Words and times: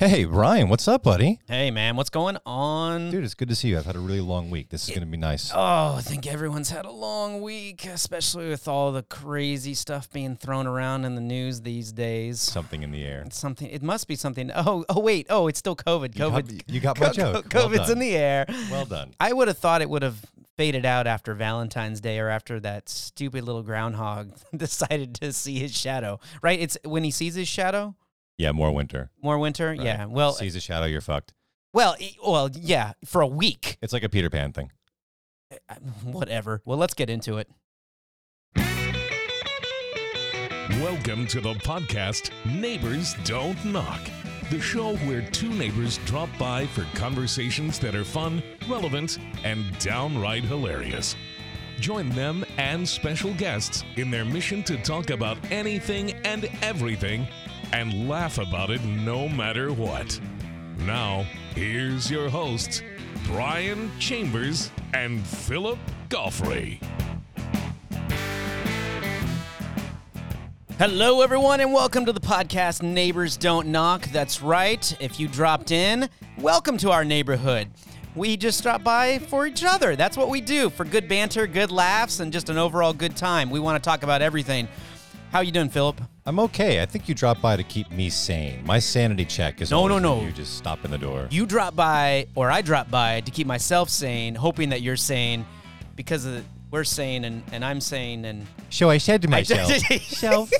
Hey, 0.00 0.24
Ryan, 0.24 0.70
what's 0.70 0.88
up, 0.88 1.02
buddy? 1.02 1.40
Hey, 1.46 1.70
man, 1.70 1.94
what's 1.94 2.08
going 2.08 2.38
on? 2.46 3.10
Dude, 3.10 3.22
it's 3.22 3.34
good 3.34 3.50
to 3.50 3.54
see 3.54 3.68
you. 3.68 3.76
I've 3.76 3.84
had 3.84 3.96
a 3.96 4.00
really 4.00 4.22
long 4.22 4.48
week. 4.48 4.70
This 4.70 4.84
is 4.84 4.88
going 4.88 5.02
to 5.02 5.06
be 5.06 5.18
nice. 5.18 5.52
Oh, 5.54 5.96
I 5.98 6.00
think 6.00 6.26
everyone's 6.26 6.70
had 6.70 6.86
a 6.86 6.90
long 6.90 7.42
week, 7.42 7.84
especially 7.84 8.48
with 8.48 8.66
all 8.66 8.92
the 8.92 9.02
crazy 9.02 9.74
stuff 9.74 10.10
being 10.10 10.36
thrown 10.36 10.66
around 10.66 11.04
in 11.04 11.16
the 11.16 11.20
news 11.20 11.60
these 11.60 11.92
days. 11.92 12.40
Something 12.40 12.82
in 12.82 12.92
the 12.92 13.04
air. 13.04 13.24
It's 13.26 13.38
something. 13.38 13.68
It 13.68 13.82
must 13.82 14.08
be 14.08 14.16
something. 14.16 14.50
Oh, 14.54 14.86
oh, 14.88 15.00
wait. 15.00 15.26
Oh, 15.28 15.48
it's 15.48 15.58
still 15.58 15.76
COVID. 15.76 16.14
You 16.14 16.30
got- 16.30 16.44
COVID. 16.46 16.62
you 16.66 16.80
got 16.80 16.98
my 16.98 17.08
joke. 17.12 17.50
COVID's 17.50 17.76
done. 17.88 17.90
in 17.92 17.98
the 17.98 18.16
air. 18.16 18.46
Well 18.70 18.86
done. 18.86 19.12
I 19.20 19.34
would 19.34 19.48
have 19.48 19.58
thought 19.58 19.82
it 19.82 19.90
would 19.90 20.02
have 20.02 20.16
faded 20.56 20.86
out 20.86 21.06
after 21.08 21.34
Valentine's 21.34 22.00
Day 22.00 22.18
or 22.20 22.30
after 22.30 22.58
that 22.60 22.88
stupid 22.88 23.44
little 23.44 23.62
groundhog 23.62 24.32
decided 24.56 25.14
to 25.16 25.34
see 25.34 25.58
his 25.58 25.76
shadow. 25.76 26.20
Right? 26.40 26.58
It's 26.58 26.78
when 26.86 27.04
he 27.04 27.10
sees 27.10 27.34
his 27.34 27.48
shadow. 27.48 27.96
Yeah, 28.40 28.52
more 28.52 28.70
winter. 28.70 29.10
More 29.22 29.38
winter. 29.38 29.68
Right. 29.68 29.82
Yeah. 29.82 30.06
Well. 30.06 30.32
sees 30.32 30.56
a 30.56 30.60
shadow, 30.60 30.86
you're 30.86 31.02
fucked. 31.02 31.34
Well. 31.74 31.94
Well. 32.26 32.48
Yeah. 32.54 32.94
For 33.04 33.20
a 33.20 33.26
week. 33.26 33.76
It's 33.82 33.92
like 33.92 34.02
a 34.02 34.08
Peter 34.08 34.30
Pan 34.30 34.54
thing. 34.54 34.72
Eh, 35.50 35.74
whatever. 36.02 36.62
Well, 36.64 36.78
let's 36.78 36.94
get 36.94 37.10
into 37.10 37.36
it. 37.36 37.50
Welcome 40.80 41.26
to 41.26 41.42
the 41.42 41.52
podcast 41.56 42.30
Neighbors 42.46 43.14
Don't 43.24 43.62
Knock, 43.62 44.00
the 44.50 44.58
show 44.58 44.96
where 44.96 45.20
two 45.20 45.50
neighbors 45.50 45.98
drop 46.06 46.30
by 46.38 46.64
for 46.68 46.86
conversations 46.94 47.78
that 47.80 47.94
are 47.94 48.04
fun, 48.04 48.42
relevant, 48.70 49.18
and 49.44 49.78
downright 49.80 50.44
hilarious. 50.44 51.14
Join 51.78 52.08
them 52.10 52.46
and 52.56 52.88
special 52.88 53.34
guests 53.34 53.84
in 53.96 54.10
their 54.10 54.24
mission 54.24 54.62
to 54.62 54.78
talk 54.82 55.10
about 55.10 55.36
anything 55.50 56.12
and 56.24 56.48
everything 56.62 57.26
and 57.72 58.08
laugh 58.08 58.38
about 58.38 58.70
it 58.70 58.82
no 58.84 59.28
matter 59.28 59.72
what. 59.72 60.18
Now, 60.86 61.24
here's 61.54 62.10
your 62.10 62.28
hosts, 62.28 62.82
Brian 63.26 63.90
Chambers 63.98 64.70
and 64.94 65.24
Philip 65.24 65.78
Goffrey. 66.08 66.82
Hello, 70.78 71.20
everyone, 71.20 71.60
and 71.60 71.72
welcome 71.74 72.06
to 72.06 72.12
the 72.12 72.20
podcast 72.20 72.82
Neighbors 72.82 73.36
Don't 73.36 73.68
Knock. 73.68 74.08
That's 74.12 74.40
right. 74.40 74.96
If 74.98 75.20
you 75.20 75.28
dropped 75.28 75.70
in, 75.70 76.08
welcome 76.38 76.78
to 76.78 76.90
our 76.90 77.04
neighborhood. 77.04 77.68
We 78.16 78.36
just 78.36 78.62
drop 78.62 78.82
by 78.82 79.18
for 79.18 79.46
each 79.46 79.62
other. 79.62 79.94
That's 79.94 80.16
what 80.16 80.30
we 80.30 80.40
do 80.40 80.70
for 80.70 80.84
good 80.84 81.06
banter, 81.06 81.46
good 81.46 81.70
laughs, 81.70 82.18
and 82.18 82.32
just 82.32 82.48
an 82.48 82.58
overall 82.58 82.92
good 82.92 83.14
time. 83.14 83.50
We 83.50 83.60
want 83.60 83.80
to 83.82 83.86
talk 83.86 84.02
about 84.02 84.22
everything. 84.22 84.68
How 85.30 85.40
you 85.42 85.52
doing, 85.52 85.68
Philip? 85.68 86.00
I'm 86.26 86.40
okay. 86.40 86.82
I 86.82 86.86
think 86.86 87.08
you 87.08 87.14
dropped 87.14 87.40
by 87.40 87.56
to 87.56 87.62
keep 87.62 87.88
me 87.92 88.10
sane. 88.10 88.64
My 88.66 88.80
sanity 88.80 89.24
check 89.24 89.60
is 89.60 89.70
No, 89.70 89.76
no, 89.86 89.94
always 89.94 89.94
when 89.94 90.02
no. 90.02 90.26
You 90.26 90.32
just 90.32 90.56
stop 90.58 90.84
in 90.84 90.90
the 90.90 90.98
door. 90.98 91.28
You 91.30 91.46
drop 91.46 91.76
by, 91.76 92.26
or 92.34 92.50
I 92.50 92.62
drop 92.62 92.90
by 92.90 93.20
to 93.20 93.30
keep 93.30 93.46
myself 93.46 93.88
sane, 93.90 94.34
hoping 94.34 94.70
that 94.70 94.82
you're 94.82 94.96
sane 94.96 95.46
because 95.94 96.24
of 96.24 96.44
we're 96.72 96.84
sane 96.84 97.24
and, 97.24 97.42
and 97.52 97.64
I'm 97.64 97.80
sane 97.80 98.24
and 98.24 98.46
So 98.70 98.90
I 98.90 98.98
said 98.98 99.22
to 99.22 99.28
I- 99.28 99.30
myself, 99.30 99.70
Self. 100.02 100.50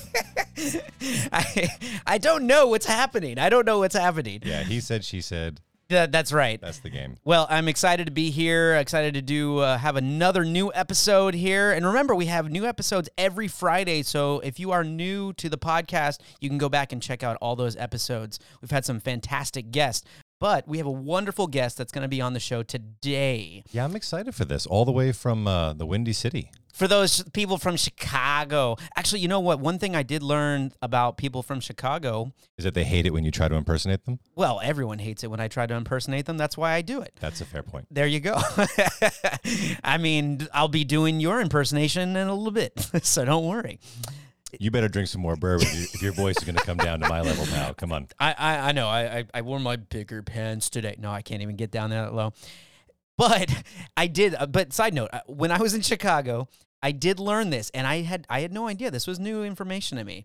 I, 1.32 1.68
I 2.06 2.18
don't 2.18 2.46
know 2.46 2.68
what's 2.68 2.86
happening. 2.86 3.38
I 3.38 3.48
don't 3.48 3.66
know 3.66 3.78
what's 3.80 3.96
happening. 3.96 4.40
yeah, 4.44 4.62
he 4.62 4.80
said, 4.80 5.04
she 5.04 5.20
said. 5.20 5.60
Yeah, 5.90 6.06
that's 6.06 6.32
right. 6.32 6.60
That's 6.60 6.78
the 6.78 6.88
game. 6.88 7.16
Well, 7.24 7.48
I'm 7.50 7.66
excited 7.66 8.06
to 8.06 8.12
be 8.12 8.30
here. 8.30 8.76
Excited 8.76 9.14
to 9.14 9.22
do 9.22 9.58
uh, 9.58 9.76
have 9.76 9.96
another 9.96 10.44
new 10.44 10.72
episode 10.72 11.34
here. 11.34 11.72
And 11.72 11.84
remember, 11.84 12.14
we 12.14 12.26
have 12.26 12.48
new 12.48 12.64
episodes 12.64 13.08
every 13.18 13.48
Friday. 13.48 14.04
So 14.04 14.38
if 14.38 14.60
you 14.60 14.70
are 14.70 14.84
new 14.84 15.32
to 15.32 15.48
the 15.48 15.58
podcast, 15.58 16.20
you 16.40 16.48
can 16.48 16.58
go 16.58 16.68
back 16.68 16.92
and 16.92 17.02
check 17.02 17.24
out 17.24 17.36
all 17.40 17.56
those 17.56 17.76
episodes. 17.76 18.38
We've 18.62 18.70
had 18.70 18.84
some 18.84 19.00
fantastic 19.00 19.72
guests, 19.72 20.06
but 20.40 20.66
we 20.66 20.78
have 20.78 20.86
a 20.86 20.90
wonderful 20.90 21.46
guest 21.46 21.76
that's 21.76 21.92
going 21.92 22.02
to 22.02 22.08
be 22.08 22.20
on 22.20 22.32
the 22.32 22.40
show 22.40 22.62
today. 22.62 23.62
Yeah, 23.70 23.84
I'm 23.84 23.94
excited 23.94 24.34
for 24.34 24.44
this. 24.44 24.66
All 24.66 24.84
the 24.84 24.90
way 24.90 25.12
from 25.12 25.46
uh, 25.46 25.74
the 25.74 25.86
Windy 25.86 26.14
City. 26.14 26.50
For 26.72 26.88
those 26.88 27.22
people 27.34 27.58
from 27.58 27.76
Chicago, 27.76 28.76
actually, 28.96 29.20
you 29.20 29.28
know 29.28 29.40
what? 29.40 29.60
One 29.60 29.78
thing 29.78 29.94
I 29.94 30.02
did 30.02 30.22
learn 30.22 30.72
about 30.80 31.18
people 31.18 31.42
from 31.42 31.60
Chicago. 31.60 32.32
Is 32.56 32.64
that 32.64 32.72
they 32.72 32.84
hate 32.84 33.04
it 33.04 33.12
when 33.12 33.24
you 33.24 33.30
try 33.30 33.48
to 33.48 33.54
impersonate 33.54 34.06
them? 34.06 34.18
Well, 34.34 34.60
everyone 34.62 34.98
hates 34.98 35.22
it 35.22 35.30
when 35.30 35.40
I 35.40 35.48
try 35.48 35.66
to 35.66 35.74
impersonate 35.74 36.24
them. 36.24 36.38
That's 36.38 36.56
why 36.56 36.72
I 36.72 36.80
do 36.80 37.02
it. 37.02 37.12
That's 37.20 37.42
a 37.42 37.44
fair 37.44 37.62
point. 37.62 37.88
There 37.90 38.06
you 38.06 38.20
go. 38.20 38.34
I 39.84 39.98
mean, 39.98 40.48
I'll 40.54 40.68
be 40.68 40.84
doing 40.84 41.20
your 41.20 41.40
impersonation 41.40 42.16
in 42.16 42.28
a 42.28 42.34
little 42.34 42.52
bit, 42.52 42.88
so 43.02 43.26
don't 43.26 43.46
worry. 43.46 43.78
You 44.58 44.70
better 44.70 44.88
drink 44.88 45.08
some 45.08 45.20
more 45.20 45.36
bourbon 45.36 45.68
if 45.70 46.02
your 46.02 46.12
voice 46.12 46.36
is 46.38 46.44
going 46.44 46.56
to 46.56 46.64
come 46.64 46.78
down 46.78 47.00
to 47.00 47.08
my 47.08 47.20
level, 47.20 47.46
pal. 47.46 47.74
Come 47.74 47.92
on. 47.92 48.08
I 48.18 48.34
I, 48.36 48.68
I 48.68 48.72
know. 48.72 48.88
I, 48.88 49.18
I 49.18 49.24
I 49.34 49.42
wore 49.42 49.60
my 49.60 49.76
bigger 49.76 50.22
pants 50.22 50.68
today. 50.70 50.96
No, 50.98 51.10
I 51.10 51.22
can't 51.22 51.42
even 51.42 51.56
get 51.56 51.70
down 51.70 51.90
that 51.90 52.14
low. 52.14 52.32
But 53.16 53.50
I 53.96 54.06
did. 54.06 54.34
uh, 54.34 54.46
But 54.46 54.72
side 54.72 54.94
note, 54.94 55.10
uh, 55.12 55.20
when 55.26 55.50
I 55.52 55.58
was 55.58 55.74
in 55.74 55.82
Chicago, 55.82 56.48
I 56.82 56.92
did 56.92 57.20
learn 57.20 57.50
this, 57.50 57.70
and 57.74 57.86
I 57.86 58.00
had 58.02 58.26
I 58.30 58.40
had 58.40 58.52
no 58.52 58.66
idea. 58.66 58.90
This 58.90 59.06
was 59.06 59.20
new 59.20 59.44
information 59.44 59.98
to 59.98 60.04
me. 60.04 60.24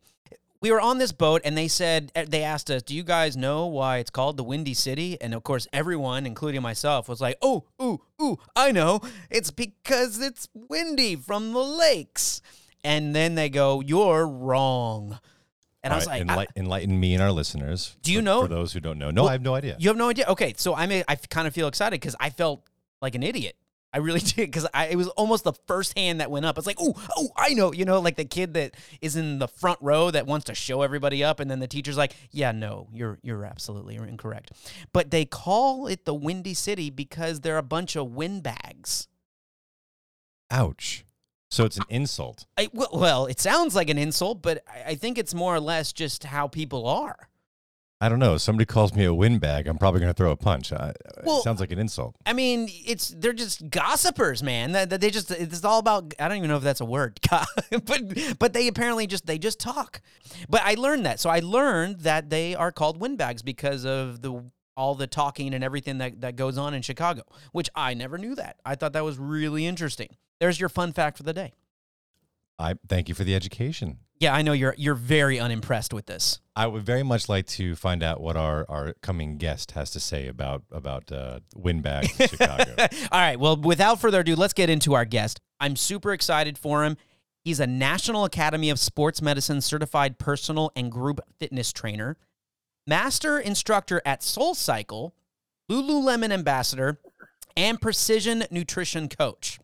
We 0.62 0.72
were 0.72 0.80
on 0.82 0.98
this 0.98 1.12
boat, 1.12 1.42
and 1.44 1.58
they 1.58 1.68
said 1.68 2.12
uh, 2.16 2.24
they 2.28 2.42
asked 2.42 2.72
us, 2.72 2.82
"Do 2.82 2.96
you 2.96 3.04
guys 3.04 3.36
know 3.36 3.68
why 3.68 3.98
it's 3.98 4.10
called 4.10 4.38
the 4.38 4.44
Windy 4.44 4.74
City?" 4.74 5.18
And 5.22 5.34
of 5.34 5.44
course, 5.44 5.68
everyone, 5.74 6.26
including 6.26 6.62
myself, 6.62 7.10
was 7.10 7.20
like, 7.22 7.38
"Oh, 7.42 7.66
ooh, 7.82 8.02
ooh, 8.22 8.38
I 8.56 8.72
know. 8.72 9.02
It's 9.30 9.52
because 9.52 10.22
it's 10.22 10.48
windy 10.54 11.18
from 11.18 11.52
the 11.52 11.60
lakes." 11.60 12.42
And 12.86 13.16
then 13.16 13.34
they 13.36 13.50
go, 13.50 13.82
"You're 13.82 14.28
wrong." 14.28 15.20
And 15.84 15.92
I 15.94 15.98
was 15.98 16.08
right, 16.08 16.26
like, 16.26 16.50
I- 16.56 16.60
enlighten 16.60 17.00
me 17.00 17.14
and 17.14 17.22
our 17.22 17.32
listeners. 17.32 17.96
Do 18.02 18.12
you 18.12 18.20
for- 18.20 18.24
know- 18.24 18.42
For 18.44 18.48
those 18.48 18.74
who 18.74 18.80
don't 18.80 18.98
know. 19.00 19.12
No, 19.12 19.24
Well, 19.24 19.30
I 19.30 19.34
have 19.34 19.42
no 19.42 19.56
idea. 19.56 19.76
You 19.80 19.90
have 19.90 19.98
no 19.98 20.10
idea. 20.10 20.26
Okay, 20.30 20.54
so 20.58 20.74
I 20.76 20.86
may 20.86 21.04
I 21.08 21.16
kind 21.16 21.48
of 21.48 21.54
feel 21.54 21.68
excited 21.68 22.00
because 22.00 22.16
I 22.20 22.30
felt 22.30 22.64
like 23.02 23.16
an 23.16 23.24
idiot. 23.24 23.56
I 23.94 24.00
really 24.00 24.20
did 24.36 24.36
because 24.48 24.68
I 24.74 24.88
it 24.88 24.98
was 24.98 25.08
almost 25.10 25.44
the 25.46 25.54
first 25.68 25.98
hand 25.98 26.20
that 26.22 26.30
went 26.30 26.46
up. 26.46 26.58
It's 26.58 26.68
like, 26.68 26.78
oh, 26.80 26.94
oh, 27.16 27.30
I 27.38 27.54
know, 27.54 27.72
you 27.72 27.86
know, 27.86 28.00
like 28.02 28.18
the 28.18 28.26
kid 28.26 28.54
that 28.56 28.76
is 29.00 29.16
in 29.16 29.40
the 29.40 29.48
front 29.48 29.80
row 29.82 30.12
that 30.12 30.26
wants 30.28 30.46
to 30.46 30.54
show 30.56 30.82
everybody 30.82 31.24
up, 31.24 31.40
and 31.40 31.50
then 31.50 31.60
the 31.60 31.68
teacher's 31.68 31.98
like, 31.98 32.14
yeah, 32.32 32.52
no, 32.52 32.88
you're 32.92 33.20
you're 33.24 33.46
absolutely 33.46 33.96
incorrect. 33.96 34.52
But 34.92 35.12
they 35.12 35.24
call 35.26 35.88
it 35.88 36.06
the 36.06 36.14
Windy 36.14 36.54
City 36.56 36.90
because 36.90 37.42
they're 37.42 37.58
a 37.58 37.64
bunch 37.64 37.96
of 37.96 38.08
windbags. 38.12 39.08
Ouch. 40.52 41.05
So 41.56 41.64
it's 41.64 41.78
an 41.78 41.86
insult. 41.90 42.46
I, 42.58 42.68
well, 42.74 42.90
well, 42.92 43.26
it 43.28 43.40
sounds 43.40 43.76
like 43.76 43.90
an 43.90 43.98
insult, 43.98 44.42
but 44.42 44.62
I, 44.68 44.92
I 44.92 44.96
think 44.96 45.18
it's 45.18 45.34
more 45.34 45.56
or 45.56 45.62
less 45.62 45.94
just 45.94 46.26
how 46.26 46.50
people 46.50 46.86
are. 46.86 47.30
I 48.02 48.10
don't 48.10 48.20
know. 48.20 48.36
Somebody 48.36 48.66
calls 48.66 48.94
me 48.94 49.06
a 49.06 49.14
windbag. 49.14 49.66
I'm 49.66 49.78
probably 49.78 50.02
going 50.02 50.10
to 50.10 50.18
throw 50.18 50.32
a 50.32 50.36
punch. 50.36 50.74
I, 50.74 50.92
Well- 51.24 51.40
it 51.40 51.44
sounds 51.44 51.62
like 51.62 51.72
an 51.72 51.80
insult. 51.80 52.18
I 52.26 52.34
mean, 52.34 52.68
it's 52.86 53.08
they're 53.18 53.32
just 53.32 53.70
gossipers, 53.70 54.44
man. 54.44 54.74
That 54.74 54.90
that 54.90 55.00
they 55.00 55.10
just 55.10 55.32
it's 55.32 55.64
all 55.64 55.80
about. 55.80 56.14
I 56.20 56.28
don't 56.28 56.36
even 56.38 56.50
know 56.50 56.58
if 56.58 56.64
that's 56.64 56.82
a 56.82 56.86
word, 56.86 57.22
but 57.86 58.38
but 58.38 58.52
they 58.52 58.68
apparently 58.68 59.08
just 59.08 59.26
they 59.26 59.38
just 59.38 59.58
talk. 59.58 60.02
But 60.50 60.62
I 60.66 60.74
learned 60.74 61.06
that, 61.06 61.22
so 61.22 61.30
I 61.30 61.40
learned 61.40 62.02
that 62.02 62.30
they 62.30 62.54
are 62.54 62.74
called 62.74 63.00
windbags 63.00 63.44
because 63.44 63.86
of 63.86 64.22
the 64.22 64.44
all 64.76 64.94
the 64.94 65.08
talking 65.08 65.54
and 65.54 65.64
everything 65.64 66.00
that 66.00 66.20
that 66.20 66.36
goes 66.36 66.58
on 66.58 66.74
in 66.74 66.82
Chicago, 66.82 67.22
which 67.54 67.70
I 67.76 67.94
never 67.94 68.18
knew 68.18 68.36
that. 68.36 68.58
I 68.66 68.76
thought 68.76 68.92
that 68.92 69.06
was 69.06 69.18
really 69.18 69.66
interesting. 69.66 70.10
There's 70.40 70.60
your 70.60 70.70
fun 70.70 70.94
fact 70.94 71.18
for 71.18 71.24
the 71.24 71.34
day. 71.34 71.54
I 72.58 72.76
thank 72.88 73.10
you 73.10 73.16
for 73.16 73.24
the 73.24 73.36
education. 73.36 74.00
Yeah, 74.20 74.34
I 74.34 74.44
know 74.44 74.54
you're 74.54 74.76
you're 74.78 74.96
very 74.96 75.40
unimpressed 75.40 75.94
with 75.94 76.06
this. 76.06 76.40
I 76.56 76.68
would 76.68 76.84
very 76.84 77.04
much 77.04 77.28
like 77.28 77.48
to 77.48 77.76
find 77.76 78.02
out 78.02 78.22
what 78.22 78.38
our, 78.38 78.66
our 78.70 78.94
coming 79.02 79.38
guest 79.38 79.72
has 79.72 79.92
to 79.92 80.00
say 80.00 80.28
about 80.28 80.64
about 80.72 81.12
uh, 81.12 81.42
windbags 81.54 82.18
in 82.18 82.28
Chicago. 82.30 82.76
All 82.80 83.20
right. 83.20 83.38
Well, 83.38 83.58
without 83.58 84.00
further 84.00 84.22
ado, 84.22 84.36
let's 84.38 84.54
get 84.54 84.70
into 84.70 84.94
our 84.94 85.04
guest. 85.04 85.42
I'm 85.60 85.76
super 85.76 86.14
excited 86.14 86.58
for 86.58 86.86
him. 86.86 86.96
He's 87.44 87.60
a 87.60 87.68
National 87.68 88.24
Academy 88.24 88.70
of 88.70 88.80
Sports 88.80 89.22
Medicine 89.22 89.62
certified 89.62 90.18
personal 90.18 90.72
and 90.76 90.92
group 90.92 91.20
fitness 91.38 91.74
trainer, 91.74 92.18
master 92.88 93.38
instructor 93.38 94.02
at 94.06 94.24
Soul 94.24 94.56
Cycle, 94.56 95.14
Lululemon 95.70 96.32
ambassador, 96.32 97.00
and 97.58 97.82
precision 97.82 98.46
nutrition 98.50 99.10
coach. 99.10 99.60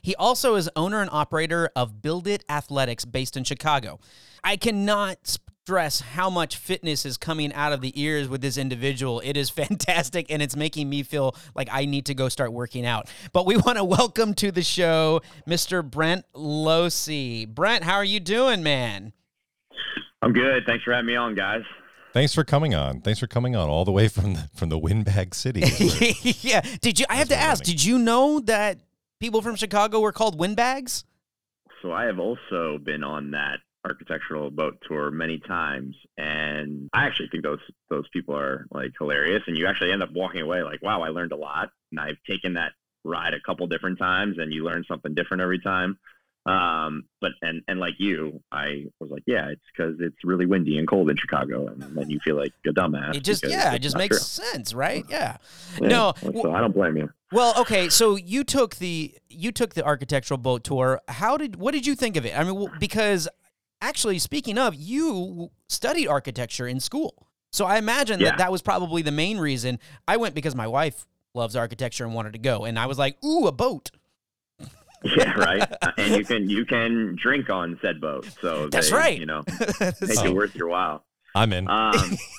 He 0.00 0.14
also 0.16 0.54
is 0.54 0.68
owner 0.76 1.00
and 1.00 1.10
operator 1.12 1.70
of 1.76 2.02
Build 2.02 2.26
It 2.26 2.44
Athletics 2.48 3.04
based 3.04 3.36
in 3.36 3.44
Chicago. 3.44 4.00
I 4.44 4.56
cannot 4.56 5.18
stress 5.64 6.00
how 6.00 6.28
much 6.28 6.56
fitness 6.56 7.06
is 7.06 7.16
coming 7.16 7.52
out 7.52 7.72
of 7.72 7.80
the 7.80 8.00
ears 8.00 8.28
with 8.28 8.40
this 8.40 8.58
individual. 8.58 9.20
It 9.20 9.36
is 9.36 9.48
fantastic 9.62 10.26
and 10.30 10.42
it's 10.42 10.56
making 10.56 10.88
me 10.90 11.02
feel 11.04 11.36
like 11.54 11.68
I 11.70 11.84
need 11.84 12.06
to 12.06 12.14
go 12.14 12.28
start 12.28 12.52
working 12.52 12.84
out. 12.84 13.08
But 13.32 13.46
we 13.46 13.56
want 13.56 13.78
to 13.78 13.84
welcome 13.84 14.34
to 14.34 14.50
the 14.50 14.62
show 14.62 15.20
Mr. 15.48 15.88
Brent 15.88 16.24
Losi. 16.34 17.46
Brent, 17.46 17.84
how 17.84 17.94
are 17.94 18.04
you 18.04 18.18
doing, 18.18 18.62
man? 18.62 19.12
I'm 20.20 20.32
good. 20.32 20.64
Thanks 20.66 20.84
for 20.84 20.92
having 20.92 21.06
me 21.06 21.16
on, 21.16 21.34
guys. 21.34 21.62
Thanks 22.12 22.34
for 22.34 22.44
coming 22.44 22.74
on. 22.74 23.00
Thanks 23.00 23.20
for 23.20 23.26
coming 23.26 23.56
on 23.56 23.68
all 23.68 23.84
the 23.84 23.92
way 23.92 24.06
from 24.08 24.34
the, 24.34 24.48
from 24.54 24.68
the 24.68 24.78
windbag 24.78 25.34
city. 25.34 25.60
yeah. 26.42 26.60
Did 26.80 27.00
you 27.00 27.06
I 27.08 27.16
have 27.16 27.28
to 27.28 27.34
That's 27.34 27.40
what 27.40 27.48
I 27.48 27.50
ask, 27.52 27.66
mean. 27.66 27.76
did 27.76 27.84
you 27.84 27.98
know 27.98 28.40
that 28.40 28.80
people 29.22 29.40
from 29.40 29.54
Chicago 29.54 30.00
were 30.00 30.10
called 30.10 30.36
windbags? 30.36 31.04
So 31.80 31.92
I 31.92 32.06
have 32.06 32.18
also 32.18 32.78
been 32.78 33.04
on 33.04 33.30
that 33.30 33.60
architectural 33.84 34.50
boat 34.50 34.82
tour 34.86 35.12
many 35.12 35.38
times, 35.38 35.94
and 36.18 36.90
I 36.92 37.06
actually 37.06 37.28
think 37.28 37.44
those 37.44 37.60
those 37.88 38.08
people 38.12 38.36
are 38.36 38.66
like 38.72 38.90
hilarious. 38.98 39.44
And 39.46 39.56
you 39.56 39.68
actually 39.68 39.92
end 39.92 40.02
up 40.02 40.10
walking 40.12 40.40
away 40.40 40.64
like, 40.64 40.82
wow, 40.82 41.02
I 41.02 41.10
learned 41.10 41.30
a 41.30 41.36
lot, 41.36 41.70
and 41.92 42.00
I've 42.00 42.20
taken 42.28 42.54
that 42.54 42.72
ride 43.04 43.32
a 43.32 43.40
couple 43.40 43.68
different 43.68 44.00
times, 44.00 44.38
and 44.38 44.52
you 44.52 44.64
learn 44.64 44.84
something 44.88 45.14
different 45.14 45.40
every 45.40 45.60
time. 45.60 45.98
Um, 46.44 47.04
but 47.20 47.30
and 47.40 47.62
and 47.68 47.78
like 47.78 47.94
you, 47.98 48.42
I 48.50 48.86
was 48.98 49.10
like, 49.10 49.22
yeah, 49.26 49.48
it's 49.50 49.62
because 49.76 49.94
it's 50.00 50.16
really 50.24 50.44
windy 50.44 50.76
and 50.78 50.88
cold 50.88 51.08
in 51.08 51.16
Chicago, 51.16 51.68
and 51.68 51.96
then 51.96 52.10
you 52.10 52.18
feel 52.24 52.36
like 52.36 52.52
a 52.66 52.70
dumbass. 52.70 53.14
It 53.14 53.22
just 53.22 53.46
yeah, 53.48 53.74
it 53.74 53.78
just 53.78 53.96
makes 53.96 54.16
true. 54.18 54.44
sense, 54.46 54.74
right? 54.74 55.04
Yeah. 55.08 55.36
Yeah, 55.80 55.88
No, 55.88 56.12
so 56.20 56.52
I 56.52 56.60
don't 56.60 56.74
blame 56.74 56.96
you. 56.96 57.10
Well, 57.30 57.54
okay, 57.60 57.88
so 57.88 58.16
you 58.16 58.42
took 58.42 58.76
the 58.76 59.14
you 59.28 59.52
took 59.52 59.74
the 59.74 59.84
architectural 59.84 60.38
boat 60.38 60.64
tour. 60.64 61.00
How 61.06 61.36
did 61.36 61.56
what 61.56 61.74
did 61.74 61.86
you 61.86 61.94
think 61.94 62.16
of 62.16 62.26
it? 62.26 62.36
I 62.36 62.42
mean, 62.42 62.68
because 62.80 63.28
actually, 63.80 64.18
speaking 64.18 64.58
of, 64.58 64.74
you 64.74 65.50
studied 65.68 66.08
architecture 66.08 66.66
in 66.66 66.80
school, 66.80 67.28
so 67.52 67.66
I 67.66 67.78
imagine 67.78 68.18
Yeah. 68.18 68.30
that 68.30 68.38
that 68.38 68.52
was 68.52 68.62
probably 68.62 69.02
the 69.02 69.12
main 69.12 69.38
reason. 69.38 69.78
I 70.08 70.16
went 70.16 70.34
because 70.34 70.56
my 70.56 70.66
wife 70.66 71.06
loves 71.34 71.54
architecture 71.54 72.04
and 72.04 72.14
wanted 72.14 72.32
to 72.32 72.40
go, 72.40 72.64
and 72.64 72.80
I 72.80 72.86
was 72.86 72.98
like, 72.98 73.16
"Ooh, 73.24 73.46
a 73.46 73.52
boat." 73.52 73.92
Yeah, 75.16 75.32
right. 75.38 75.72
And 75.98 76.16
you 76.16 76.24
can 76.24 76.48
you 76.48 76.64
can 76.64 77.16
drink 77.20 77.50
on 77.50 77.78
said 77.82 78.00
boat, 78.00 78.26
so 78.40 78.68
That's 78.68 78.90
they, 78.90 78.96
right. 78.96 79.18
You 79.18 79.26
know, 79.26 79.42
make 79.80 79.96
So- 80.00 80.24
it 80.26 80.34
worth 80.34 80.54
your 80.54 80.68
while. 80.68 81.04
I'm 81.34 81.52
in. 81.52 81.66
Um, 81.68 81.94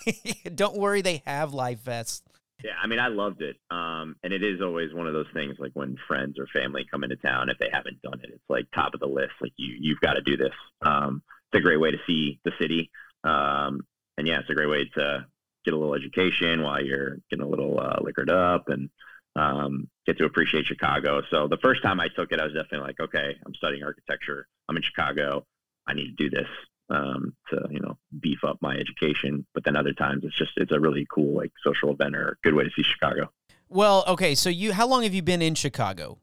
Don't 0.55 0.77
worry, 0.77 1.01
they 1.01 1.23
have 1.25 1.53
life 1.53 1.79
vests. 1.81 2.21
Yeah, 2.63 2.73
I 2.81 2.87
mean, 2.87 2.99
I 2.99 3.07
loved 3.07 3.41
it. 3.41 3.57
Um, 3.71 4.15
and 4.23 4.31
it 4.31 4.43
is 4.43 4.61
always 4.61 4.93
one 4.93 5.07
of 5.07 5.13
those 5.13 5.25
things 5.33 5.57
like 5.59 5.71
when 5.73 5.97
friends 6.07 6.37
or 6.39 6.47
family 6.47 6.85
come 6.89 7.03
into 7.03 7.15
town, 7.17 7.49
if 7.49 7.57
they 7.57 7.69
haven't 7.73 8.01
done 8.03 8.19
it, 8.23 8.29
it's 8.31 8.43
like 8.49 8.65
top 8.73 8.93
of 8.93 8.99
the 8.99 9.07
list. 9.07 9.33
Like 9.41 9.51
you, 9.57 9.75
you've 9.79 9.99
got 9.99 10.13
to 10.13 10.21
do 10.21 10.37
this. 10.37 10.53
Um, 10.81 11.23
it's 11.51 11.59
a 11.59 11.61
great 11.61 11.79
way 11.79 11.91
to 11.91 11.97
see 12.07 12.39
the 12.45 12.51
city. 12.61 12.89
Um, 13.23 13.81
and 14.17 14.27
yeah, 14.27 14.39
it's 14.39 14.49
a 14.49 14.53
great 14.53 14.69
way 14.69 14.85
to 14.95 15.25
get 15.65 15.73
a 15.73 15.77
little 15.77 15.95
education 15.95 16.61
while 16.61 16.81
you're 16.81 17.17
getting 17.29 17.43
a 17.43 17.49
little 17.49 17.79
uh, 17.79 17.97
liquored 18.01 18.29
up 18.29 18.69
and 18.69 18.89
um, 19.35 19.89
get 20.05 20.17
to 20.17 20.25
appreciate 20.25 20.65
Chicago. 20.65 21.21
So 21.29 21.47
the 21.47 21.57
first 21.57 21.81
time 21.81 21.99
I 21.99 22.07
took 22.09 22.31
it, 22.31 22.39
I 22.39 22.43
was 22.43 22.53
definitely 22.53 22.87
like, 22.87 22.99
okay, 22.99 23.35
I'm 23.45 23.53
studying 23.55 23.83
architecture. 23.83 24.47
I'm 24.69 24.77
in 24.77 24.83
Chicago. 24.83 25.45
I 25.87 25.93
need 25.93 26.15
to 26.15 26.29
do 26.29 26.29
this 26.29 26.47
um, 26.89 27.35
to 27.49 27.67
you 27.69 27.79
know 27.79 27.97
beef 28.19 28.43
up 28.43 28.57
my 28.61 28.75
education. 28.75 29.45
But 29.53 29.63
then 29.63 29.75
other 29.75 29.93
times 29.93 30.23
it's 30.23 30.37
just 30.37 30.51
it's 30.57 30.71
a 30.71 30.79
really 30.79 31.07
cool 31.13 31.35
like 31.35 31.51
social 31.63 31.91
event 31.91 32.15
or 32.15 32.29
a 32.29 32.35
good 32.43 32.53
way 32.53 32.63
to 32.63 32.71
see 32.75 32.83
Chicago. 32.83 33.31
Well, 33.69 34.03
okay, 34.07 34.35
so 34.35 34.49
you 34.49 34.73
how 34.73 34.87
long 34.87 35.03
have 35.03 35.13
you 35.13 35.21
been 35.21 35.41
in 35.41 35.55
Chicago? 35.55 36.19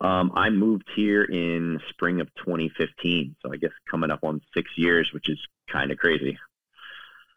Um, 0.00 0.32
I 0.34 0.50
moved 0.50 0.88
here 0.96 1.22
in 1.22 1.80
spring 1.90 2.20
of 2.20 2.26
2015, 2.44 3.36
so 3.40 3.52
I 3.52 3.56
guess 3.56 3.70
coming 3.88 4.10
up 4.10 4.24
on 4.24 4.40
six 4.52 4.68
years, 4.76 5.12
which 5.12 5.28
is 5.28 5.38
kind 5.70 5.92
of 5.92 5.98
crazy. 5.98 6.36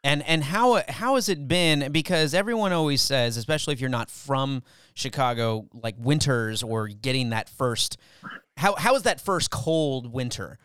And 0.04 0.24
and 0.24 0.44
how 0.44 0.82
how 0.88 1.16
has 1.16 1.28
it 1.28 1.48
been? 1.48 1.92
Because 1.92 2.34
everyone 2.34 2.72
always 2.72 3.02
says, 3.02 3.36
especially 3.36 3.74
if 3.74 3.82
you're 3.82 3.90
not 3.90 4.10
from 4.10 4.64
Chicago, 4.94 5.68
like 5.74 5.96
winters 5.98 6.64
or 6.64 6.88
getting 6.88 7.32
that 7.32 7.50
first. 7.50 7.98
How 8.56 8.76
how 8.76 8.96
is 8.96 9.04
that 9.04 9.20
first 9.20 9.52
cold 9.52 10.14
winter? 10.14 10.58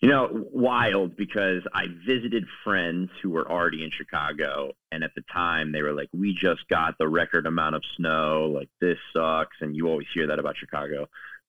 You 0.00 0.08
know, 0.08 0.46
wild 0.52 1.16
because 1.16 1.62
I 1.74 1.84
visited 2.04 2.44
friends 2.64 3.10
who 3.22 3.30
were 3.30 3.48
already 3.48 3.84
in 3.84 3.90
Chicago, 3.90 4.72
and 4.90 5.04
at 5.04 5.14
the 5.14 5.22
time 5.32 5.70
they 5.70 5.82
were 5.82 5.92
like, 5.92 6.08
"We 6.12 6.34
just 6.34 6.66
got 6.68 6.96
the 6.98 7.08
record 7.08 7.46
amount 7.46 7.76
of 7.76 7.82
snow. 7.96 8.50
Like 8.54 8.70
this 8.80 8.98
sucks." 9.14 9.58
And 9.60 9.76
you 9.76 9.88
always 9.88 10.08
hear 10.14 10.26
that 10.28 10.38
about 10.38 10.56
Chicago. 10.56 11.08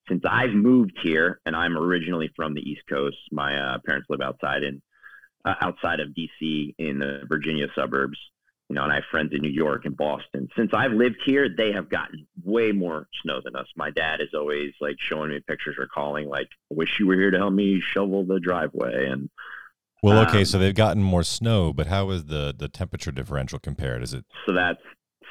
Since 0.10 0.24
I've 0.30 0.54
moved 0.54 1.00
here, 1.02 1.40
and 1.46 1.56
I'm 1.56 1.78
originally 1.78 2.30
from 2.36 2.54
the 2.54 2.62
East 2.62 2.82
Coast, 2.90 3.18
my 3.32 3.58
uh, 3.58 3.78
parents 3.86 4.08
live 4.10 4.22
outside 4.22 4.64
in 4.64 4.82
uh, 5.46 5.56
outside 5.62 6.00
of 6.00 6.10
DC 6.10 6.76
in 6.78 7.00
the 7.00 7.22
Virginia 7.28 7.68
suburbs. 7.76 8.18
You 8.70 8.76
know, 8.76 8.84
and 8.84 8.92
I 8.92 8.96
have 8.96 9.04
friends 9.12 9.34
in 9.34 9.42
New 9.42 9.52
York 9.52 9.86
and 9.86 9.96
Boston. 9.96 10.48
Since 10.56 10.72
I've 10.74 10.94
lived 10.94 11.18
here, 11.26 11.48
they 11.56 11.74
have 11.74 11.90
gotten 11.90 12.26
way 12.44 12.72
more 12.72 13.08
snow 13.22 13.42
than 13.44 13.56
us. 13.56 13.68
My 13.76 13.92
dad 13.92 14.22
is 14.22 14.30
always 14.34 14.72
like 14.80 14.96
showing 15.00 15.30
me 15.30 15.42
pictures 15.46 15.76
or 15.78 15.88
calling, 15.88 16.28
like, 16.28 16.48
"I 16.72 16.76
wish 16.76 16.98
you 17.00 17.06
were 17.06 17.16
here 17.16 17.30
to 17.30 17.38
help 17.38 17.54
me 17.54 17.82
shovel 17.82 18.26
the 18.26 18.40
driveway." 18.40 19.08
And 19.08 19.30
well, 20.02 20.26
okay, 20.28 20.40
um, 20.40 20.46
so 20.46 20.58
they've 20.58 20.74
gotten 20.74 21.04
more 21.04 21.24
snow, 21.24 21.74
but 21.74 21.88
how 21.88 22.10
is 22.12 22.26
the 22.26 22.56
the 22.58 22.70
temperature 22.70 23.12
differential 23.12 23.60
compared? 23.60 24.02
Is 24.02 24.14
it 24.14 24.26
so 24.46 24.54
that's 24.54 24.82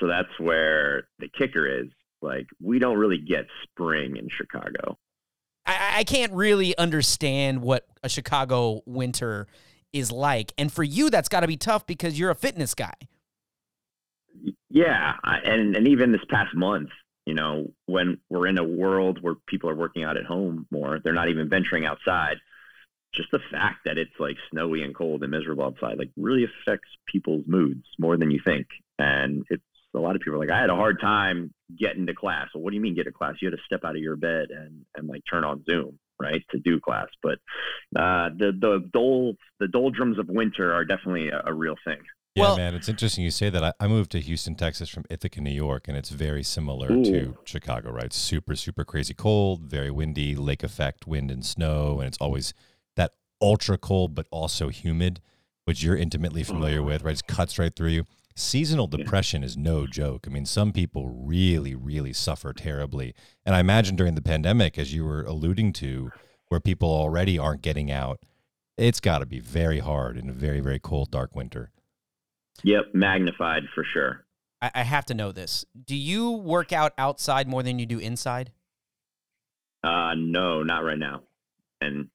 so 0.03 0.07
that's 0.07 0.39
where 0.39 1.05
the 1.19 1.29
kicker 1.29 1.67
is. 1.67 1.89
Like, 2.21 2.47
we 2.61 2.79
don't 2.79 2.99
really 2.99 3.19
get 3.19 3.47
spring 3.63 4.17
in 4.17 4.29
Chicago. 4.29 4.99
I, 5.67 5.99
I 5.99 6.05
can't 6.05 6.33
really 6.33 6.77
understand 6.77 7.63
what 7.63 7.87
a 8.03 8.09
Chicago 8.09 8.83
winter 8.87 9.47
is 9.93 10.11
like, 10.11 10.53
and 10.59 10.73
for 10.73 10.83
you, 10.83 11.11
that's 11.11 11.29
got 11.29 11.41
to 11.41 11.47
be 11.47 11.57
tough 11.57 11.87
because 11.87 12.19
you're 12.19 12.31
a 12.31 12.35
fitness 12.35 12.75
guy. 12.75 12.95
Yeah, 14.71 15.13
and 15.23 15.77
and 15.77 15.89
even 15.89 16.13
this 16.13 16.25
past 16.31 16.55
month, 16.55 16.89
you 17.27 17.35
know, 17.35 17.73
when 17.87 18.19
we're 18.31 18.47
in 18.47 18.59
a 18.59 18.65
world 18.65 19.19
where 19.21 19.35
people 19.47 19.69
are 19.69 19.75
working 19.75 20.05
out 20.05 20.17
at 20.17 20.25
home 20.25 20.67
more, 20.71 20.99
they're 21.03 21.13
not 21.13 21.29
even 21.29 21.49
venturing 21.49 21.85
outside. 21.85 22.37
Just 23.15 23.31
the 23.31 23.41
fact 23.51 23.81
that 23.85 23.99
it's 23.99 24.19
like 24.19 24.37
snowy 24.51 24.83
and 24.83 24.95
cold 24.95 25.23
and 25.23 25.31
miserable 25.31 25.65
outside, 25.65 25.99
like 25.99 26.11
really 26.17 26.45
affects 26.45 26.89
people's 27.07 27.45
moods 27.47 27.85
more 27.99 28.17
than 28.17 28.31
you 28.31 28.41
think. 28.43 28.67
And 28.99 29.45
it's 29.51 29.63
a 29.95 29.99
lot 29.99 30.17
of 30.17 30.23
people 30.23 30.37
are 30.37 30.39
like, 30.39 30.51
I 30.51 30.61
had 30.61 30.71
a 30.71 30.75
hard 30.75 30.99
time 31.01 31.53
getting 31.79 32.07
to 32.07 32.15
class. 32.15 32.49
Well, 32.55 32.65
what 32.65 32.71
do 32.71 32.77
you 32.77 32.83
mean 32.83 32.95
get 32.95 33.05
to 33.05 33.13
class? 33.13 33.35
You 33.43 33.51
had 33.51 33.59
to 33.59 33.65
step 33.67 33.85
out 33.85 33.97
of 33.97 34.03
your 34.03 34.17
bed 34.17 34.49
and 34.51 34.87
and 34.97 35.07
like 35.07 35.23
turn 35.31 35.45
on 35.45 35.63
Zoom, 35.69 35.99
right, 36.23 36.43
to 36.53 36.59
do 36.59 36.81
class. 36.81 37.09
But 37.23 37.39
uh, 37.97 38.31
the 38.39 38.53
the 38.59 38.89
dole 38.93 39.35
the 39.61 39.69
doldrums 39.69 40.19
of 40.19 40.29
winter 40.29 40.73
are 40.73 40.85
definitely 40.85 41.29
a, 41.29 41.43
a 41.47 41.53
real 41.53 41.75
thing. 41.85 41.99
Yeah, 42.35 42.43
Well- 42.45 42.57
man, 42.57 42.75
it's 42.75 42.89
interesting 42.89 43.25
you 43.25 43.31
say 43.31 43.51
that. 43.51 43.63
I, 43.63 43.73
I 43.79 43.87
moved 43.89 44.11
to 44.13 44.21
Houston, 44.21 44.55
Texas 44.55 44.89
from 44.89 45.05
Ithaca, 45.11 45.41
New 45.43 45.51
York, 45.51 45.87
and 45.87 45.97
it's 45.99 46.09
very 46.09 46.43
similar 46.43 46.91
Ooh. 46.91 47.05
to 47.05 47.37
Chicago, 47.45 47.91
right? 47.91 48.11
Super, 48.11 48.57
super 48.57 48.85
crazy 48.85 49.13
cold, 49.13 49.65
very 49.65 49.91
windy, 49.91 50.35
lake 50.35 50.63
effect, 50.63 51.07
wind 51.07 51.31
and 51.31 51.45
snow, 51.45 51.99
and 52.01 52.09
it's 52.09 52.17
always 52.19 52.55
that 52.97 53.13
ultra 53.43 53.77
cold 53.77 54.15
but 54.15 54.27
also 54.31 54.69
humid, 54.71 55.21
which 55.67 55.83
you're 55.83 55.97
intimately 55.97 56.43
familiar 56.43 56.83
with, 56.83 57.03
right? 57.03 57.19
It 57.19 57.27
cuts 57.27 57.59
right 57.59 57.75
through 57.77 57.91
you. 57.91 58.05
Seasonal 58.35 58.89
Yeah. 58.91 58.99
depression 59.05 59.43
is 59.45 59.57
no 59.57 59.87
joke. 59.87 60.27
I 60.27 60.31
mean, 60.31 60.47
some 60.47 60.73
people 60.73 61.09
really, 61.09 61.75
really 61.75 62.13
suffer 62.13 62.53
terribly. 62.53 63.15
And 63.45 63.55
I 63.55 63.61
imagine 63.61 63.97
during 63.97 64.15
the 64.15 64.23
pandemic, 64.23 64.79
as 64.79 64.95
you 64.95 65.05
were 65.05 65.23
alluding 65.23 65.73
to, 65.75 66.11
where 66.49 66.61
people 66.61 66.89
already 66.91 67.39
aren't 67.39 67.63
getting 67.63 67.91
out, 67.91 68.21
it's 68.77 69.01
got 69.01 69.19
to 69.19 69.27
be 69.27 69.39
very 69.41 69.81
hard 69.81 70.17
in 70.17 70.29
a 70.29 70.33
very, 70.33 70.61
very 70.61 70.79
cold, 70.79 71.11
dark 71.11 71.35
winter. 71.35 71.71
Yep, 72.63 72.95
magnified 72.95 73.65
for 73.75 73.85
sure. 73.85 74.25
I, 74.61 74.71
I 74.77 74.83
have 74.83 75.05
to 75.07 75.15
know 75.15 75.33
this. 75.33 75.65
Do 75.87 75.97
you 75.97 76.31
work 76.31 76.73
out 76.73 76.93
outside 76.97 77.49
more 77.49 77.63
than 77.63 77.79
you 77.79 77.87
do 77.87 77.99
inside? 77.99 78.53
Uh, 79.83 80.15
no, 80.17 80.63
not 80.63 80.85
right 80.85 80.99
now. 80.99 81.23
And 81.81 82.09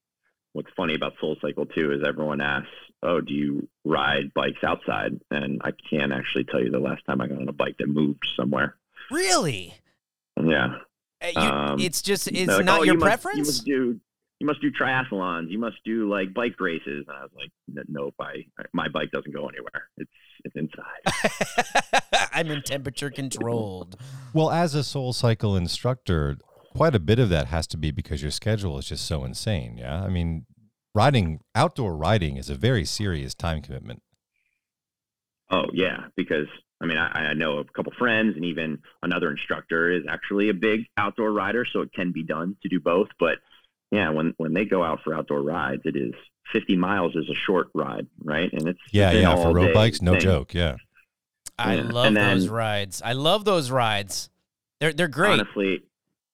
what's 0.53 0.69
funny 0.77 0.95
about 0.95 1.13
Soul 1.19 1.35
Cycle 1.41 1.65
too 1.65 1.91
is 1.91 2.07
everyone 2.07 2.39
asks, 2.41 2.69
"Oh, 3.03 3.21
do 3.21 3.33
you 3.33 3.67
ride 3.85 4.33
bikes 4.33 4.63
outside?" 4.63 5.19
And 5.31 5.61
I 5.63 5.71
can't 5.89 6.11
actually 6.11 6.43
tell 6.45 6.61
you 6.63 6.71
the 6.71 6.79
last 6.79 7.05
time 7.05 7.21
I 7.21 7.27
got 7.27 7.39
on 7.39 7.47
a 7.49 7.53
bike 7.53 7.77
that 7.79 7.87
moved 7.87 8.25
somewhere. 8.35 8.75
Really? 9.11 9.73
Yeah, 10.41 10.79
Uh, 11.21 11.27
you- 11.35 11.41
Um, 11.41 11.79
it's 11.79 12.01
just 12.03 12.27
it's 12.27 12.47
like, 12.47 12.65
not 12.65 12.81
"Oh, 12.81 12.83
your 12.83 12.93
you 12.95 12.99
must- 12.99 13.07
preference. 13.23 13.37
you 13.37 13.43
must 13.43 13.65
do 13.65 13.99
you 14.39 14.45
must 14.45 14.61
do 14.61 14.69
triathlons. 14.71 15.49
You 15.49 15.57
must 15.57 15.77
do 15.83 16.07
like 16.07 16.31
bike 16.31 16.59
races. 16.59 17.05
And 17.07 17.17
I 17.17 17.23
was 17.23 17.31
like, 17.35 17.51
"Nope, 17.89 18.13
I 18.19 18.45
my 18.73 18.87
bike 18.87 19.09
doesn't 19.11 19.31
go 19.33 19.47
anywhere. 19.49 19.89
It's 19.97 20.11
it's 20.45 20.55
inside." 20.55 22.03
I'm 22.33 22.47
in 22.51 22.61
temperature 22.61 23.09
controlled. 23.09 23.95
Well, 24.33 24.51
as 24.51 24.75
a 24.75 24.83
soul 24.83 25.11
cycle 25.13 25.55
instructor, 25.55 26.37
quite 26.75 26.93
a 26.93 26.99
bit 26.99 27.17
of 27.17 27.29
that 27.29 27.47
has 27.47 27.65
to 27.67 27.77
be 27.77 27.89
because 27.89 28.21
your 28.21 28.29
schedule 28.29 28.77
is 28.77 28.85
just 28.87 29.07
so 29.07 29.23
insane. 29.23 29.77
Yeah. 29.79 30.03
I 30.03 30.09
mean, 30.09 30.45
riding, 30.97 31.39
outdoor 31.55 31.95
riding 31.95 32.37
is 32.37 32.49
a 32.49 32.55
very 32.55 32.83
serious 32.85 33.33
time 33.35 33.61
commitment. 33.61 34.01
Oh 35.49 35.65
yeah, 35.73 36.07
because 36.15 36.47
I 36.81 36.85
mean 36.85 36.97
I, 36.97 37.29
I 37.29 37.33
know 37.33 37.59
a 37.59 37.63
couple 37.65 37.93
friends 37.97 38.35
and 38.35 38.43
even 38.45 38.79
another 39.01 39.31
instructor 39.31 39.91
is 39.91 40.03
actually 40.09 40.49
a 40.49 40.53
big 40.53 40.81
outdoor 40.97 41.31
rider, 41.31 41.65
so 41.65 41.81
it 41.81 41.93
can 41.93 42.11
be 42.11 42.23
done 42.23 42.57
to 42.63 42.69
do 42.69 42.79
both. 42.79 43.07
But 43.19 43.37
yeah, 43.91 44.09
when 44.09 44.33
when 44.37 44.53
they 44.53 44.65
go 44.65 44.83
out 44.83 44.99
for 45.03 45.13
outdoor 45.15 45.41
rides, 45.41 45.83
it 45.85 45.95
is 45.95 46.13
50 46.53 46.75
miles 46.77 47.15
is 47.15 47.29
a 47.29 47.35
short 47.35 47.67
ride, 47.73 48.07
right? 48.23 48.51
And 48.51 48.67
it's 48.67 48.79
Yeah. 48.91 49.11
Yeah. 49.11 49.35
For 49.35 49.53
road 49.53 49.73
bikes, 49.73 50.01
no 50.01 50.13
thing. 50.13 50.21
joke. 50.21 50.53
Yeah. 50.53 50.75
I 51.57 51.75
Yeah. 51.75 51.81
love 51.83 52.05
And 52.07 52.17
those 52.17 52.47
rides. 52.49 53.01
I 53.03 53.13
love 53.13 53.45
those 53.45 53.71
rides. 53.71 54.29
They're 54.79 54.93
they're 54.93 55.07
great. 55.07 55.39
Honestly, 55.39 55.83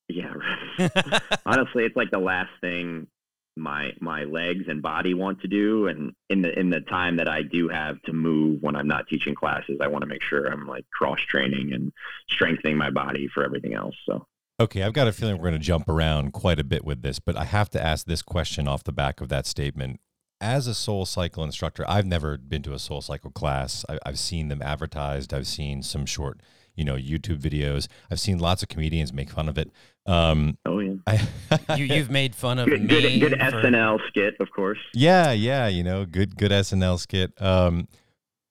yeah. 0.08 0.34
Right. 0.34 1.22
Honestly, 1.46 1.86
it's 1.86 1.96
like 1.96 2.10
the 2.12 2.20
last 2.20 2.52
thing 2.62 3.08
my 3.56 3.92
my 4.00 4.24
legs 4.24 4.66
and 4.68 4.82
body 4.82 5.14
want 5.14 5.42
to 5.42 5.48
do 5.48 5.88
and 5.88 6.14
in 6.30 6.42
the 6.42 6.58
in 6.60 6.70
the 6.70 6.82
time 6.82 7.18
that 7.18 7.28
I 7.28 7.44
do 7.44 7.70
have 7.70 8.02
to 8.04 8.14
move 8.14 8.62
when 8.62 8.76
I'm 8.76 8.88
not 8.88 9.08
teaching 9.08 9.36
classes 9.36 9.78
I 9.82 9.88
want 9.88 10.02
to 10.02 10.08
make 10.08 10.24
sure 10.24 10.48
I'm 10.48 10.68
like 10.68 10.86
cross 10.90 11.20
training 11.28 11.72
and 11.74 11.92
strengthening 12.30 12.78
my 12.78 12.90
body 12.90 13.28
for 13.28 13.44
everything 13.44 13.74
else 13.74 13.96
so 14.06 14.26
Okay, 14.60 14.84
I've 14.84 14.94
got 14.94 15.08
a 15.08 15.12
feeling 15.12 15.38
we're 15.38 15.50
going 15.50 15.54
to 15.54 15.60
jump 15.60 15.90
around 15.90 16.32
quite 16.32 16.60
a 16.60 16.64
bit 16.64 16.86
with 16.86 17.02
this, 17.02 17.18
but 17.18 17.36
I 17.36 17.44
have 17.44 17.72
to 17.72 17.84
ask 17.84 18.06
this 18.06 18.22
question 18.22 18.68
off 18.68 18.84
the 18.84 18.92
back 18.92 19.20
of 19.20 19.28
that 19.30 19.48
statement. 19.48 20.00
As 20.40 20.68
a 20.68 20.76
Soul 20.76 21.08
Cycle 21.08 21.44
instructor, 21.44 21.84
I've 21.90 22.06
never 22.06 22.38
been 22.38 22.62
to 22.64 22.74
a 22.74 22.80
Soul 22.80 23.02
Cycle 23.02 23.32
class. 23.32 23.84
I, 23.90 23.98
I've 24.06 24.20
seen 24.20 24.50
them 24.50 24.62
advertised. 24.62 25.34
I've 25.34 25.48
seen 25.48 25.82
some 25.82 26.06
short, 26.06 26.40
you 26.76 26.84
know, 26.84 26.96
YouTube 26.96 27.40
videos. 27.40 27.88
I've 28.12 28.20
seen 28.20 28.40
lots 28.40 28.64
of 28.64 28.70
comedians 28.70 29.14
make 29.14 29.30
fun 29.30 29.48
of 29.50 29.58
it. 29.58 29.70
Um, 30.06 30.58
Oh 30.66 30.80
yeah. 30.80 30.96
I, 31.08 31.28
You, 31.78 31.86
you've 31.86 32.10
made 32.12 32.36
fun 32.36 32.60
of 32.60 32.68
Good, 32.68 32.82
me. 32.82 32.88
good, 32.88 33.20
good 33.20 33.32
for- 33.40 33.62
SNL 33.62 34.00
skit, 34.08 34.36
of 34.40 34.52
course. 34.52 34.80
Yeah, 34.94 35.32
yeah, 35.32 35.68
you 35.68 35.84
know, 35.84 36.06
good 36.06 36.36
good 36.38 36.52
SNL 36.52 37.00
skit. 37.00 37.32
Um 37.42 37.88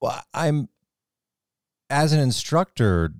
well, 0.00 0.20
I'm 0.34 0.68
as 1.90 2.12
an 2.12 2.20
instructor, 2.20 3.12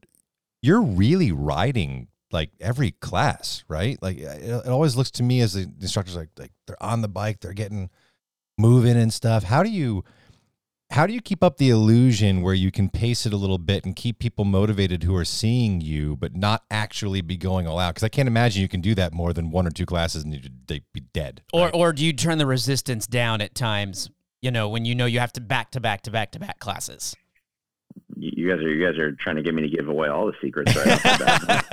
you're 0.63 0.83
really 0.83 1.31
riding 1.33 2.09
like 2.31 2.51
every 2.61 2.93
class, 2.93 3.65
right? 3.69 3.99
Like 4.03 4.19
it, 4.19 4.43
it 4.43 4.67
always 4.69 4.97
looks 4.97 5.11
to 5.13 5.23
me 5.23 5.41
as 5.41 5.53
the 5.53 5.71
instructors 5.81 6.17
like 6.17 6.31
like 6.39 6.53
they're 6.67 6.83
on 6.83 7.03
the 7.03 7.09
bike, 7.09 7.41
they're 7.41 7.53
getting 7.53 7.91
moving 8.59 8.97
and 8.97 9.13
stuff. 9.13 9.45
How 9.45 9.63
do 9.63 9.69
you 9.71 10.05
how 10.93 11.07
do 11.07 11.13
you 11.15 11.21
keep 11.21 11.43
up 11.43 11.57
the 11.57 11.71
illusion 11.71 12.43
where 12.43 12.55
you 12.55 12.71
can 12.71 12.89
pace 12.89 13.25
it 13.27 13.33
a 13.33 13.37
little 13.37 13.59
bit 13.59 13.85
and 13.85 13.97
keep 13.97 14.19
people 14.19 14.45
motivated 14.45 15.03
who 15.03 15.17
are 15.17 15.25
seeing 15.25 15.81
you 15.81 16.17
but 16.17 16.37
not 16.37 16.65
actually 16.71 17.21
be 17.23 17.37
going 17.37 17.67
all 17.67 17.79
out? 17.79 17.95
Because 17.95 18.05
I 18.05 18.09
can't 18.09 18.29
imagine 18.29 18.63
you 18.63 18.69
can 18.69 18.81
do 18.83 18.95
that 18.97 19.13
more 19.13 19.33
than 19.33 19.51
one 19.51 19.67
or 19.67 19.71
two 19.71 19.87
classes 19.87 20.23
and 20.23 20.33
you'd 20.35 20.67
they'd 20.69 20.85
be 20.93 21.01
dead. 21.01 21.43
Or, 21.53 21.65
right? 21.67 21.75
or 21.75 21.93
do 21.93 22.05
you 22.05 22.13
turn 22.13 22.39
the 22.39 22.47
resistance 22.47 23.07
down 23.07 23.41
at 23.41 23.55
times? 23.55 24.11
You 24.43 24.51
know, 24.51 24.69
when 24.69 24.85
you 24.85 24.95
know 24.95 25.07
you 25.07 25.19
have 25.21 25.33
to 25.35 25.41
back 25.41 25.71
to 25.73 25.81
back 25.81 26.03
to 26.03 26.11
back 26.11 26.33
to 26.33 26.39
back 26.39 26.59
classes. 26.59 27.17
You 28.17 28.31
you 28.37 28.49
guys 28.51 28.59
are 28.59 28.69
you 28.69 28.87
guys 28.87 28.99
are 28.99 29.13
trying 29.13 29.37
to 29.37 29.43
get 29.43 29.55
me 29.55 29.63
to 29.63 29.69
give 29.75 29.89
away 29.89 30.09
all 30.09 30.27
the 30.27 30.35
secrets 30.43 30.75
right 30.77 30.89
off 30.89 31.03
the 31.03 31.25
bat. 31.49 31.67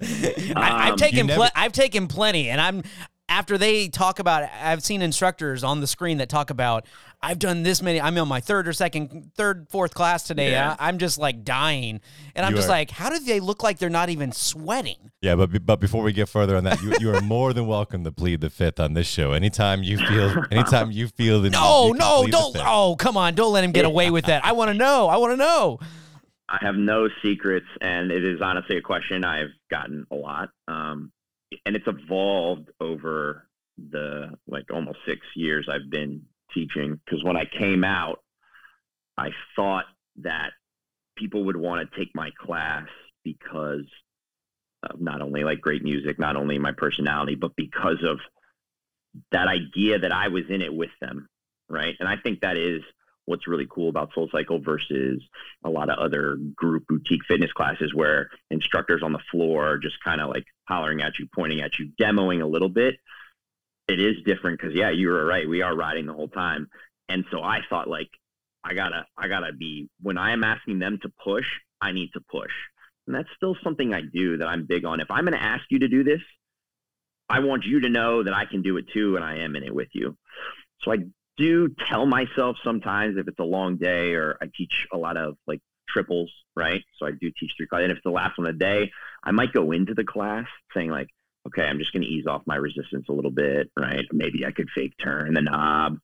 I, 0.56 0.86
I've 0.86 0.90
Um, 0.92 0.96
taken 0.98 1.26
never- 1.26 1.40
pl- 1.42 1.50
I've 1.54 1.72
taken 1.72 2.08
plenty, 2.08 2.50
and 2.50 2.60
I'm 2.60 2.82
after 3.28 3.56
they 3.56 3.88
talk 3.88 4.18
about. 4.18 4.48
I've 4.60 4.82
seen 4.82 5.00
instructors 5.02 5.64
on 5.64 5.80
the 5.80 5.86
screen 5.86 6.18
that 6.18 6.28
talk 6.28 6.50
about. 6.50 6.84
I've 7.24 7.38
done 7.38 7.62
this 7.62 7.82
many. 7.82 8.00
I'm 8.00 8.16
on 8.18 8.28
my 8.28 8.40
third 8.40 8.68
or 8.68 8.72
second, 8.72 9.32
third, 9.34 9.66
fourth 9.70 9.94
class 9.94 10.22
today. 10.24 10.50
Yeah. 10.52 10.76
I, 10.78 10.88
I'm 10.88 10.98
just 10.98 11.18
like 11.18 11.44
dying, 11.44 12.00
and 12.34 12.44
I'm 12.46 12.52
You 12.52 12.56
just 12.56 12.68
are- 12.68 12.72
like, 12.72 12.90
how 12.90 13.10
do 13.10 13.18
they 13.18 13.40
look 13.40 13.62
like 13.62 13.78
they're 13.78 13.88
not 13.90 14.08
even 14.10 14.32
sweating? 14.32 15.10
Yeah, 15.20 15.34
but 15.36 15.64
but 15.64 15.80
before 15.80 16.02
we 16.02 16.12
get 16.12 16.28
further 16.28 16.56
on 16.56 16.64
that, 16.64 16.82
you, 16.82 16.94
you 17.00 17.14
are 17.14 17.20
more 17.22 17.52
than 17.52 17.66
welcome 17.66 18.04
to 18.04 18.12
plead 18.12 18.40
the 18.42 18.50
fifth 18.50 18.78
on 18.78 18.92
this 18.94 19.06
show. 19.06 19.32
Anytime 19.32 19.82
you 19.82 19.96
feel, 19.98 20.44
anytime 20.50 20.90
you 20.90 21.08
feel 21.08 21.40
the 21.40 21.48
need, 21.50 21.56
No, 21.56 21.86
you 21.86 21.92
can 21.92 21.98
no, 21.98 22.20
plead 22.22 22.30
don't. 22.32 22.56
Oh, 22.60 22.96
come 22.98 23.16
on, 23.16 23.34
don't 23.34 23.52
let 23.52 23.64
him 23.64 23.72
get 23.72 23.84
away 23.86 24.10
with 24.10 24.26
that. 24.26 24.44
I 24.44 24.52
want 24.52 24.68
to 24.68 24.74
know. 24.74 25.08
I 25.08 25.16
want 25.16 25.32
to 25.32 25.36
know. 25.36 25.78
I 26.46 26.58
have 26.60 26.74
no 26.76 27.08
secrets, 27.24 27.66
and 27.80 28.10
it 28.12 28.22
is 28.22 28.40
honestly 28.42 28.76
a 28.76 28.82
question 28.82 29.24
I've 29.24 29.48
gotten 29.70 30.06
a 30.10 30.14
lot, 30.14 30.50
um, 30.68 31.10
and 31.64 31.74
it's 31.74 31.86
evolved 31.86 32.68
over 32.80 33.48
the 33.90 34.34
like 34.46 34.64
almost 34.72 34.98
six 35.08 35.20
years 35.34 35.68
I've 35.72 35.90
been 35.90 36.22
teaching. 36.54 37.00
Because 37.04 37.22
when 37.24 37.36
I 37.36 37.44
came 37.44 37.84
out, 37.84 38.20
I 39.18 39.30
thought 39.56 39.84
that 40.22 40.52
people 41.16 41.44
would 41.44 41.56
want 41.56 41.88
to 41.88 41.98
take 41.98 42.14
my 42.14 42.30
class 42.38 42.86
because 43.24 43.86
of 44.82 45.00
not 45.00 45.22
only 45.22 45.44
like 45.44 45.60
great 45.60 45.82
music, 45.82 46.18
not 46.18 46.36
only 46.36 46.58
my 46.58 46.72
personality, 46.72 47.34
but 47.34 47.56
because 47.56 48.02
of 48.02 48.20
that 49.30 49.48
idea 49.48 49.98
that 49.98 50.12
I 50.12 50.28
was 50.28 50.44
in 50.48 50.62
it 50.62 50.74
with 50.74 50.90
them, 51.00 51.28
right? 51.68 51.94
And 52.00 52.08
I 52.08 52.16
think 52.16 52.40
that 52.40 52.56
is 52.56 52.82
what's 53.26 53.48
really 53.48 53.66
cool 53.70 53.88
about 53.88 54.12
Soul 54.14 54.28
Cycle 54.30 54.58
versus 54.60 55.22
a 55.64 55.70
lot 55.70 55.88
of 55.88 55.98
other 55.98 56.36
group 56.54 56.86
boutique 56.88 57.24
fitness 57.26 57.52
classes 57.52 57.94
where 57.94 58.28
instructors 58.50 59.02
on 59.02 59.12
the 59.12 59.20
floor 59.30 59.78
just 59.78 60.02
kind 60.04 60.20
of 60.20 60.28
like 60.28 60.44
hollering 60.68 61.00
at 61.00 61.18
you, 61.18 61.26
pointing 61.34 61.60
at 61.60 61.78
you, 61.78 61.90
demoing 62.00 62.42
a 62.42 62.46
little 62.46 62.68
bit. 62.68 62.96
It 63.88 64.00
is 64.00 64.16
different 64.24 64.60
because 64.60 64.74
yeah, 64.74 64.90
you 64.90 65.08
were 65.08 65.24
right. 65.24 65.48
We 65.48 65.62
are 65.62 65.74
riding 65.74 66.06
the 66.06 66.14
whole 66.14 66.28
time, 66.28 66.68
and 67.08 67.24
so 67.30 67.42
I 67.42 67.60
thought 67.68 67.88
like 67.88 68.08
I 68.62 68.74
gotta, 68.74 69.06
I 69.16 69.28
gotta 69.28 69.52
be 69.52 69.88
when 70.00 70.16
I 70.16 70.32
am 70.32 70.42
asking 70.42 70.78
them 70.78 70.98
to 71.02 71.12
push, 71.22 71.46
I 71.80 71.92
need 71.92 72.10
to 72.14 72.20
push, 72.30 72.52
and 73.06 73.14
that's 73.14 73.28
still 73.36 73.56
something 73.62 73.92
I 73.92 74.02
do 74.02 74.38
that 74.38 74.48
I'm 74.48 74.66
big 74.66 74.84
on. 74.84 75.00
If 75.00 75.10
I'm 75.10 75.24
going 75.24 75.38
to 75.38 75.42
ask 75.42 75.64
you 75.70 75.80
to 75.80 75.88
do 75.88 76.04
this, 76.04 76.20
I 77.28 77.40
want 77.40 77.64
you 77.64 77.80
to 77.80 77.88
know 77.88 78.22
that 78.22 78.34
I 78.34 78.44
can 78.44 78.62
do 78.62 78.76
it 78.76 78.86
too, 78.92 79.16
and 79.16 79.24
I 79.24 79.38
am 79.38 79.56
in 79.56 79.62
it 79.62 79.74
with 79.74 79.88
you. 79.92 80.16
So 80.80 80.92
I 80.92 80.98
do 81.36 81.68
tell 81.88 82.06
myself 82.06 82.56
sometimes 82.62 83.16
if 83.16 83.28
it's 83.28 83.38
a 83.38 83.44
long 83.44 83.76
day 83.76 84.14
or 84.14 84.36
I 84.40 84.46
teach 84.54 84.86
a 84.92 84.98
lot 84.98 85.16
of 85.16 85.36
like 85.46 85.60
triples, 85.88 86.32
right? 86.54 86.82
So 86.98 87.06
I 87.06 87.10
do 87.10 87.30
teach 87.38 87.52
three 87.56 87.66
classes. 87.66 87.84
And 87.84 87.92
if 87.92 87.98
it's 87.98 88.04
the 88.04 88.10
last 88.10 88.38
one 88.38 88.46
of 88.46 88.54
the 88.54 88.64
day, 88.64 88.90
I 89.22 89.32
might 89.32 89.52
go 89.52 89.72
into 89.72 89.94
the 89.94 90.04
class 90.04 90.46
saying 90.74 90.90
like, 90.90 91.08
okay, 91.46 91.64
I'm 91.64 91.78
just 91.78 91.92
going 91.92 92.02
to 92.02 92.08
ease 92.08 92.26
off 92.26 92.42
my 92.46 92.56
resistance 92.56 93.06
a 93.08 93.12
little 93.12 93.30
bit, 93.30 93.70
right? 93.78 94.04
Maybe 94.12 94.46
I 94.46 94.50
could 94.50 94.70
fake 94.74 94.94
turn 95.02 95.34
the 95.34 95.42
knob. 95.42 95.98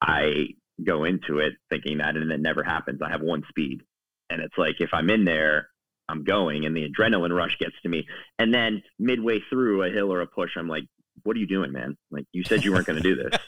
I 0.00 0.48
go 0.82 1.04
into 1.04 1.38
it 1.38 1.54
thinking 1.70 1.98
that, 1.98 2.16
and 2.16 2.30
it 2.30 2.40
never 2.40 2.62
happens. 2.62 3.00
I 3.02 3.10
have 3.10 3.22
one 3.22 3.42
speed. 3.48 3.82
And 4.30 4.40
it's 4.40 4.58
like, 4.58 4.80
if 4.80 4.90
I'm 4.92 5.10
in 5.10 5.24
there, 5.24 5.68
I'm 6.08 6.24
going 6.24 6.66
and 6.66 6.76
the 6.76 6.88
adrenaline 6.88 7.34
rush 7.34 7.58
gets 7.58 7.74
to 7.82 7.88
me. 7.88 8.06
And 8.38 8.52
then 8.52 8.82
midway 8.98 9.40
through 9.48 9.84
a 9.84 9.90
hill 9.90 10.12
or 10.12 10.20
a 10.20 10.26
push, 10.26 10.50
I'm 10.56 10.68
like, 10.68 10.84
what 11.22 11.36
are 11.36 11.40
you 11.40 11.46
doing, 11.46 11.72
man? 11.72 11.96
Like 12.10 12.26
you 12.32 12.42
said 12.44 12.64
you 12.64 12.72
weren't 12.72 12.86
going 12.86 13.02
to 13.02 13.14
do 13.14 13.14
this 13.14 13.38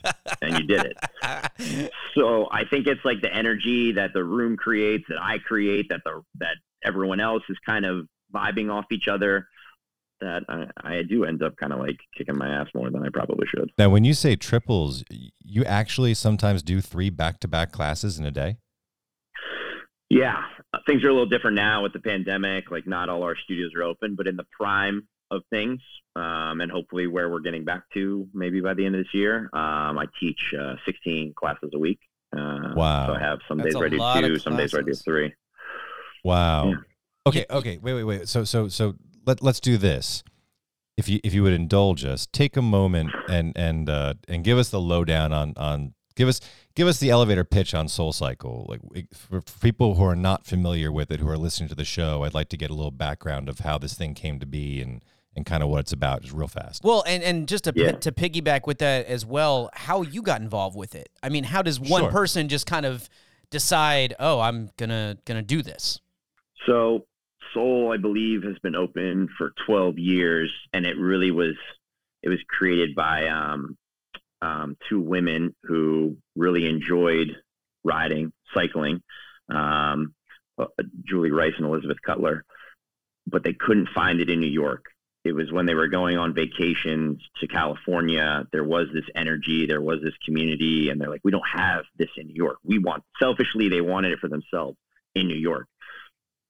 and 0.41 0.59
you 0.59 0.67
did 0.67 0.95
it. 0.95 1.93
So 2.15 2.49
I 2.51 2.65
think 2.65 2.87
it's 2.87 3.05
like 3.05 3.21
the 3.21 3.35
energy 3.35 3.93
that 3.93 4.13
the 4.15 4.25
room 4.25 4.57
creates, 4.57 5.05
that 5.09 5.21
I 5.21 5.39
create, 5.39 5.89
that 5.91 6.03
the 6.05 6.23
that 6.37 6.57
everyone 6.83 7.21
else 7.21 7.43
is 7.49 7.59
kind 7.67 7.85
of 7.85 8.07
vibing 8.33 8.73
off 8.73 8.87
each 8.91 9.09
other. 9.09 9.49
That 10.21 10.45
I, 10.49 10.67
I 10.83 11.03
do 11.03 11.25
end 11.25 11.43
up 11.43 11.57
kind 11.57 11.73
of 11.73 11.79
like 11.79 11.99
kicking 12.17 12.39
my 12.39 12.49
ass 12.49 12.69
more 12.75 12.91
than 12.91 13.03
I 13.05 13.09
probably 13.13 13.47
should. 13.47 13.71
Now, 13.79 13.91
when 13.91 14.05
you 14.05 14.15
say 14.15 14.35
triples, 14.35 15.05
you 15.11 15.65
actually 15.65 16.15
sometimes 16.15 16.63
do 16.63 16.81
three 16.81 17.11
back-to-back 17.11 17.71
classes 17.71 18.19
in 18.19 18.25
a 18.25 18.31
day. 18.31 18.57
Yeah, 20.09 20.43
uh, 20.73 20.79
things 20.87 21.05
are 21.05 21.09
a 21.09 21.13
little 21.13 21.29
different 21.29 21.57
now 21.57 21.83
with 21.83 21.93
the 21.93 21.99
pandemic. 21.99 22.71
Like 22.71 22.87
not 22.87 23.09
all 23.09 23.25
our 23.25 23.37
studios 23.37 23.73
are 23.77 23.83
open, 23.83 24.15
but 24.15 24.27
in 24.27 24.37
the 24.37 24.47
prime 24.59 25.07
of 25.31 25.43
things, 25.51 25.81
um, 26.15 26.61
and 26.61 26.71
hopefully 26.71 27.09
where 27.09 27.29
we're 27.29 27.41
getting 27.41 27.65
back 27.65 27.83
to 27.95 28.29
maybe 28.33 28.61
by 28.61 28.75
the 28.75 28.87
end 28.87 28.95
of 28.95 29.05
this 29.05 29.13
year, 29.13 29.51
um, 29.53 29.99
I 29.99 30.07
teach 30.21 30.55
uh, 30.59 30.77
16 30.87 31.35
classes 31.37 31.71
a 31.75 31.79
week. 31.79 31.99
Uh, 32.37 32.75
Wow. 32.77 33.07
So 33.07 33.15
I 33.15 33.21
have 33.21 33.39
some 33.49 33.59
That's 33.59 33.69
days 33.69 33.75
a 33.75 33.79
where 33.79 33.87
I 33.87 34.21
do 34.21 34.29
two, 34.29 34.39
some 34.39 34.57
days 34.57 34.73
where 34.73 34.83
I 34.83 34.85
do 34.85 34.95
three. 34.95 35.35
Wow. 36.23 36.69
Yeah. 36.69 36.75
Okay. 37.27 37.47
Okay. 37.51 37.79
Wait. 37.79 37.95
Wait. 37.95 38.05
Wait. 38.05 38.29
So. 38.29 38.45
So. 38.45 38.69
So. 38.69 38.95
Let 39.27 39.43
Let's 39.43 39.61
do 39.61 39.77
this. 39.77 40.23
If 40.97 41.09
you 41.09 41.21
if 41.23 41.35
you 41.35 41.43
would 41.43 41.53
indulge 41.53 42.05
us, 42.05 42.27
take 42.33 42.57
a 42.57 42.63
moment 42.63 43.11
and 43.29 43.53
and 43.57 43.89
uh, 43.91 44.15
and 44.29 44.43
give 44.45 44.57
us 44.57 44.71
the 44.71 44.81
lowdown 44.81 45.33
on 45.33 45.53
on 45.57 45.93
give 46.15 46.27
us 46.29 46.41
give 46.75 46.89
us 46.89 46.99
the 46.99 47.11
elevator 47.11 47.45
pitch 47.45 47.75
on 47.75 47.89
Soul 47.89 48.13
Cycle. 48.15 48.65
Like 48.69 48.81
for, 49.13 49.43
for 49.43 49.59
people 49.61 49.97
who 49.97 50.05
are 50.05 50.17
not 50.17 50.47
familiar 50.47 50.91
with 50.91 51.11
it, 51.11 51.21
who 51.21 51.29
are 51.29 51.37
listening 51.37 51.69
to 51.69 51.75
the 51.75 51.85
show, 51.85 52.23
I'd 52.25 52.33
like 52.33 52.49
to 52.51 52.57
get 52.57 52.71
a 52.71 52.75
little 52.75 52.91
background 52.91 53.49
of 53.51 53.59
how 53.59 53.77
this 53.77 53.93
thing 53.95 54.15
came 54.15 54.39
to 54.41 54.47
be 54.47 54.81
and 54.81 55.03
and 55.35 55.45
kind 55.45 55.63
of 55.63 55.69
what 55.69 55.81
it's 55.81 55.93
about, 55.93 56.23
just 56.23 56.33
real 56.33 56.49
fast. 56.49 56.83
Well, 56.83 57.05
and, 57.07 57.23
and 57.23 57.47
just 57.47 57.65
to 57.65 57.75
Yeah. 57.77 57.93
to 57.93 58.11
piggyback 58.11 58.67
with 58.67 58.79
that 58.79 59.05
as 59.05 59.27
well, 59.27 59.69
how 59.75 60.01
you 60.01 60.23
got 60.23 60.41
involved 60.41 60.77
with 60.79 60.95
it. 60.95 61.11
I 61.23 61.29
mean, 61.29 61.45
how 61.45 61.61
does 61.61 61.79
one 61.79 62.05
Sure. 62.05 62.11
person 62.11 62.49
just 62.49 62.67
kind 62.67 62.87
of 62.87 63.11
decide, 63.51 64.15
oh, 64.19 64.41
I'm 64.41 64.71
gonna 64.79 65.19
gonna 65.27 65.43
do 65.43 65.61
this? 65.61 66.01
So 66.67 67.05
Soul, 67.57 67.91
I 67.91 67.97
believe, 67.97 68.43
has 68.43 68.59
been 68.59 68.77
open 68.77 69.31
for 69.39 69.55
12 69.67 69.99
years, 69.99 70.53
and 70.75 70.85
it 70.85 70.99
really 70.99 71.31
was 71.31 71.55
it 72.23 72.29
was 72.29 72.39
created 72.49 72.95
by 72.95 73.29
um, 73.29 73.79
um, 74.43 74.77
two 74.91 75.01
women 75.01 75.55
who 75.63 76.19
really 76.35 76.69
enjoyed 76.69 77.29
riding, 77.83 78.33
cycling, 78.53 79.01
um, 79.49 80.15
uh, 80.59 80.67
Julie 81.05 81.31
Rice 81.31 81.55
and 81.57 81.67
Elizabeth 81.67 81.97
Cutler, 82.05 82.45
but 83.27 83.43
they 83.43 83.55
couldn't 83.55 83.89
find 83.95 84.21
it 84.21 84.29
in 84.29 84.41
New 84.41 84.51
York. 84.51 84.85
It 85.25 85.33
was 85.33 85.51
when 85.51 85.65
they 85.65 85.75
were 85.75 85.89
going 85.89 86.19
on 86.19 86.35
vacations 86.35 87.23
to 87.41 87.49
California. 87.49 88.45
There 88.53 88.65
was 88.65 88.89
this 88.93 89.07
energy, 89.15 89.67
there 89.67 89.81
was 89.81 90.01
this 90.03 90.15
community, 90.27 90.91
and 90.91 91.01
they're 91.01 91.09
like, 91.09 91.25
we 91.25 91.33
don't 91.33 91.49
have 91.55 91.85
this 91.97 92.11
in 92.19 92.27
New 92.27 92.35
York. 92.35 92.59
We 92.65 92.79
want 92.79 93.03
selfishly, 93.19 93.71
they 93.71 93.81
wanted 93.81 94.13
it 94.13 94.19
for 94.19 94.29
themselves 94.29 94.77
in 95.15 95.27
New 95.27 95.39
York. 95.39 95.69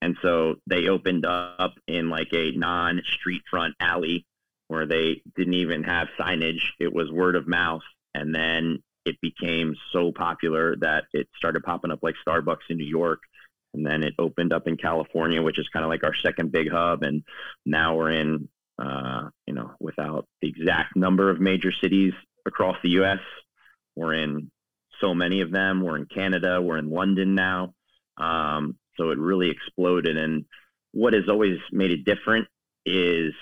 And 0.07 0.17
so 0.23 0.55
they 0.69 0.87
opened 0.87 1.27
up 1.27 1.75
in 1.89 2.11
like 2.11 2.33
a 2.33 2.53
non 2.53 3.03
street 3.19 3.43
front 3.51 3.75
alley 3.81 4.25
where 4.69 4.87
they 4.87 5.21
didn't 5.35 5.55
even 5.55 5.83
have 5.83 6.07
signage. 6.17 6.61
It 6.79 6.93
was 6.93 7.11
word 7.11 7.35
of 7.35 7.49
mouth. 7.49 7.83
And 8.15 8.33
then 8.33 8.85
it 9.05 9.21
became 9.21 9.75
so 9.93 10.13
popular 10.13 10.77
that 10.77 11.07
it 11.13 11.29
started 11.37 11.65
popping 11.65 11.91
up 11.91 12.05
like 12.05 12.15
Starbucks 12.25 12.71
in 12.71 12.77
New 12.77 12.87
York. 12.87 13.19
And 13.75 13.85
then 13.85 14.05
it 14.05 14.15
opened 14.17 14.53
up 14.53 14.69
in 14.69 14.77
California, 14.77 15.43
which 15.43 15.59
is 15.59 15.69
kind 15.73 15.85
of 15.85 15.91
like 15.91 16.05
our 16.05 16.15
second 16.15 16.53
big 16.53 16.71
hub. 16.71 17.03
And 17.03 17.25
now 17.65 17.97
we're 17.97 18.13
in, 18.13 18.49
uh, 18.79 19.31
you 19.49 19.55
know, 19.55 19.73
without 19.81 20.29
the 20.41 20.49
exact 20.49 20.95
number 20.95 21.31
of 21.31 21.41
major 21.41 21.73
cities 21.83 22.13
across 22.47 22.77
the 22.85 22.91
U.S., 22.91 23.19
we're 23.97 24.15
in 24.15 24.53
so 25.01 25.15
many 25.15 25.41
of 25.41 25.51
them. 25.51 25.83
We're 25.83 25.97
in 25.97 26.07
Canada. 26.07 26.63
We're 26.63 26.79
in 26.79 26.91
London 26.91 27.35
now. 27.35 27.75
Um, 28.19 28.77
so 28.97 29.11
it 29.11 29.19
really 29.19 29.51
exploded. 29.51 30.17
And 30.17 30.45
what 30.93 31.13
has 31.13 31.29
always 31.29 31.59
made 31.71 31.91
it 31.91 32.05
different 32.05 32.49
is 32.85 33.35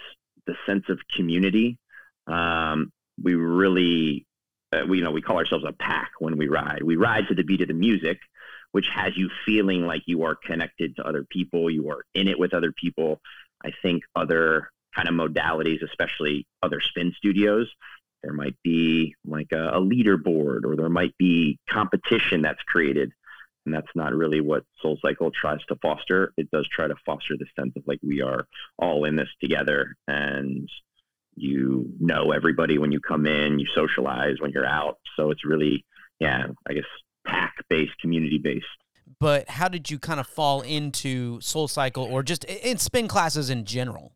the 0.47 0.55
sense 0.67 0.85
of 0.89 0.99
community. 1.17 1.79
Um, 2.27 2.93
we 3.23 3.35
really, 3.35 4.27
uh, 4.73 4.83
we 4.89 4.99
you 4.99 5.05
know, 5.05 5.11
we 5.11 5.23
call 5.23 5.39
ourselves 5.39 5.65
a 5.67 5.73
pack 5.73 6.11
when 6.19 6.37
we 6.37 6.49
ride. 6.49 6.83
We 6.83 6.97
ride 6.97 7.29
to 7.29 7.35
the 7.35 7.45
beat 7.45 7.61
of 7.61 7.69
the 7.69 7.75
music, 7.75 8.19
which 8.73 8.87
has 8.93 9.17
you 9.17 9.31
feeling 9.47 9.87
like 9.87 10.03
you 10.07 10.25
are 10.25 10.35
connected 10.35 10.97
to 10.97 11.07
other 11.07 11.25
people. 11.25 11.71
You 11.71 11.91
are 11.91 12.05
in 12.15 12.29
it 12.29 12.39
with 12.39 12.55
other 12.55 12.73
people. 12.73 13.21
I 13.65 13.73
think 13.83 14.03
other 14.17 14.71
kind 14.95 15.09
of 15.09 15.15
modalities, 15.15 15.83
especially 15.83 16.47
other 16.63 16.81
spin 16.81 17.13
studios, 17.17 17.69
there 18.23 18.33
might 18.33 18.57
be 18.63 19.15
like 19.27 19.53
a, 19.53 19.69
a 19.69 19.81
leaderboard 19.81 20.65
or 20.65 20.77
there 20.77 20.89
might 20.89 21.17
be 21.19 21.59
competition 21.69 22.43
that's 22.43 22.63
created 22.63 23.13
and 23.67 23.75
that's 23.75 23.95
not 23.95 24.13
really 24.13 24.41
what 24.41 24.65
soul 24.81 24.99
cycle 25.03 25.31
tries 25.31 25.65
to 25.69 25.77
foster. 25.77 26.33
It 26.37 26.51
does 26.51 26.69
try 26.69 26.89
to 26.89 26.95
foster 27.07 27.37
the 27.39 27.47
sense 27.59 27.73
of 27.77 27.83
like 27.87 28.01
we 28.03 28.23
are 28.23 28.47
all 28.79 29.05
in 29.05 29.17
this 29.17 29.29
together 29.41 29.97
and 30.07 30.69
you 31.37 31.91
know 31.99 32.31
everybody 32.31 32.79
when 32.79 32.93
you 32.93 33.01
come 33.01 33.27
in 33.27 33.59
you 33.59 33.67
socialize 33.75 34.37
when 34.41 34.53
you're 34.53 34.67
out. 34.67 34.99
So 35.17 35.31
it's 35.31 35.45
really 35.45 35.85
yeah 36.21 36.47
i 36.69 36.73
guess 36.73 36.85
pack 37.27 37.55
based 37.69 37.99
community 38.01 38.39
based 38.39 38.67
but 39.19 39.49
how 39.49 39.69
did 39.69 39.91
you 39.91 39.99
kind 39.99 40.21
of 40.21 40.27
fall 40.27 40.61
into 40.61 41.41
soul 41.41 41.69
cycle 41.69 42.05
or 42.05 42.23
just 42.23 42.45
in 42.45 42.79
spin 42.79 43.07
classes 43.09 43.51
in 43.51 43.65
general? 43.65 44.13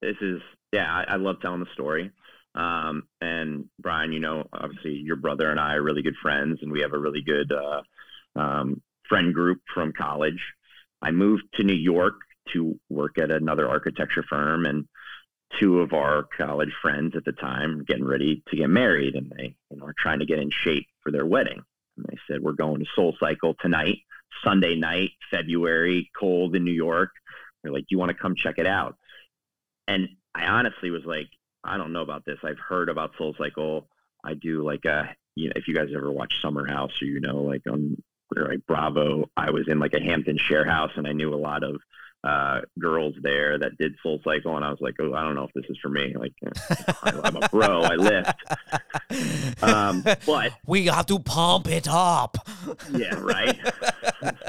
This 0.00 0.16
is 0.20 0.40
yeah 0.72 0.92
i, 0.92 1.14
I 1.14 1.16
love 1.16 1.36
telling 1.40 1.60
the 1.60 1.72
story. 1.72 2.10
Um, 2.54 3.02
and 3.20 3.66
brian 3.78 4.12
you 4.12 4.20
know 4.20 4.44
obviously 4.52 4.92
your 4.92 5.16
brother 5.16 5.50
and 5.50 5.60
i 5.60 5.74
are 5.74 5.82
really 5.82 6.00
good 6.00 6.16
friends 6.22 6.60
and 6.62 6.72
we 6.72 6.80
have 6.80 6.94
a 6.94 6.98
really 6.98 7.20
good 7.20 7.52
uh, 7.52 7.82
um, 8.36 8.82
friend 9.08 9.34
group 9.34 9.60
from 9.72 9.92
college. 9.92 10.40
I 11.02 11.10
moved 11.10 11.44
to 11.54 11.64
New 11.64 11.74
York 11.74 12.14
to 12.52 12.78
work 12.88 13.18
at 13.18 13.30
another 13.30 13.68
architecture 13.68 14.24
firm, 14.28 14.66
and 14.66 14.86
two 15.58 15.80
of 15.80 15.92
our 15.92 16.24
college 16.36 16.72
friends 16.82 17.14
at 17.16 17.24
the 17.24 17.32
time 17.32 17.84
getting 17.84 18.06
ready 18.06 18.42
to 18.48 18.56
get 18.56 18.68
married, 18.68 19.14
and 19.14 19.32
they 19.36 19.54
you 19.70 19.76
know 19.76 19.90
trying 19.98 20.20
to 20.20 20.26
get 20.26 20.38
in 20.38 20.50
shape 20.50 20.86
for 21.02 21.10
their 21.10 21.26
wedding. 21.26 21.62
And 21.96 22.06
they 22.08 22.18
said, 22.28 22.42
"We're 22.42 22.52
going 22.52 22.80
to 22.80 22.86
Soul 22.94 23.16
Cycle 23.18 23.54
tonight, 23.60 23.98
Sunday 24.44 24.76
night, 24.76 25.10
February, 25.30 26.10
cold 26.18 26.54
in 26.54 26.64
New 26.64 26.72
York." 26.72 27.10
They're 27.62 27.72
like, 27.72 27.82
"Do 27.82 27.94
you 27.94 27.98
want 27.98 28.10
to 28.10 28.22
come 28.22 28.34
check 28.36 28.58
it 28.58 28.66
out?" 28.66 28.96
And 29.88 30.08
I 30.34 30.46
honestly 30.46 30.90
was 30.90 31.04
like, 31.04 31.28
"I 31.64 31.76
don't 31.76 31.92
know 31.92 32.02
about 32.02 32.24
this. 32.24 32.38
I've 32.42 32.58
heard 32.58 32.88
about 32.88 33.16
Soul 33.18 33.34
Cycle. 33.38 33.88
I 34.24 34.34
do 34.34 34.64
like 34.64 34.84
a 34.84 35.14
you 35.36 35.48
know, 35.48 35.52
if 35.54 35.68
you 35.68 35.74
guys 35.74 35.90
ever 35.94 36.10
watch 36.10 36.32
Summer 36.42 36.66
House 36.66 37.00
or 37.00 37.04
you 37.04 37.20
know, 37.20 37.42
like 37.42 37.62
on 37.70 38.02
like 38.34 38.66
Bravo. 38.66 39.30
I 39.36 39.50
was 39.50 39.68
in 39.68 39.78
like 39.78 39.94
a 39.94 40.02
Hampton 40.02 40.38
share 40.38 40.64
house 40.64 40.90
and 40.96 41.06
I 41.06 41.12
knew 41.12 41.34
a 41.34 41.36
lot 41.36 41.62
of 41.62 41.80
uh, 42.26 42.60
girls 42.78 43.14
there 43.22 43.56
that 43.58 43.78
did 43.78 43.94
Soul 44.02 44.20
Cycle, 44.24 44.56
and 44.56 44.64
I 44.64 44.70
was 44.70 44.80
like, 44.80 44.94
oh, 45.00 45.14
I 45.14 45.22
don't 45.22 45.36
know 45.36 45.44
if 45.44 45.52
this 45.54 45.64
is 45.68 45.78
for 45.80 45.88
me. 45.88 46.14
Like, 46.18 46.32
I'm 47.02 47.36
a 47.36 47.48
pro. 47.48 47.82
I 47.82 47.94
lift. 47.94 49.62
Um, 49.62 50.02
but 50.26 50.52
we 50.66 50.86
have 50.86 51.06
to 51.06 51.20
pump 51.20 51.68
it 51.68 51.86
up. 51.88 52.36
Yeah, 52.92 53.14
right. 53.20 53.58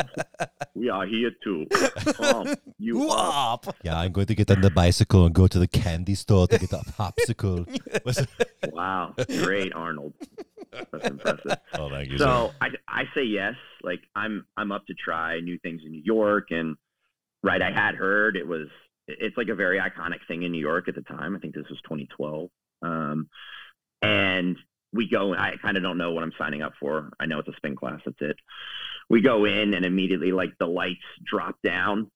we 0.74 0.89
are 0.89 1.05
here 1.05 1.31
to 1.43 1.67
pump 2.15 2.60
you 2.79 3.10
up. 3.12 3.75
Yeah, 3.84 4.00
I'm 4.00 4.12
going 4.12 4.27
to 4.27 4.36
get 4.36 4.50
on 4.50 4.62
the 4.62 4.72
bicycle 4.72 5.25
and 5.25 5.36
go 5.36 5.46
to 5.46 5.60
the 5.60 5.67
candy 5.67 6.15
store 6.15 6.48
to 6.48 6.57
get 6.57 6.74
a 6.74 6.77
popsicle. 6.77 7.67
wow, 8.72 9.13
great, 9.43 9.74
Arnold. 9.74 10.13
That's 10.72 11.07
impressive. 11.07 11.57
Oh, 11.75 11.89
thank 11.89 12.10
you. 12.10 12.17
So 12.17 12.53
I, 12.60 12.69
I 12.88 13.03
say 13.13 13.24
yes. 13.24 13.53
Like 13.84 14.01
I'm 14.15 14.46
I'm 14.57 14.72
up 14.72 14.86
to 14.88 14.93
try 14.93 15.39
new 15.39 15.57
things 15.60 15.81
in 15.86 15.91
New 15.91 16.01
York 16.03 16.48
and 16.50 16.75
right. 17.44 17.62
I 17.62 17.72
had 17.72 17.96
heard 17.96 18.36
it 18.36 18.48
was 18.48 18.67
it's 19.08 19.38
like 19.38 19.50
a 19.50 19.56
very 19.56 19.79
iconic 19.79 20.20
thing 20.27 20.44
in 20.44 20.51
New 20.51 20.60
York 20.60 20.88
at 20.88 20.96
the 20.96 21.01
time. 21.01 21.36
I 21.36 21.39
think 21.39 21.56
this 21.56 21.70
was 21.70 21.79
2012. 21.84 22.50
Um, 22.82 23.29
and 24.01 24.58
we 24.94 25.10
go. 25.10 25.34
I 25.34 25.56
kind 25.62 25.77
of 25.77 25.84
don't 25.84 25.98
know 25.98 26.12
what 26.12 26.24
I'm 26.24 26.34
signing 26.38 26.62
up 26.62 26.74
for. 26.79 27.12
I 27.20 27.25
know 27.25 27.39
it's 27.39 27.48
a 27.48 27.56
spin 27.56 27.75
class. 27.75 28.01
That's 28.06 28.22
it. 28.22 28.38
We 29.10 29.22
go 29.22 29.46
in 29.46 29.74
and 29.74 29.86
immediately 29.86 30.32
like 30.32 30.53
the 30.60 30.67
lights 30.67 31.06
drop 31.24 31.56
down. 31.63 32.12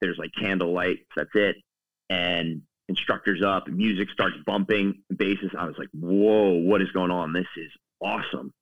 There's 0.00 0.18
like 0.18 0.30
candle 0.38 0.72
lights. 0.72 1.06
That's 1.16 1.30
it. 1.34 1.56
And 2.08 2.62
instructors 2.88 3.42
up, 3.42 3.68
music 3.68 4.10
starts 4.10 4.36
bumping, 4.44 5.02
basses. 5.16 5.52
I 5.56 5.64
was 5.64 5.76
like, 5.78 5.88
whoa, 5.92 6.54
what 6.54 6.82
is 6.82 6.90
going 6.90 7.10
on? 7.10 7.32
This 7.32 7.46
is 7.56 7.70
awesome. 8.02 8.52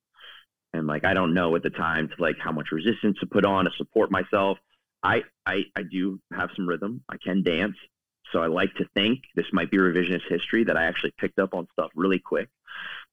And 0.73 0.85
like, 0.85 1.03
I 1.03 1.13
don't 1.13 1.33
know 1.33 1.55
at 1.55 1.63
the 1.63 1.71
time 1.71 2.09
to 2.09 2.15
like 2.19 2.37
how 2.39 2.51
much 2.51 2.71
resistance 2.71 3.17
to 3.19 3.25
put 3.25 3.43
on 3.43 3.65
to 3.65 3.71
support 3.77 4.11
myself. 4.11 4.59
I, 5.03 5.23
I, 5.45 5.63
I 5.75 5.83
do 5.83 6.19
have 6.33 6.49
some 6.55 6.67
rhythm. 6.67 7.03
I 7.09 7.17
can 7.17 7.43
dance. 7.43 7.75
So 8.31 8.41
I 8.41 8.47
like 8.47 8.73
to 8.75 8.85
think 8.93 9.21
this 9.35 9.45
might 9.51 9.71
be 9.71 9.77
revisionist 9.77 10.27
history 10.29 10.63
that 10.65 10.77
I 10.77 10.83
actually 10.85 11.13
picked 11.17 11.39
up 11.39 11.53
on 11.53 11.67
stuff 11.73 11.91
really 11.95 12.19
quick. 12.19 12.49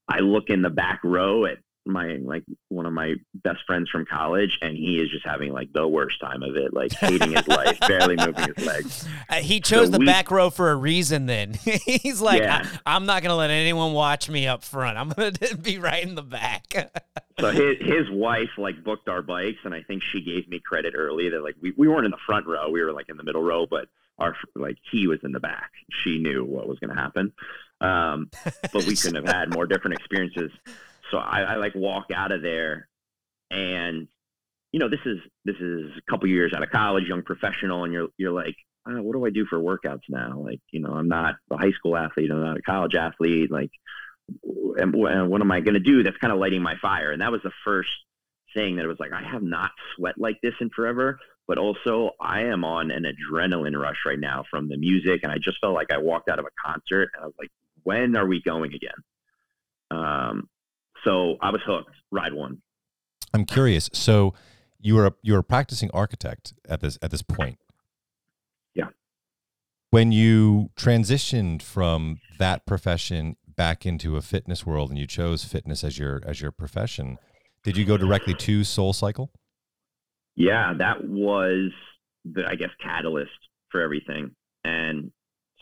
I 0.08 0.20
look 0.20 0.50
in 0.50 0.62
the 0.62 0.70
back 0.70 1.00
row 1.04 1.46
at 1.46 1.58
my 1.86 2.16
like 2.22 2.44
one 2.68 2.86
of 2.86 2.92
my 2.92 3.14
best 3.34 3.60
friends 3.66 3.88
from 3.90 4.04
college 4.04 4.58
and 4.62 4.76
he 4.76 5.00
is 5.00 5.10
just 5.10 5.24
having 5.24 5.52
like 5.52 5.72
the 5.72 5.86
worst 5.86 6.20
time 6.20 6.42
of 6.42 6.56
it 6.56 6.72
like 6.74 6.92
hating 6.92 7.32
his 7.32 7.46
life 7.48 7.78
barely 7.80 8.16
moving 8.16 8.52
his 8.54 8.66
legs. 8.66 9.08
Uh, 9.28 9.36
he 9.36 9.60
chose 9.60 9.86
so 9.86 9.92
the 9.92 9.98
we, 9.98 10.06
back 10.06 10.30
row 10.30 10.50
for 10.50 10.70
a 10.70 10.76
reason 10.76 11.26
then. 11.26 11.54
He's 11.84 12.20
like 12.20 12.42
yeah. 12.42 12.64
I, 12.84 12.94
am 12.94 13.06
not 13.06 13.22
gonna 13.22 13.34
let 13.34 13.50
anyone 13.50 13.92
watch 13.92 14.28
me 14.28 14.46
up 14.46 14.62
front. 14.62 14.96
I'm 14.96 15.08
gonna 15.08 15.32
be 15.60 15.78
right 15.78 16.02
in 16.02 16.14
the 16.14 16.22
back. 16.22 16.92
So 17.40 17.50
his, 17.50 17.78
his 17.80 18.10
wife 18.10 18.50
like 18.56 18.84
booked 18.84 19.08
our 19.08 19.22
bikes 19.22 19.58
and 19.64 19.74
i 19.74 19.82
think 19.82 20.02
she 20.12 20.22
gave 20.22 20.48
me 20.48 20.60
credit 20.60 20.94
early 20.96 21.28
that 21.30 21.42
like 21.42 21.56
we, 21.60 21.72
we 21.76 21.88
weren't 21.88 22.04
in 22.04 22.10
the 22.10 22.18
front 22.24 22.46
row 22.46 22.70
we 22.70 22.82
were 22.82 22.92
like 22.92 23.08
in 23.08 23.16
the 23.16 23.24
middle 23.24 23.42
row 23.42 23.66
but 23.66 23.88
our 24.18 24.34
like 24.54 24.78
he 24.90 25.06
was 25.06 25.18
in 25.22 25.32
the 25.32 25.40
back. 25.40 25.70
She 26.02 26.18
knew 26.18 26.44
what 26.44 26.68
was 26.68 26.78
going 26.78 26.94
to 26.94 27.00
happen. 27.00 27.32
Um, 27.80 28.30
but 28.72 28.86
we 28.86 28.96
couldn't 28.96 29.16
have 29.16 29.34
had 29.34 29.52
more 29.52 29.66
different 29.66 29.98
experiences 29.98 30.50
so 31.10 31.18
I, 31.18 31.42
I 31.42 31.56
like 31.56 31.74
walk 31.74 32.06
out 32.14 32.32
of 32.32 32.42
there 32.42 32.88
and 33.50 34.08
you 34.72 34.80
know 34.80 34.88
this 34.88 35.00
is 35.04 35.18
this 35.44 35.56
is 35.56 35.90
a 35.96 36.10
couple 36.10 36.28
years 36.28 36.52
out 36.54 36.62
of 36.62 36.70
college 36.70 37.04
young 37.08 37.22
professional 37.22 37.84
and 37.84 37.92
you're 37.92 38.08
you're 38.16 38.32
like 38.32 38.56
oh, 38.88 39.02
what 39.02 39.14
do 39.14 39.24
i 39.24 39.30
do 39.30 39.46
for 39.46 39.58
workouts 39.58 40.02
now? 40.08 40.38
Like 40.38 40.60
you 40.70 40.80
know 40.80 40.92
i'm 40.92 41.08
not 41.08 41.36
a 41.50 41.56
high 41.56 41.72
school 41.72 41.96
athlete 41.96 42.30
i'm 42.30 42.42
not 42.42 42.58
a 42.58 42.62
college 42.62 42.94
athlete 42.94 43.50
like 43.50 43.70
and, 44.76 44.94
and 44.94 45.30
what 45.30 45.40
am 45.40 45.52
i 45.52 45.60
going 45.60 45.74
to 45.74 45.80
do? 45.80 46.02
That's 46.02 46.16
kind 46.18 46.32
of 46.32 46.38
lighting 46.38 46.62
my 46.62 46.76
fire 46.82 47.12
and 47.12 47.22
that 47.22 47.32
was 47.32 47.42
the 47.42 47.52
first 47.64 47.90
thing 48.54 48.76
that 48.76 48.84
it 48.84 48.88
was 48.88 49.00
like 49.00 49.12
i 49.12 49.22
have 49.22 49.42
not 49.42 49.70
sweat 49.94 50.14
like 50.16 50.38
this 50.42 50.54
in 50.60 50.70
forever 50.70 51.18
but 51.46 51.58
also 51.58 52.12
i 52.20 52.42
am 52.42 52.64
on 52.64 52.90
an 52.90 53.04
adrenaline 53.04 53.78
rush 53.78 53.98
right 54.06 54.18
now 54.18 54.44
from 54.50 54.68
the 54.68 54.78
music 54.78 55.20
and 55.22 55.30
i 55.30 55.36
just 55.36 55.58
felt 55.60 55.74
like 55.74 55.90
i 55.90 55.98
walked 55.98 56.30
out 56.30 56.38
of 56.38 56.46
a 56.46 56.64
concert 56.64 57.10
and 57.14 57.22
i 57.22 57.26
was 57.26 57.34
like 57.38 57.50
when 57.86 58.16
are 58.16 58.26
we 58.26 58.42
going 58.42 58.74
again? 58.74 58.98
Um, 59.92 60.48
so 61.04 61.36
I 61.40 61.50
was 61.50 61.60
hooked. 61.66 61.90
Ride 62.10 62.32
one. 62.32 62.62
I'm 63.32 63.44
curious. 63.44 63.90
So 63.92 64.34
you 64.80 64.94
were 64.94 65.06
a, 65.06 65.12
you 65.22 65.32
were 65.32 65.40
a 65.40 65.44
practicing 65.44 65.90
architect 65.92 66.54
at 66.68 66.80
this 66.80 66.98
at 67.02 67.10
this 67.10 67.22
point. 67.22 67.58
Yeah. 68.74 68.88
When 69.90 70.12
you 70.12 70.70
transitioned 70.76 71.62
from 71.62 72.18
that 72.38 72.66
profession 72.66 73.36
back 73.56 73.86
into 73.86 74.16
a 74.16 74.22
fitness 74.22 74.66
world 74.66 74.90
and 74.90 74.98
you 74.98 75.06
chose 75.06 75.44
fitness 75.44 75.82
as 75.82 75.98
your 75.98 76.22
as 76.24 76.40
your 76.40 76.52
profession, 76.52 77.18
did 77.62 77.76
you 77.76 77.84
go 77.84 77.96
directly 77.96 78.34
to 78.34 78.64
Soul 78.64 78.92
Cycle? 78.92 79.30
Yeah, 80.36 80.74
that 80.78 81.04
was 81.04 81.72
the 82.24 82.44
I 82.46 82.54
guess 82.54 82.70
catalyst 82.82 83.30
for 83.70 83.80
everything. 83.80 84.32
And 84.64 85.10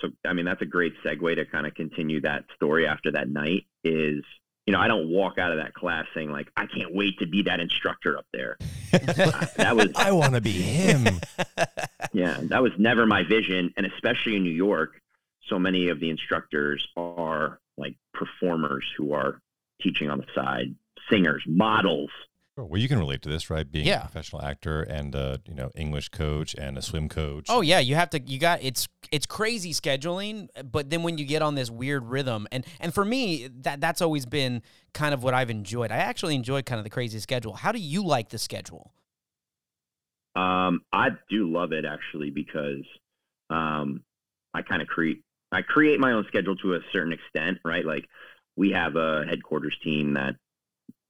so 0.01 0.09
I 0.27 0.33
mean 0.33 0.44
that's 0.44 0.62
a 0.62 0.66
great 0.66 0.92
segue 1.05 1.35
to 1.37 1.44
kind 1.47 1.66
of 1.66 1.75
continue 1.75 2.20
that 2.23 2.44
story 2.57 2.87
after 2.87 3.12
that 3.12 3.29
night 3.29 3.66
is 3.85 4.23
you 4.66 4.72
know, 4.72 4.81
I 4.81 4.88
don't 4.88 5.11
walk 5.11 5.38
out 5.38 5.53
of 5.53 5.59
that 5.59 5.74
class 5.74 6.07
saying 6.14 6.31
like, 6.31 6.50
I 6.57 6.66
can't 6.66 6.94
wait 6.94 7.18
to 7.18 7.27
be 7.27 7.42
that 7.42 7.61
instructor 7.61 8.16
up 8.18 8.27
there. 8.33 8.57
Uh, 8.94 9.46
that 9.57 9.74
was 9.74 9.88
I 9.96 10.12
want 10.12 10.35
to 10.35 10.40
be 10.40 10.53
him. 10.53 11.20
yeah, 12.12 12.38
that 12.42 12.62
was 12.62 12.70
never 12.79 13.07
my 13.07 13.24
vision, 13.24 13.74
and 13.77 13.87
especially 13.87 14.37
in 14.37 14.44
New 14.44 14.53
York, 14.53 15.00
so 15.48 15.59
many 15.59 15.88
of 15.88 15.98
the 15.98 16.11
instructors 16.11 16.87
are 16.96 17.59
like 17.77 17.96
performers 18.12 18.85
who 18.96 19.12
are 19.12 19.40
teaching 19.83 20.09
on 20.11 20.18
the 20.18 20.27
side, 20.33 20.77
singers, 21.11 21.42
models, 21.44 22.11
well, 22.57 22.81
you 22.81 22.88
can 22.88 22.99
relate 22.99 23.23
to 23.23 23.29
this, 23.29 23.51
right? 23.51 23.71
Being 23.71 23.87
yeah. 23.87 23.99
a 23.99 24.01
professional 24.03 24.43
actor 24.43 24.83
and 24.83 25.14
a 25.14 25.40
you 25.47 25.55
know 25.55 25.71
English 25.75 26.11
coach 26.11 26.55
and 26.55 26.79
a 26.79 26.83
swim 26.83 27.09
coach. 27.09 27.47
Oh 27.49 27.62
yeah, 27.62 27.81
you 27.81 27.97
have 27.97 28.11
to. 28.11 28.21
You 28.21 28.38
got 28.38 28.62
it's 28.62 28.88
it's 29.11 29.27
crazy 29.27 29.73
scheduling, 29.73 30.49
but 30.71 30.90
then 30.90 31.03
when 31.03 31.19
you 31.19 31.25
get 31.25 31.43
on 31.43 31.57
this 31.57 31.71
weird 31.71 32.05
rhythm, 32.07 32.47
and 32.53 32.64
and 32.79 32.95
for 32.95 33.05
me 33.05 33.49
that 33.62 33.81
that's 33.81 34.01
always 34.01 34.25
been 34.25 34.62
kind 34.93 35.14
of 35.14 35.25
what 35.25 35.35
I've 35.35 35.51
enjoyed. 35.51 35.90
I 35.90 35.97
actually 35.97 36.37
enjoy 36.37 36.62
kind 36.62 36.79
of 36.79 36.85
the 36.85 36.90
crazy 36.90 37.19
schedule. 37.19 37.55
How 37.55 37.73
do 37.73 37.81
you 37.81 38.05
like 38.05 38.29
the 38.29 38.38
schedule? 38.38 38.93
Um, 40.37 40.83
I 40.93 41.11
do 41.29 41.51
love 41.51 41.73
it 41.73 41.85
actually 41.85 42.31
because 42.31 42.85
um, 43.51 44.03
I 44.53 44.62
kind 44.62 44.81
of 44.81 44.87
create 44.87 45.23
I 45.51 45.62
create 45.62 45.99
my 45.99 46.12
own 46.12 46.25
schedule 46.29 46.55
to 46.57 46.75
a 46.75 46.81
certain 46.93 47.12
extent, 47.12 47.59
right? 47.64 47.85
Like 47.85 48.09
we 48.57 48.71
have 48.71 48.95
a 48.95 49.25
headquarters 49.29 49.77
team 49.83 50.14
that 50.14 50.37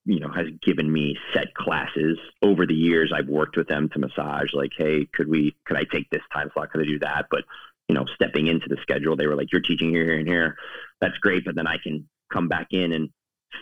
you 0.05 0.21
know, 0.21 0.31
has 0.31 0.47
given 0.63 0.93
me 0.93 1.17
set 1.33 1.55
classes 1.55 2.19
over 2.43 2.67
the 2.67 2.75
years. 2.75 3.13
I've 3.15 3.29
worked 3.29 3.57
with 3.57 3.69
them 3.69 3.89
to 3.91 3.99
massage, 3.99 4.53
like, 4.53 4.73
hey, 4.77 5.07
could 5.13 5.29
we, 5.29 5.57
could 5.65 5.77
I 5.77 5.85
take 5.85 6.11
this 6.11 6.23
time 6.33 6.51
slot? 6.53 6.71
Could 6.71 6.83
I 6.83 6.87
do 6.87 6.99
that? 7.01 7.27
But 7.31 7.45
you 7.89 7.95
know, 7.95 8.07
stepping 8.15 8.47
into 8.47 8.69
the 8.69 8.79
schedule, 8.83 9.17
they 9.17 9.27
were 9.27 9.37
like, 9.37 9.53
"You're 9.53 9.61
teaching 9.61 9.91
here, 9.91 10.05
here, 10.05 10.19
and 10.19 10.29
here. 10.29 10.57
That's 11.01 11.19
great, 11.19 11.45
but 11.45 11.55
then 11.55 11.67
I 11.67 11.77
can 11.79 12.09
come 12.33 12.49
back 12.49 12.69
in 12.71 12.93
and 12.93 13.11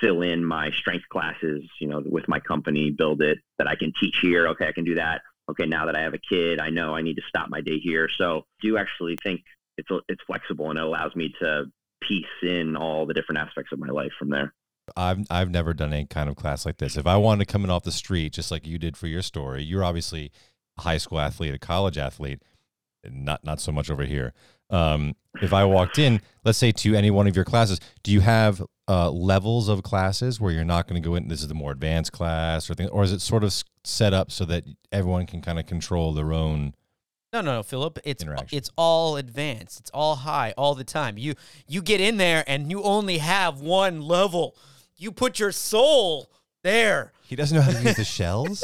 fill 0.00 0.22
in 0.22 0.44
my 0.44 0.70
strength 0.70 1.08
classes, 1.08 1.64
you 1.80 1.88
know, 1.88 2.02
with 2.04 2.28
my 2.28 2.40
company, 2.40 2.90
build 2.90 3.20
it 3.20 3.38
that 3.58 3.68
I 3.68 3.74
can 3.74 3.92
teach 3.98 4.16
here. 4.22 4.48
Okay, 4.48 4.68
I 4.68 4.72
can 4.72 4.84
do 4.84 4.94
that. 4.94 5.22
Okay, 5.50 5.66
now 5.66 5.86
that 5.86 5.96
I 5.96 6.02
have 6.02 6.14
a 6.14 6.18
kid, 6.18 6.60
I 6.60 6.70
know 6.70 6.94
I 6.94 7.02
need 7.02 7.16
to 7.16 7.22
stop 7.28 7.48
my 7.50 7.60
day 7.60 7.78
here. 7.78 8.08
So, 8.16 8.46
do 8.60 8.76
actually 8.78 9.18
think 9.22 9.42
it's 9.76 9.88
it's 10.08 10.22
flexible 10.24 10.70
and 10.70 10.78
it 10.78 10.84
allows 10.84 11.14
me 11.16 11.34
to 11.40 11.64
piece 12.00 12.26
in 12.42 12.76
all 12.76 13.06
the 13.06 13.14
different 13.14 13.40
aspects 13.40 13.72
of 13.72 13.78
my 13.78 13.88
life 13.88 14.12
from 14.18 14.30
there. 14.30 14.54
I've 14.96 15.26
I've 15.30 15.50
never 15.50 15.74
done 15.74 15.92
any 15.92 16.06
kind 16.06 16.28
of 16.28 16.36
class 16.36 16.66
like 16.66 16.78
this. 16.78 16.96
If 16.96 17.06
I 17.06 17.16
wanted 17.16 17.46
to 17.46 17.52
come 17.52 17.64
in 17.64 17.70
off 17.70 17.84
the 17.84 17.92
street, 17.92 18.32
just 18.32 18.50
like 18.50 18.66
you 18.66 18.78
did 18.78 18.96
for 18.96 19.06
your 19.06 19.22
story, 19.22 19.62
you're 19.62 19.84
obviously 19.84 20.30
a 20.78 20.82
high 20.82 20.98
school 20.98 21.20
athlete, 21.20 21.54
a 21.54 21.58
college 21.58 21.98
athlete, 21.98 22.42
not 23.08 23.44
not 23.44 23.60
so 23.60 23.72
much 23.72 23.90
over 23.90 24.04
here. 24.04 24.32
Um, 24.70 25.14
if 25.40 25.52
I 25.52 25.64
walked 25.64 25.98
in, 25.98 26.20
let's 26.44 26.58
say 26.58 26.72
to 26.72 26.94
any 26.94 27.10
one 27.10 27.26
of 27.26 27.36
your 27.36 27.44
classes, 27.44 27.78
do 28.02 28.10
you 28.10 28.20
have 28.20 28.62
uh, 28.88 29.10
levels 29.10 29.68
of 29.68 29.82
classes 29.82 30.40
where 30.40 30.50
you're 30.50 30.64
not 30.64 30.88
going 30.88 31.00
to 31.00 31.06
go 31.06 31.14
in? 31.14 31.28
This 31.28 31.42
is 31.42 31.48
the 31.48 31.54
more 31.54 31.72
advanced 31.72 32.12
class, 32.12 32.70
or 32.70 32.74
thing, 32.74 32.88
or 32.88 33.02
is 33.02 33.12
it 33.12 33.20
sort 33.20 33.44
of 33.44 33.54
set 33.84 34.14
up 34.14 34.30
so 34.30 34.44
that 34.46 34.64
everyone 34.90 35.26
can 35.26 35.42
kind 35.42 35.58
of 35.58 35.66
control 35.66 36.12
their 36.12 36.32
own 36.32 36.74
no, 37.32 37.40
no, 37.40 37.54
no, 37.54 37.62
Philip. 37.62 37.98
It's 38.04 38.22
it's 38.50 38.70
all 38.76 39.16
advanced. 39.16 39.80
It's 39.80 39.90
all 39.94 40.16
high 40.16 40.52
all 40.58 40.74
the 40.74 40.84
time. 40.84 41.16
You 41.16 41.34
you 41.66 41.80
get 41.80 41.98
in 41.98 42.18
there 42.18 42.44
and 42.46 42.70
you 42.70 42.82
only 42.82 43.18
have 43.18 43.60
one 43.60 44.02
level. 44.02 44.54
You 45.02 45.10
put 45.10 45.40
your 45.40 45.50
soul 45.50 46.30
there. 46.62 47.12
He 47.24 47.34
doesn't 47.34 47.56
know 47.56 47.62
how 47.62 47.72
to 47.72 47.82
use 47.82 47.96
the 47.96 48.04
shells. 48.04 48.62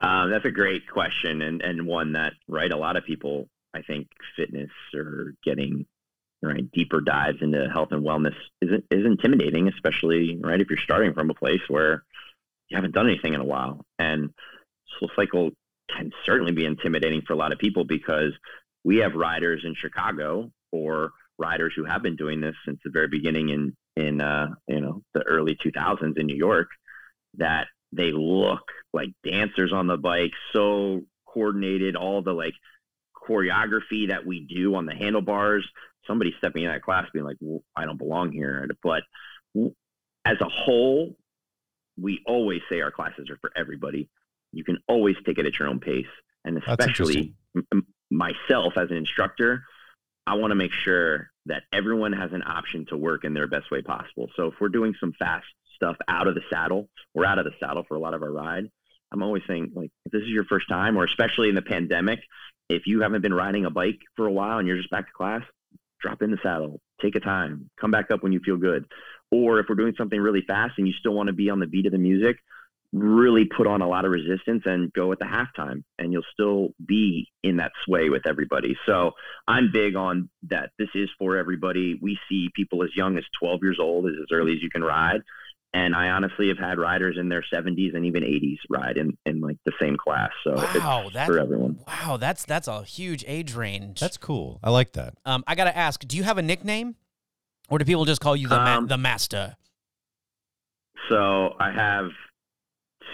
Um, 0.00 0.30
that's 0.30 0.44
a 0.44 0.52
great 0.52 0.88
question 0.88 1.42
and 1.42 1.60
and 1.60 1.84
one 1.84 2.12
that 2.12 2.34
right 2.46 2.70
a 2.70 2.76
lot 2.76 2.96
of 2.96 3.04
people 3.04 3.48
I 3.74 3.82
think 3.82 4.06
fitness 4.36 4.70
or 4.94 5.34
getting 5.42 5.86
right 6.40 6.70
deeper 6.70 7.00
dives 7.00 7.38
into 7.40 7.68
health 7.68 7.88
and 7.90 8.06
wellness 8.06 8.36
is 8.62 8.80
is 8.92 9.04
intimidating, 9.04 9.66
especially 9.66 10.38
right 10.40 10.60
if 10.60 10.70
you're 10.70 10.78
starting 10.78 11.12
from 11.12 11.28
a 11.28 11.34
place 11.34 11.62
where 11.66 12.04
you 12.68 12.76
haven't 12.76 12.94
done 12.94 13.08
anything 13.08 13.34
in 13.34 13.40
a 13.40 13.44
while 13.44 13.84
and 13.98 14.32
Soul 15.00 15.10
Cycle 15.16 15.50
can 15.90 16.12
certainly 16.24 16.52
be 16.52 16.64
intimidating 16.64 17.22
for 17.22 17.32
a 17.32 17.36
lot 17.36 17.52
of 17.52 17.58
people 17.58 17.82
because 17.82 18.34
we 18.84 18.98
have 18.98 19.14
riders 19.14 19.62
in 19.64 19.74
Chicago 19.74 20.52
or 20.70 21.10
riders 21.38 21.72
who 21.76 21.84
have 21.84 22.02
been 22.02 22.16
doing 22.16 22.40
this 22.40 22.54
since 22.64 22.78
the 22.84 22.90
very 22.90 23.08
beginning 23.08 23.48
in 23.50 23.76
in 23.96 24.20
uh, 24.20 24.48
you 24.66 24.80
know 24.80 25.02
the 25.14 25.22
early 25.22 25.56
2000s 25.56 26.18
in 26.18 26.26
New 26.26 26.36
York 26.36 26.68
that 27.36 27.68
they 27.92 28.12
look 28.12 28.62
like 28.92 29.10
dancers 29.24 29.72
on 29.72 29.86
the 29.86 29.96
bike, 29.96 30.32
so 30.52 31.02
coordinated, 31.26 31.96
all 31.96 32.22
the 32.22 32.32
like 32.32 32.54
choreography 33.28 34.08
that 34.08 34.26
we 34.26 34.40
do 34.40 34.74
on 34.74 34.86
the 34.86 34.94
handlebars. 34.94 35.66
Somebody 36.06 36.34
stepping 36.38 36.62
in 36.64 36.70
that 36.70 36.82
class 36.82 37.06
being 37.12 37.24
like, 37.24 37.36
well, 37.40 37.62
I 37.76 37.84
don't 37.84 37.98
belong 37.98 38.32
here. 38.32 38.66
But 38.82 39.02
as 40.24 40.40
a 40.40 40.48
whole, 40.48 41.16
we 42.00 42.22
always 42.26 42.62
say 42.70 42.80
our 42.80 42.90
classes 42.90 43.28
are 43.30 43.36
for 43.40 43.50
everybody 43.54 44.08
you 44.52 44.64
can 44.64 44.78
always 44.88 45.16
take 45.24 45.38
it 45.38 45.46
at 45.46 45.58
your 45.58 45.68
own 45.68 45.80
pace. 45.80 46.06
And 46.44 46.58
especially 46.58 47.34
m- 47.72 47.86
myself 48.10 48.74
as 48.76 48.90
an 48.90 48.96
instructor, 48.96 49.64
I 50.28 50.34
want 50.34 50.50
to 50.50 50.56
make 50.56 50.72
sure 50.84 51.30
that 51.46 51.62
everyone 51.72 52.12
has 52.12 52.34
an 52.34 52.42
option 52.42 52.84
to 52.90 52.98
work 52.98 53.24
in 53.24 53.32
their 53.32 53.46
best 53.46 53.70
way 53.70 53.80
possible. 53.80 54.28
So 54.36 54.48
if 54.48 54.54
we're 54.60 54.68
doing 54.68 54.94
some 55.00 55.14
fast 55.18 55.46
stuff 55.74 55.96
out 56.06 56.28
of 56.28 56.34
the 56.34 56.42
saddle, 56.50 56.90
we're 57.14 57.24
out 57.24 57.38
of 57.38 57.46
the 57.46 57.54
saddle 57.58 57.84
for 57.88 57.94
a 57.94 57.98
lot 57.98 58.12
of 58.12 58.22
our 58.22 58.30
ride. 58.30 58.70
I'm 59.10 59.22
always 59.22 59.42
saying, 59.46 59.72
like, 59.74 59.90
if 60.04 60.12
this 60.12 60.20
is 60.20 60.28
your 60.28 60.44
first 60.44 60.68
time, 60.68 60.98
or 60.98 61.04
especially 61.04 61.48
in 61.48 61.54
the 61.54 61.62
pandemic, 61.62 62.18
if 62.68 62.86
you 62.86 63.00
haven't 63.00 63.22
been 63.22 63.32
riding 63.32 63.64
a 63.64 63.70
bike 63.70 64.00
for 64.16 64.26
a 64.26 64.30
while 64.30 64.58
and 64.58 64.68
you're 64.68 64.76
just 64.76 64.90
back 64.90 65.06
to 65.06 65.12
class, 65.14 65.42
drop 65.98 66.20
in 66.20 66.30
the 66.30 66.38
saddle, 66.42 66.78
take 67.00 67.14
a 67.14 67.20
time, 67.20 67.70
come 67.80 67.90
back 67.90 68.10
up 68.10 68.22
when 68.22 68.32
you 68.32 68.40
feel 68.40 68.58
good. 68.58 68.84
Or 69.30 69.60
if 69.60 69.66
we're 69.70 69.76
doing 69.76 69.94
something 69.96 70.20
really 70.20 70.42
fast 70.42 70.74
and 70.76 70.86
you 70.86 70.92
still 70.92 71.14
want 71.14 71.28
to 71.28 71.32
be 71.32 71.48
on 71.48 71.58
the 71.58 71.66
beat 71.66 71.86
of 71.86 71.92
the 71.92 71.98
music, 71.98 72.36
really 72.92 73.44
put 73.44 73.66
on 73.66 73.82
a 73.82 73.88
lot 73.88 74.04
of 74.04 74.10
resistance 74.10 74.62
and 74.64 74.92
go 74.92 75.12
at 75.12 75.18
the 75.18 75.26
halftime 75.26 75.82
and 75.98 76.12
you'll 76.12 76.22
still 76.32 76.70
be 76.84 77.28
in 77.42 77.58
that 77.58 77.72
sway 77.84 78.08
with 78.08 78.26
everybody. 78.26 78.76
So 78.86 79.12
I'm 79.46 79.70
big 79.72 79.94
on 79.94 80.30
that. 80.44 80.70
This 80.78 80.88
is 80.94 81.10
for 81.18 81.36
everybody. 81.36 81.98
We 82.00 82.18
see 82.28 82.48
people 82.54 82.82
as 82.82 82.90
young 82.96 83.18
as 83.18 83.24
12 83.40 83.60
years 83.62 83.78
old 83.80 84.06
as, 84.06 84.12
as 84.20 84.26
early 84.32 84.52
as 84.52 84.62
you 84.62 84.70
can 84.70 84.82
ride. 84.82 85.20
And 85.74 85.94
I 85.94 86.08
honestly 86.08 86.48
have 86.48 86.58
had 86.58 86.78
riders 86.78 87.18
in 87.20 87.28
their 87.28 87.44
70s 87.52 87.94
and 87.94 88.06
even 88.06 88.22
80s 88.22 88.56
ride 88.70 88.96
in, 88.96 89.18
in 89.26 89.42
like 89.42 89.58
the 89.66 89.72
same 89.78 89.98
class. 89.98 90.30
So 90.42 90.54
wow, 90.54 91.10
that's, 91.12 91.28
for 91.28 91.38
everyone. 91.38 91.78
Wow, 91.86 92.16
that's 92.16 92.46
that's 92.46 92.68
a 92.68 92.82
huge 92.84 93.22
age 93.28 93.54
range. 93.54 94.00
That's 94.00 94.16
cool. 94.16 94.60
I 94.64 94.70
like 94.70 94.92
that. 94.92 95.14
Um, 95.26 95.44
I 95.46 95.54
got 95.54 95.64
to 95.64 95.76
ask, 95.76 96.06
do 96.08 96.16
you 96.16 96.22
have 96.22 96.38
a 96.38 96.42
nickname, 96.42 96.96
or 97.68 97.78
do 97.78 97.84
people 97.84 98.06
just 98.06 98.22
call 98.22 98.34
you 98.34 98.48
the 98.48 98.58
um, 98.58 98.84
ma- 98.84 98.88
the 98.88 98.96
master? 98.96 99.56
So 101.10 101.54
I 101.60 101.70
have 101.70 102.12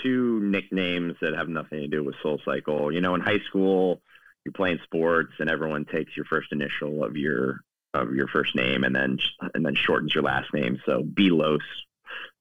two 0.05 0.41
nicknames 0.41 1.17
that 1.21 1.35
have 1.35 1.49
nothing 1.49 1.81
to 1.81 1.89
do 1.89 2.05
with 2.05 2.15
Soul 2.23 2.41
Cycle. 2.45 2.93
You 2.93 3.01
know, 3.01 3.15
in 3.15 3.21
high 3.21 3.41
school, 3.49 4.03
you're 4.45 4.53
playing 4.53 4.79
sports, 4.85 5.33
and 5.39 5.49
everyone 5.49 5.87
takes 5.87 6.17
your 6.17 6.27
first 6.27 6.53
initial 6.53 7.03
of 7.03 7.17
your 7.17 7.61
of 7.95 8.15
your 8.15 8.29
first 8.29 8.55
name, 8.55 8.85
and 8.85 8.95
then 8.95 9.19
and 9.55 9.65
then 9.65 9.75
shortens 9.75 10.15
your 10.15 10.25
last 10.25 10.53
name. 10.53 10.81
So 10.85 11.03
Belos 11.03 11.61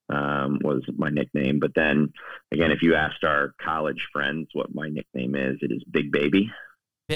um, 0.09 0.59
was 0.61 0.83
my 0.97 1.09
nickname. 1.09 1.59
But 1.59 1.73
then 1.75 2.13
again, 2.51 2.71
if 2.71 2.81
you 2.81 2.95
asked 2.95 3.23
our 3.23 3.53
college 3.61 4.07
friends 4.11 4.49
what 4.53 4.75
my 4.75 4.89
nickname 4.89 5.35
is, 5.35 5.57
it 5.61 5.71
is 5.71 5.83
Big 5.89 6.11
Baby. 6.11 6.51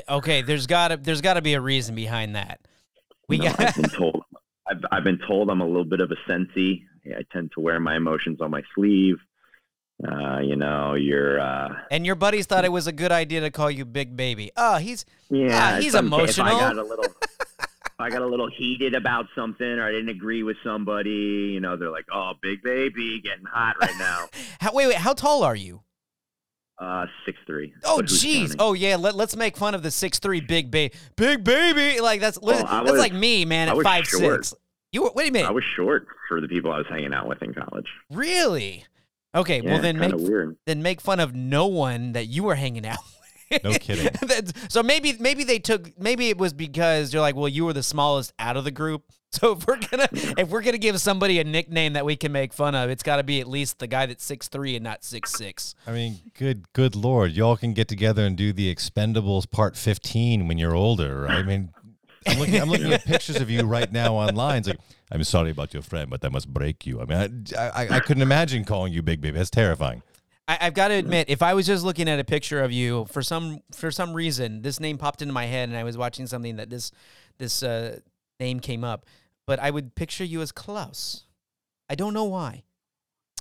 Okay, 0.09 0.41
there's 0.41 0.67
got 0.67 0.89
to 0.89 0.97
there's 0.97 1.21
got 1.21 1.35
to 1.35 1.41
be 1.41 1.53
a 1.53 1.61
reason 1.61 1.95
behind 1.95 2.35
that. 2.35 2.61
We 3.27 3.39
got. 3.39 3.59
I've 3.59 3.75
been 3.75 3.89
told. 3.89 4.23
I've, 4.69 4.83
I've 4.91 5.03
been 5.03 5.19
told 5.25 5.49
I'm 5.49 5.61
a 5.61 5.67
little 5.67 5.85
bit 5.85 6.01
of 6.01 6.11
a 6.11 6.17
sensei. 6.27 6.83
I 7.05 7.23
tend 7.31 7.51
to 7.53 7.61
wear 7.61 7.79
my 7.79 7.95
emotions 7.95 8.41
on 8.41 8.51
my 8.51 8.63
sleeve. 8.75 9.17
Uh, 10.05 10.39
you 10.39 10.55
know, 10.55 10.93
you're 10.93 11.39
uh, 11.39 11.69
and 11.89 12.05
your 12.05 12.15
buddies 12.15 12.45
thought 12.45 12.63
it 12.63 12.71
was 12.71 12.85
a 12.85 12.91
good 12.91 13.11
idea 13.11 13.41
to 13.41 13.49
call 13.49 13.71
you 13.71 13.83
Big 13.83 14.15
Baby. 14.15 14.51
Oh, 14.55 14.77
he's 14.77 15.05
yeah, 15.29 15.79
he's 15.79 15.95
emotional. 15.95 16.47
If 16.47 16.53
I 16.53 16.59
got 16.59 16.77
a 16.77 16.83
little, 16.83 17.05
I 17.97 18.09
got 18.11 18.21
a 18.21 18.27
little 18.27 18.47
heated 18.47 18.93
about 18.93 19.25
something, 19.33 19.65
or 19.65 19.83
I 19.83 19.91
didn't 19.91 20.09
agree 20.09 20.43
with 20.43 20.57
somebody, 20.63 21.49
you 21.51 21.59
know, 21.59 21.77
they're 21.77 21.89
like, 21.89 22.05
"Oh, 22.13 22.33
Big 22.43 22.61
Baby, 22.61 23.21
getting 23.21 23.45
hot 23.45 23.75
right 23.81 23.95
now." 23.97 24.27
how, 24.59 24.71
wait, 24.71 24.85
wait, 24.87 24.97
how 24.97 25.13
tall 25.13 25.43
are 25.43 25.55
you? 25.55 25.81
Uh, 26.77 27.07
six 27.25 27.39
three. 27.47 27.73
Oh, 27.83 28.01
jeez. 28.03 28.55
Oh, 28.59 28.73
yeah. 28.73 28.97
Let, 28.97 29.15
let's 29.15 29.35
make 29.35 29.57
fun 29.57 29.73
of 29.73 29.81
the 29.81 29.89
six 29.89 30.19
three 30.19 30.41
big 30.41 30.69
baby. 30.69 30.93
Big 31.15 31.43
baby. 31.43 31.99
Like 32.01 32.21
that's 32.21 32.37
oh, 32.39 32.51
that's 32.51 32.91
was, 32.91 32.99
like 32.99 33.13
me, 33.13 33.45
man, 33.45 33.69
at 33.69 33.81
five 33.81 34.05
short. 34.05 34.45
six. 34.45 34.61
You 34.91 35.03
were, 35.03 35.11
wait 35.15 35.29
a 35.29 35.31
minute. 35.31 35.47
I 35.47 35.51
was 35.51 35.63
short 35.75 36.07
for 36.29 36.39
the 36.39 36.47
people 36.47 36.71
I 36.71 36.77
was 36.77 36.85
hanging 36.87 37.13
out 37.13 37.27
with 37.27 37.41
in 37.41 37.55
college. 37.55 37.87
Really? 38.11 38.85
Okay, 39.37 39.61
yeah, 39.61 39.71
well 39.71 39.81
then 39.81 39.99
make 39.99 40.13
weird. 40.15 40.57
then 40.65 40.81
make 40.81 40.99
fun 40.99 41.19
of 41.19 41.35
no 41.35 41.67
one 41.67 42.13
that 42.13 42.25
you 42.25 42.43
were 42.43 42.55
hanging 42.55 42.85
out. 42.85 42.97
with. 43.51 43.63
No 43.63 43.73
kidding. 43.73 44.09
so 44.69 44.83
maybe 44.83 45.15
maybe 45.19 45.43
they 45.43 45.59
took 45.59 45.97
maybe 45.99 46.29
it 46.29 46.37
was 46.37 46.53
because 46.53 47.13
you're 47.13 47.21
like, 47.21 47.35
well, 47.35 47.47
you 47.47 47.65
were 47.65 47.73
the 47.73 47.83
smallest 47.83 48.33
out 48.39 48.57
of 48.57 48.63
the 48.63 48.71
group. 48.71 49.03
So 49.29 49.51
if 49.51 49.67
we're 49.67 49.75
gonna 49.75 50.07
if 50.11 50.47
we're 50.47 50.61
gonna 50.61 50.77
give 50.77 50.99
somebody 51.01 51.37
a 51.39 51.43
nickname 51.43 51.93
that 51.93 52.05
we 52.05 52.15
can 52.15 52.31
make 52.31 52.53
fun 52.53 52.75
of, 52.75 52.89
it's 52.89 53.03
got 53.03 53.17
to 53.17 53.23
be 53.23 53.41
at 53.41 53.47
least 53.47 53.77
the 53.77 53.85
guy 53.85 54.05
that's 54.05 54.23
six 54.23 54.47
three 54.47 54.75
and 54.75 54.83
not 54.85 55.03
six 55.03 55.33
six. 55.33 55.75
I 55.85 55.91
mean, 55.91 56.19
good 56.33 56.71
good 56.71 56.95
lord, 56.95 57.33
y'all 57.33 57.57
can 57.57 57.73
get 57.73 57.89
together 57.89 58.25
and 58.25 58.37
do 58.37 58.53
the 58.53 58.73
Expendables 58.73 59.51
Part 59.51 59.75
fifteen 59.75 60.47
when 60.47 60.57
you're 60.57 60.73
older. 60.73 61.23
Right? 61.23 61.39
I 61.39 61.43
mean, 61.43 61.73
I'm 62.25 62.39
looking, 62.39 62.61
I'm 62.61 62.69
looking 62.69 62.93
at 62.93 63.03
pictures 63.03 63.41
of 63.41 63.49
you 63.49 63.63
right 63.63 63.91
now 63.91 64.13
online. 64.15 64.59
It's 64.59 64.69
like, 64.69 64.79
I'm 65.11 65.23
sorry 65.23 65.51
about 65.51 65.73
your 65.73 65.83
friend, 65.83 66.09
but 66.09 66.21
that 66.21 66.31
must 66.31 66.53
break 66.53 66.85
you. 66.85 66.99
I 66.99 67.05
mean, 67.05 67.45
I, 67.57 67.69
I, 67.69 67.87
I 67.95 67.99
couldn't 67.99 68.23
imagine 68.23 68.65
calling 68.65 68.91
you 68.91 69.01
Big 69.01 69.21
Baby. 69.21 69.37
That's 69.37 69.49
terrifying. 69.49 70.03
I, 70.49 70.65
have 70.65 70.73
got 70.73 70.89
to 70.89 70.93
admit, 70.93 71.29
if 71.29 71.41
I 71.41 71.53
was 71.53 71.65
just 71.65 71.83
looking 71.83 72.07
at 72.07 72.19
a 72.19 72.23
picture 72.23 72.63
of 72.63 72.71
you 72.71 73.05
for 73.05 73.21
some 73.21 73.59
for 73.73 73.91
some 73.91 74.13
reason, 74.13 74.61
this 74.61 74.79
name 74.79 74.97
popped 74.97 75.21
into 75.21 75.33
my 75.33 75.45
head, 75.45 75.67
and 75.69 75.77
I 75.77 75.83
was 75.83 75.97
watching 75.97 76.25
something 76.25 76.55
that 76.55 76.69
this 76.69 76.91
this 77.37 77.63
uh, 77.63 77.99
name 78.39 78.59
came 78.59 78.83
up, 78.83 79.05
but 79.45 79.59
I 79.59 79.71
would 79.71 79.95
picture 79.95 80.23
you 80.23 80.41
as 80.41 80.51
Klaus. 80.51 81.23
I 81.89 81.95
don't 81.95 82.13
know 82.13 82.23
why. 82.23 82.63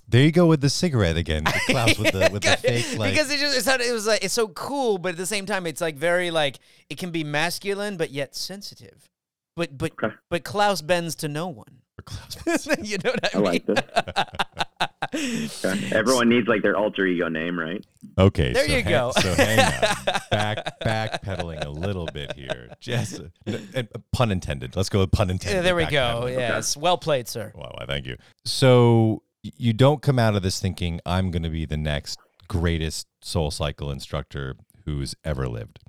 There 0.08 0.22
you 0.22 0.30
go 0.30 0.46
with 0.46 0.60
the 0.60 0.70
cigarette 0.70 1.16
again, 1.16 1.44
the 1.44 1.60
Klaus 1.66 1.98
with 1.98 2.12
the 2.12 2.28
with 2.32 2.42
the 2.42 2.56
fake 2.56 2.96
like. 2.98 3.12
Because 3.12 3.30
it 3.30 3.38
just 3.38 3.56
it's, 3.56 3.66
it 3.66 3.92
was 3.92 4.06
like 4.06 4.24
it's 4.24 4.34
so 4.34 4.48
cool, 4.48 4.98
but 4.98 5.10
at 5.10 5.16
the 5.16 5.26
same 5.26 5.46
time, 5.46 5.66
it's 5.66 5.80
like 5.80 5.96
very 5.96 6.30
like 6.30 6.58
it 6.88 6.98
can 6.98 7.10
be 7.10 7.22
masculine 7.24 7.96
but 7.96 8.10
yet 8.10 8.34
sensitive. 8.34 9.08
But 9.56 9.76
but 9.76 9.92
okay. 9.92 10.14
but 10.30 10.44
Klaus 10.44 10.82
bends 10.82 11.14
to 11.16 11.28
no 11.28 11.48
one. 11.48 11.80
you 12.82 12.98
know 13.02 13.10
what 13.10 13.24
I, 13.24 13.30
I 13.32 13.36
mean? 13.36 13.44
like 13.44 13.66
this. 13.66 15.64
okay. 15.64 15.96
Everyone 15.96 16.28
needs 16.28 16.46
like 16.46 16.62
their 16.62 16.76
alter 16.76 17.06
ego 17.06 17.28
name, 17.28 17.58
right? 17.58 17.84
Okay, 18.18 18.52
there 18.52 18.66
so 18.66 18.76
you 18.76 18.82
go. 18.82 19.12
So 19.18 19.34
hang 19.34 19.58
on, 19.58 19.96
back 20.30 20.80
backpedaling 20.80 21.64
a 21.64 21.70
little 21.70 22.06
bit 22.06 22.34
here. 22.34 22.68
Just 22.80 23.22
uh, 23.46 23.82
pun 24.12 24.30
intended. 24.30 24.76
Let's 24.76 24.90
go 24.90 25.00
with 25.00 25.10
pun 25.10 25.30
intended. 25.30 25.56
Yeah, 25.56 25.62
there 25.62 25.74
we 25.74 25.86
go. 25.86 26.26
Yes, 26.26 26.76
okay. 26.76 26.82
well 26.82 26.98
played, 26.98 27.26
sir. 27.26 27.52
Wow, 27.54 27.74
thank 27.86 28.04
you. 28.06 28.16
So 28.44 29.22
you 29.42 29.72
don't 29.72 30.02
come 30.02 30.18
out 30.18 30.36
of 30.36 30.42
this 30.42 30.60
thinking 30.60 31.00
I'm 31.06 31.30
going 31.30 31.44
to 31.44 31.50
be 31.50 31.64
the 31.64 31.76
next 31.76 32.18
greatest 32.48 33.06
soul 33.22 33.50
cycle 33.50 33.90
instructor 33.90 34.56
who's 34.84 35.14
ever 35.24 35.48
lived. 35.48 35.80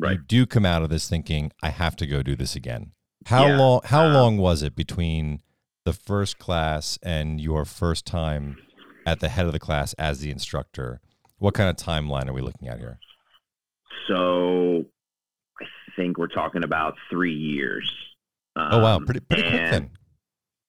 You 0.00 0.06
Right. 0.06 0.26
do 0.26 0.46
come 0.46 0.64
out 0.66 0.82
of 0.82 0.90
this 0.90 1.08
thinking, 1.08 1.52
I 1.62 1.70
have 1.70 1.96
to 1.96 2.06
go 2.06 2.22
do 2.22 2.34
this 2.36 2.56
again. 2.56 2.92
How 3.26 3.46
Yeah. 3.46 3.56
long? 3.58 3.80
How 3.84 4.04
Um, 4.06 4.12
long 4.14 4.38
was 4.38 4.62
it 4.62 4.74
between 4.74 5.40
the 5.84 5.92
first 5.92 6.38
class 6.38 6.98
and 7.02 7.40
your 7.40 7.64
first 7.64 8.06
time 8.06 8.56
at 9.06 9.20
the 9.20 9.28
head 9.28 9.46
of 9.46 9.52
the 9.52 9.58
class 9.60 9.92
as 9.94 10.20
the 10.20 10.30
instructor? 10.30 11.00
What 11.38 11.54
kind 11.54 11.68
of 11.70 11.76
timeline 11.76 12.28
are 12.28 12.32
we 12.32 12.40
looking 12.42 12.68
at 12.68 12.78
here? 12.78 12.98
So 14.08 14.84
I 15.60 15.64
think 15.96 16.18
we're 16.18 16.26
talking 16.28 16.64
about 16.64 16.94
three 17.10 17.34
years. 17.34 17.90
Oh 18.56 18.78
wow, 18.78 18.96
Um, 18.96 19.04
pretty 19.06 19.20
pretty 19.20 19.48
quick 19.48 19.70
then. 19.70 19.90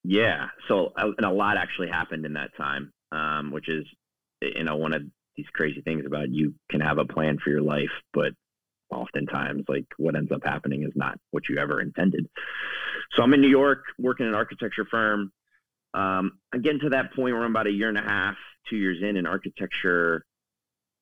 Yeah. 0.04 0.50
So 0.68 0.94
and 0.98 1.26
a 1.26 1.32
lot 1.32 1.58
actually 1.58 1.90
happened 1.90 2.26
in 2.26 2.34
that 2.34 2.52
time, 2.56 2.92
um, 3.12 3.52
which 3.52 3.68
is 3.70 3.86
you 4.42 4.64
know 4.64 4.76
one 4.78 4.94
of 4.94 5.02
these 5.36 5.48
crazy 5.54 5.82
things 5.82 6.06
about 6.06 6.30
you 6.30 6.54
can 6.70 6.82
have 6.82 6.98
a 7.00 7.06
plan 7.06 7.40
for 7.44 7.50
your 7.50 7.62
life, 7.62 7.90
but 8.14 8.34
oftentimes 8.94 9.66
like 9.68 9.86
what 9.98 10.16
ends 10.16 10.32
up 10.32 10.42
happening 10.44 10.84
is 10.84 10.92
not 10.96 11.18
what 11.32 11.44
you 11.50 11.58
ever 11.58 11.82
intended. 11.82 12.28
So 13.16 13.24
I'm 13.24 13.34
in 13.34 13.42
New 13.42 13.50
York 13.50 13.84
working 14.00 14.26
in 14.26 14.30
an 14.32 14.36
architecture 14.36 14.86
firm. 14.90 15.32
Um, 15.94 16.40
I'm 16.54 16.62
getting 16.62 16.80
to 16.82 16.90
that 16.90 17.14
point 17.14 17.36
where 17.36 17.44
I'm 17.44 17.52
about 17.52 17.68
a 17.68 17.72
year 17.72 17.90
and 17.90 17.98
a 17.98 18.02
half, 18.02 18.36
two 18.70 18.78
years 18.78 18.98
in 19.02 19.18
in 19.18 19.28
architecture. 19.28 20.26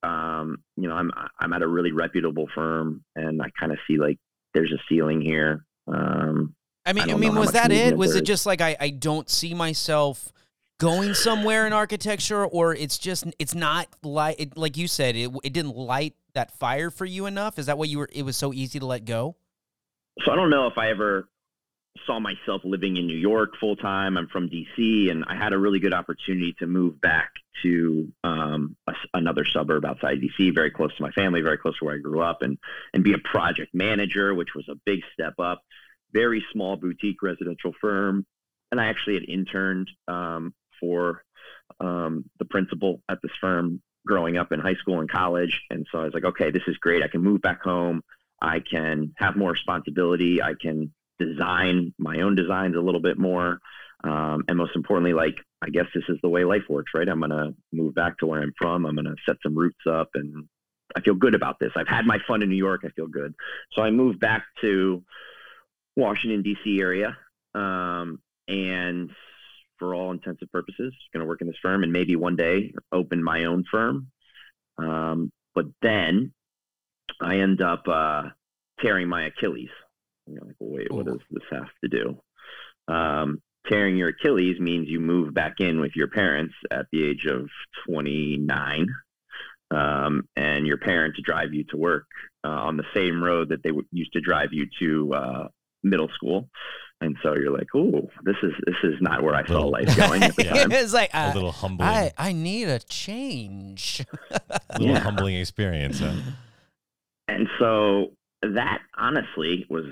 Um, 0.03 0.57
you 0.75 0.89
know, 0.89 0.95
I'm 0.95 1.11
I'm 1.39 1.53
at 1.53 1.61
a 1.61 1.67
really 1.67 1.91
reputable 1.91 2.47
firm, 2.53 3.03
and 3.15 3.41
I 3.41 3.49
kind 3.57 3.71
of 3.71 3.77
see 3.87 3.97
like 3.97 4.17
there's 4.53 4.71
a 4.71 4.79
ceiling 4.89 5.21
here. 5.21 5.63
Um, 5.87 6.55
I 6.85 6.93
mean, 6.93 7.09
I 7.09 7.13
I, 7.13 7.17
mean, 7.17 7.35
was 7.35 7.51
that 7.51 7.71
it? 7.71 7.95
Was 7.95 8.15
it 8.15 8.25
just 8.25 8.45
like 8.45 8.61
I, 8.61 8.75
I 8.79 8.89
don't 8.89 9.29
see 9.29 9.53
myself 9.53 10.33
going 10.79 11.13
somewhere 11.13 11.67
in 11.67 11.73
architecture, 11.73 12.45
or 12.45 12.75
it's 12.75 12.97
just 12.97 13.25
it's 13.37 13.53
not 13.53 13.87
like 14.03 14.41
it, 14.41 14.57
like 14.57 14.75
you 14.75 14.87
said, 14.87 15.15
it 15.15 15.31
it 15.43 15.53
didn't 15.53 15.77
light 15.77 16.15
that 16.33 16.51
fire 16.51 16.89
for 16.89 17.05
you 17.05 17.25
enough? 17.25 17.59
Is 17.59 17.65
that 17.67 17.77
what 17.77 17.89
you 17.89 17.99
were? 17.99 18.09
It 18.11 18.23
was 18.23 18.37
so 18.37 18.53
easy 18.53 18.79
to 18.79 18.85
let 18.85 19.05
go. 19.05 19.35
so 20.23 20.31
I 20.31 20.35
don't 20.35 20.49
know 20.49 20.67
if 20.67 20.77
I 20.77 20.89
ever 20.89 21.27
saw 22.05 22.19
myself 22.19 22.61
living 22.63 22.97
in 22.97 23.07
New 23.07 23.17
York 23.17 23.51
full 23.59 23.75
time. 23.75 24.17
I'm 24.17 24.27
from 24.27 24.49
DC, 24.49 25.11
and 25.11 25.25
I 25.27 25.35
had 25.35 25.53
a 25.53 25.57
really 25.57 25.79
good 25.79 25.93
opportunity 25.93 26.55
to 26.59 26.67
move 26.67 26.99
back 27.01 27.31
to 27.63 28.11
um, 28.23 28.75
a 28.87 28.93
another 29.13 29.45
suburb 29.45 29.85
outside 29.85 30.19
DC, 30.21 30.53
very 30.53 30.71
close 30.71 30.95
to 30.95 31.03
my 31.03 31.11
family, 31.11 31.41
very 31.41 31.57
close 31.57 31.77
to 31.79 31.85
where 31.85 31.95
I 31.95 31.99
grew 31.99 32.21
up, 32.21 32.41
and 32.41 32.57
and 32.93 33.03
be 33.03 33.13
a 33.13 33.17
project 33.19 33.73
manager, 33.73 34.33
which 34.33 34.55
was 34.55 34.67
a 34.69 34.75
big 34.85 35.01
step 35.13 35.33
up. 35.39 35.61
Very 36.13 36.43
small 36.51 36.75
boutique 36.75 37.21
residential 37.21 37.73
firm, 37.79 38.25
and 38.71 38.79
I 38.79 38.87
actually 38.87 39.15
had 39.15 39.23
interned 39.29 39.89
um, 40.07 40.53
for 40.79 41.23
um, 41.79 42.29
the 42.39 42.45
principal 42.45 43.01
at 43.09 43.19
this 43.21 43.31
firm 43.39 43.81
growing 44.05 44.37
up 44.37 44.51
in 44.51 44.59
high 44.59 44.75
school 44.75 44.99
and 44.99 45.09
college, 45.09 45.61
and 45.69 45.87
so 45.91 45.99
I 45.99 46.05
was 46.05 46.13
like, 46.13 46.25
okay, 46.25 46.51
this 46.51 46.63
is 46.67 46.77
great. 46.77 47.03
I 47.03 47.07
can 47.07 47.21
move 47.21 47.41
back 47.41 47.61
home. 47.61 48.03
I 48.41 48.59
can 48.59 49.13
have 49.17 49.35
more 49.35 49.51
responsibility. 49.51 50.41
I 50.41 50.53
can 50.59 50.93
design 51.19 51.93
my 51.97 52.21
own 52.21 52.35
designs 52.35 52.75
a 52.75 52.81
little 52.81 53.01
bit 53.01 53.17
more. 53.17 53.59
Um, 54.03 54.43
and 54.47 54.57
most 54.57 54.75
importantly, 54.75 55.13
like, 55.13 55.37
I 55.61 55.69
guess 55.69 55.85
this 55.93 56.03
is 56.09 56.17
the 56.23 56.29
way 56.29 56.43
life 56.43 56.63
works, 56.67 56.91
right? 56.95 57.07
I'm 57.07 57.19
going 57.19 57.29
to 57.29 57.53
move 57.71 57.93
back 57.93 58.17
to 58.17 58.25
where 58.25 58.41
I'm 58.41 58.53
from. 58.57 58.85
I'm 58.85 58.95
going 58.95 59.05
to 59.05 59.15
set 59.27 59.37
some 59.43 59.55
roots 59.55 59.85
up 59.87 60.09
and 60.15 60.47
I 60.95 61.01
feel 61.01 61.13
good 61.13 61.35
about 61.35 61.59
this. 61.59 61.71
I've 61.75 61.87
had 61.87 62.05
my 62.05 62.17
fun 62.27 62.41
in 62.41 62.49
New 62.49 62.55
York. 62.55 62.81
I 62.83 62.89
feel 62.89 63.07
good. 63.07 63.35
So 63.73 63.83
I 63.83 63.91
moved 63.91 64.19
back 64.19 64.43
to 64.61 65.03
Washington, 65.95 66.41
D.C. 66.41 66.79
area. 66.81 67.17
Um, 67.53 68.19
and 68.47 69.11
for 69.81 69.95
all 69.95 70.11
intents 70.11 70.41
and 70.41 70.51
purposes, 70.51 70.93
going 71.11 71.21
to 71.21 71.27
work 71.27 71.41
in 71.41 71.47
this 71.47 71.57
firm 71.59 71.81
and 71.81 71.91
maybe 71.91 72.15
one 72.15 72.35
day 72.35 72.71
open 72.91 73.23
my 73.23 73.45
own 73.45 73.65
firm. 73.69 74.11
Um, 74.77 75.31
but 75.55 75.65
then 75.81 76.33
I 77.19 77.39
end 77.39 77.63
up 77.63 77.87
uh, 77.87 78.29
tearing 78.79 79.09
my 79.09 79.25
Achilles. 79.25 79.71
Like, 80.27 80.55
wait, 80.59 80.91
what 80.91 81.07
does 81.07 81.19
this 81.31 81.43
have 81.49 81.67
to 81.83 81.89
do? 81.89 82.21
Um, 82.87 83.41
tearing 83.67 83.97
your 83.97 84.09
Achilles 84.09 84.59
means 84.59 84.87
you 84.87 84.99
move 84.99 85.33
back 85.33 85.59
in 85.59 85.79
with 85.79 85.95
your 85.95 86.07
parents 86.07 86.53
at 86.69 86.85
the 86.91 87.03
age 87.03 87.25
of 87.25 87.49
29, 87.87 88.87
um, 89.71 90.27
and 90.35 90.67
your 90.67 90.77
parents 90.77 91.19
drive 91.23 91.55
you 91.55 91.63
to 91.65 91.77
work 91.77 92.05
uh, 92.43 92.49
on 92.49 92.77
the 92.77 92.85
same 92.93 93.21
road 93.21 93.49
that 93.49 93.63
they 93.63 93.69
w- 93.69 93.87
used 93.91 94.13
to 94.13 94.21
drive 94.21 94.49
you 94.51 94.67
to 94.79 95.13
uh, 95.13 95.47
middle 95.83 96.09
school. 96.09 96.49
And 97.01 97.17
so 97.23 97.33
you're 97.35 97.51
like, 97.51 97.67
oh, 97.75 98.07
this 98.23 98.35
is 98.43 98.53
this 98.65 98.75
is 98.83 99.01
not 99.01 99.23
where 99.23 99.33
I 99.35 99.45
saw 99.47 99.65
life 99.65 99.95
going 99.97 100.21
at 100.23 100.35
the 100.35 100.43
Yeah. 100.45 100.53
time. 100.53 100.71
it's 100.71 100.93
like 100.93 101.09
A 101.13 101.29
uh, 101.29 101.33
little 101.33 101.51
humbling, 101.51 101.89
I 101.89 102.11
I 102.17 102.31
need 102.31 102.67
a 102.69 102.77
change. 102.79 104.05
a 104.31 104.79
little 104.79 104.93
Yeah. 104.95 104.99
humbling 105.01 105.35
experience. 105.35 105.99
Huh? 105.99 106.13
and 107.27 107.47
so 107.59 108.11
that 108.41 108.81
honestly 108.97 109.65
was 109.69 109.85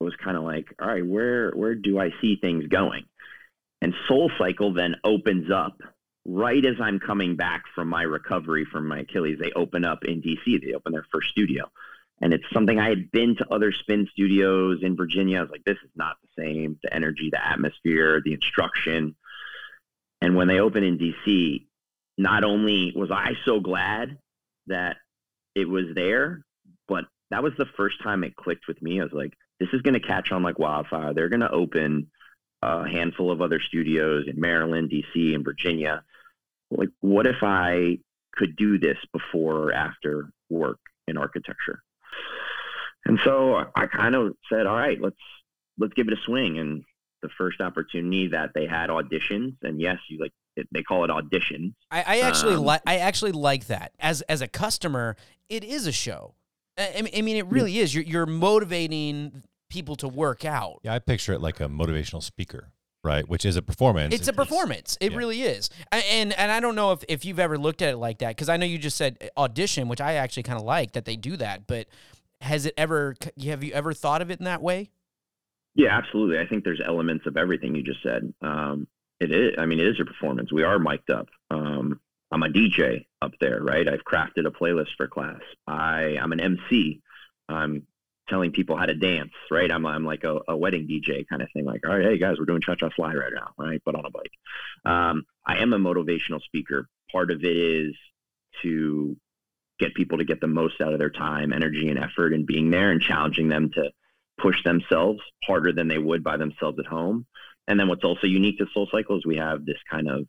was 0.00 0.14
kind 0.16 0.36
of 0.36 0.42
like 0.44 0.66
all 0.80 0.88
right 0.88 1.04
where 1.06 1.50
where 1.52 1.74
do 1.74 1.98
i 1.98 2.10
see 2.20 2.36
things 2.36 2.66
going 2.68 3.04
and 3.82 3.92
soul 4.08 4.30
cycle 4.38 4.72
then 4.72 4.94
opens 5.04 5.50
up 5.50 5.80
right 6.24 6.64
as 6.64 6.76
i'm 6.80 6.98
coming 7.00 7.34
back 7.36 7.64
from 7.74 7.88
my 7.88 8.02
recovery 8.02 8.64
from 8.64 8.86
my 8.86 9.00
achilles 9.00 9.38
they 9.40 9.50
open 9.52 9.84
up 9.84 10.04
in 10.04 10.22
dc 10.22 10.44
they 10.64 10.72
open 10.74 10.92
their 10.92 11.06
first 11.12 11.28
studio 11.30 11.64
and 12.20 12.32
it's 12.32 12.44
something 12.52 12.78
i 12.78 12.88
had 12.88 13.10
been 13.10 13.36
to 13.36 13.46
other 13.52 13.72
spin 13.72 14.08
studios 14.10 14.78
in 14.82 14.96
virginia 14.96 15.38
i 15.38 15.42
was 15.42 15.50
like 15.50 15.64
this 15.64 15.78
is 15.84 15.90
not 15.94 16.16
the 16.22 16.42
same 16.42 16.78
the 16.82 16.92
energy 16.94 17.28
the 17.30 17.46
atmosphere 17.46 18.20
the 18.24 18.32
instruction 18.32 19.14
and 20.20 20.34
when 20.34 20.48
they 20.48 20.60
opened 20.60 20.84
in 20.84 20.98
dc 20.98 21.66
not 22.18 22.44
only 22.44 22.92
was 22.96 23.10
i 23.10 23.32
so 23.44 23.60
glad 23.60 24.18
that 24.66 24.96
it 25.54 25.68
was 25.68 25.86
there 25.94 26.42
but 26.88 27.04
that 27.30 27.42
was 27.42 27.52
the 27.58 27.66
first 27.76 28.02
time 28.02 28.24
it 28.24 28.36
clicked 28.36 28.68
with 28.68 28.80
me. 28.80 29.00
I 29.00 29.04
was 29.04 29.12
like, 29.12 29.34
this 29.58 29.68
is 29.72 29.82
going 29.82 29.94
to 29.94 30.00
catch 30.00 30.30
on 30.32 30.42
like 30.42 30.58
wildfire. 30.58 31.12
They're 31.12 31.28
going 31.28 31.40
to 31.40 31.50
open 31.50 32.10
a 32.62 32.88
handful 32.88 33.30
of 33.30 33.40
other 33.40 33.60
studios 33.60 34.26
in 34.28 34.40
Maryland, 34.40 34.90
DC, 34.90 35.34
and 35.34 35.44
Virginia. 35.44 36.02
Like, 36.70 36.90
what 37.00 37.26
if 37.26 37.42
I 37.42 37.98
could 38.32 38.56
do 38.56 38.78
this 38.78 38.98
before 39.12 39.56
or 39.56 39.72
after 39.72 40.30
work 40.50 40.78
in 41.08 41.16
architecture? 41.16 41.82
And 43.06 43.18
so 43.24 43.64
I 43.74 43.86
kind 43.86 44.14
of 44.14 44.34
said, 44.50 44.66
all 44.66 44.76
right, 44.76 45.00
let's 45.00 45.16
let's 45.78 45.94
give 45.94 46.08
it 46.08 46.12
a 46.12 46.20
swing. 46.22 46.58
And 46.58 46.84
the 47.22 47.28
first 47.38 47.60
opportunity 47.60 48.28
that 48.28 48.50
they 48.54 48.66
had 48.66 48.90
auditions, 48.90 49.56
and 49.62 49.80
yes, 49.80 49.98
you 50.08 50.18
like 50.18 50.32
it, 50.56 50.66
they 50.72 50.82
call 50.82 51.04
it 51.04 51.10
auditions. 51.10 51.74
I, 51.90 52.02
I 52.06 52.20
actually 52.20 52.54
Um, 52.54 52.64
like 52.64 52.82
I 52.86 52.98
actually 52.98 53.32
like 53.32 53.66
that 53.68 53.92
as 54.00 54.22
as 54.22 54.42
a 54.42 54.48
customer. 54.48 55.16
It 55.48 55.62
is 55.62 55.86
a 55.86 55.92
show. 55.92 56.34
I, 56.76 57.08
I 57.16 57.22
mean- 57.22 57.36
it 57.36 57.46
really 57.46 57.78
is. 57.78 57.94
You're 57.94 58.04
you're 58.04 58.26
motivating 58.26 59.44
people 59.70 59.96
to 59.96 60.08
work 60.08 60.44
out. 60.44 60.80
Yeah, 60.82 60.94
I 60.94 60.98
picture 60.98 61.32
it 61.32 61.40
like 61.40 61.60
a 61.60 61.68
motivational 61.68 62.22
speaker, 62.22 62.72
right? 63.04 63.28
Which 63.28 63.44
is 63.44 63.56
a 63.56 63.62
performance. 63.62 64.14
It's 64.14 64.28
a 64.28 64.32
performance. 64.32 64.98
It 65.00 65.12
yeah. 65.12 65.18
really 65.18 65.42
is. 65.42 65.70
And 65.92 66.32
and 66.32 66.50
I 66.50 66.60
don't 66.60 66.74
know 66.74 66.92
if, 66.92 67.04
if 67.08 67.24
you've 67.24 67.38
ever 67.38 67.56
looked 67.56 67.82
at 67.82 67.90
it 67.90 67.96
like 67.96 68.18
that 68.18 68.30
because 68.30 68.48
I 68.48 68.56
know 68.56 68.66
you 68.66 68.78
just 68.78 68.96
said 68.96 69.30
audition, 69.36 69.88
which 69.88 70.00
I 70.00 70.14
actually 70.14 70.42
kind 70.42 70.58
of 70.58 70.64
like 70.64 70.92
that 70.92 71.04
they 71.04 71.16
do 71.16 71.36
that. 71.36 71.66
But 71.66 71.86
has 72.40 72.66
it 72.66 72.74
ever? 72.76 73.16
Have 73.44 73.64
you 73.64 73.72
ever 73.72 73.92
thought 73.92 74.22
of 74.22 74.30
it 74.30 74.38
in 74.38 74.44
that 74.44 74.62
way? 74.62 74.90
Yeah, 75.74 75.96
absolutely. 75.96 76.38
I 76.38 76.46
think 76.46 76.64
there's 76.64 76.80
elements 76.84 77.26
of 77.26 77.36
everything 77.36 77.74
you 77.74 77.82
just 77.82 78.02
said. 78.02 78.32
Um, 78.40 78.88
it 79.20 79.30
is. 79.30 79.54
I 79.58 79.66
mean, 79.66 79.80
it 79.80 79.86
is 79.86 80.00
a 80.00 80.04
performance. 80.04 80.52
We 80.52 80.62
are 80.62 80.78
mic'd 80.78 81.10
up. 81.10 81.28
Um, 81.50 82.00
I'm 82.30 82.42
a 82.42 82.48
DJ 82.48 83.06
up 83.22 83.32
there, 83.40 83.62
right? 83.62 83.86
I've 83.88 84.04
crafted 84.04 84.46
a 84.46 84.50
playlist 84.50 84.96
for 84.96 85.06
class. 85.06 85.40
I 85.66 86.16
I'm 86.20 86.32
an 86.32 86.40
MC. 86.40 87.00
I'm 87.48 87.86
telling 88.28 88.52
people 88.52 88.76
how 88.76 88.86
to 88.86 88.94
dance, 88.94 89.32
right? 89.50 89.70
I'm 89.70 89.86
I'm 89.86 90.04
like 90.04 90.24
a, 90.24 90.40
a 90.48 90.56
wedding 90.56 90.88
DJ 90.88 91.26
kind 91.28 91.42
of 91.42 91.48
thing. 91.52 91.64
Like, 91.64 91.86
all 91.86 91.96
right, 91.96 92.04
hey 92.04 92.18
guys, 92.18 92.38
we're 92.38 92.46
doing 92.46 92.60
cha 92.60 92.74
cha 92.74 92.90
slide 92.96 93.14
right 93.16 93.32
now, 93.34 93.52
right? 93.56 93.80
But 93.84 93.94
on 93.94 94.04
a 94.04 94.10
bike. 94.10 94.32
Um, 94.84 95.24
I 95.46 95.58
am 95.58 95.72
a 95.72 95.78
motivational 95.78 96.42
speaker. 96.42 96.88
Part 97.12 97.30
of 97.30 97.44
it 97.44 97.56
is 97.56 97.94
to 98.62 99.16
get 99.78 99.94
people 99.94 100.18
to 100.18 100.24
get 100.24 100.40
the 100.40 100.46
most 100.46 100.80
out 100.80 100.92
of 100.92 100.98
their 100.98 101.10
time, 101.10 101.52
energy, 101.52 101.88
and 101.88 101.98
effort 101.98 102.32
in 102.32 102.46
being 102.46 102.70
there, 102.70 102.90
and 102.90 103.00
challenging 103.00 103.48
them 103.48 103.70
to 103.74 103.90
push 104.38 104.62
themselves 104.64 105.20
harder 105.44 105.72
than 105.72 105.88
they 105.88 105.98
would 105.98 106.22
by 106.22 106.36
themselves 106.36 106.78
at 106.78 106.86
home. 106.86 107.26
And 107.68 107.78
then 107.80 107.88
what's 107.88 108.04
also 108.04 108.26
unique 108.26 108.58
to 108.58 108.66
Soul 108.72 108.88
Cycle 108.90 109.18
is 109.18 109.26
we 109.26 109.36
have 109.36 109.64
this 109.64 109.78
kind 109.90 110.08
of 110.08 110.26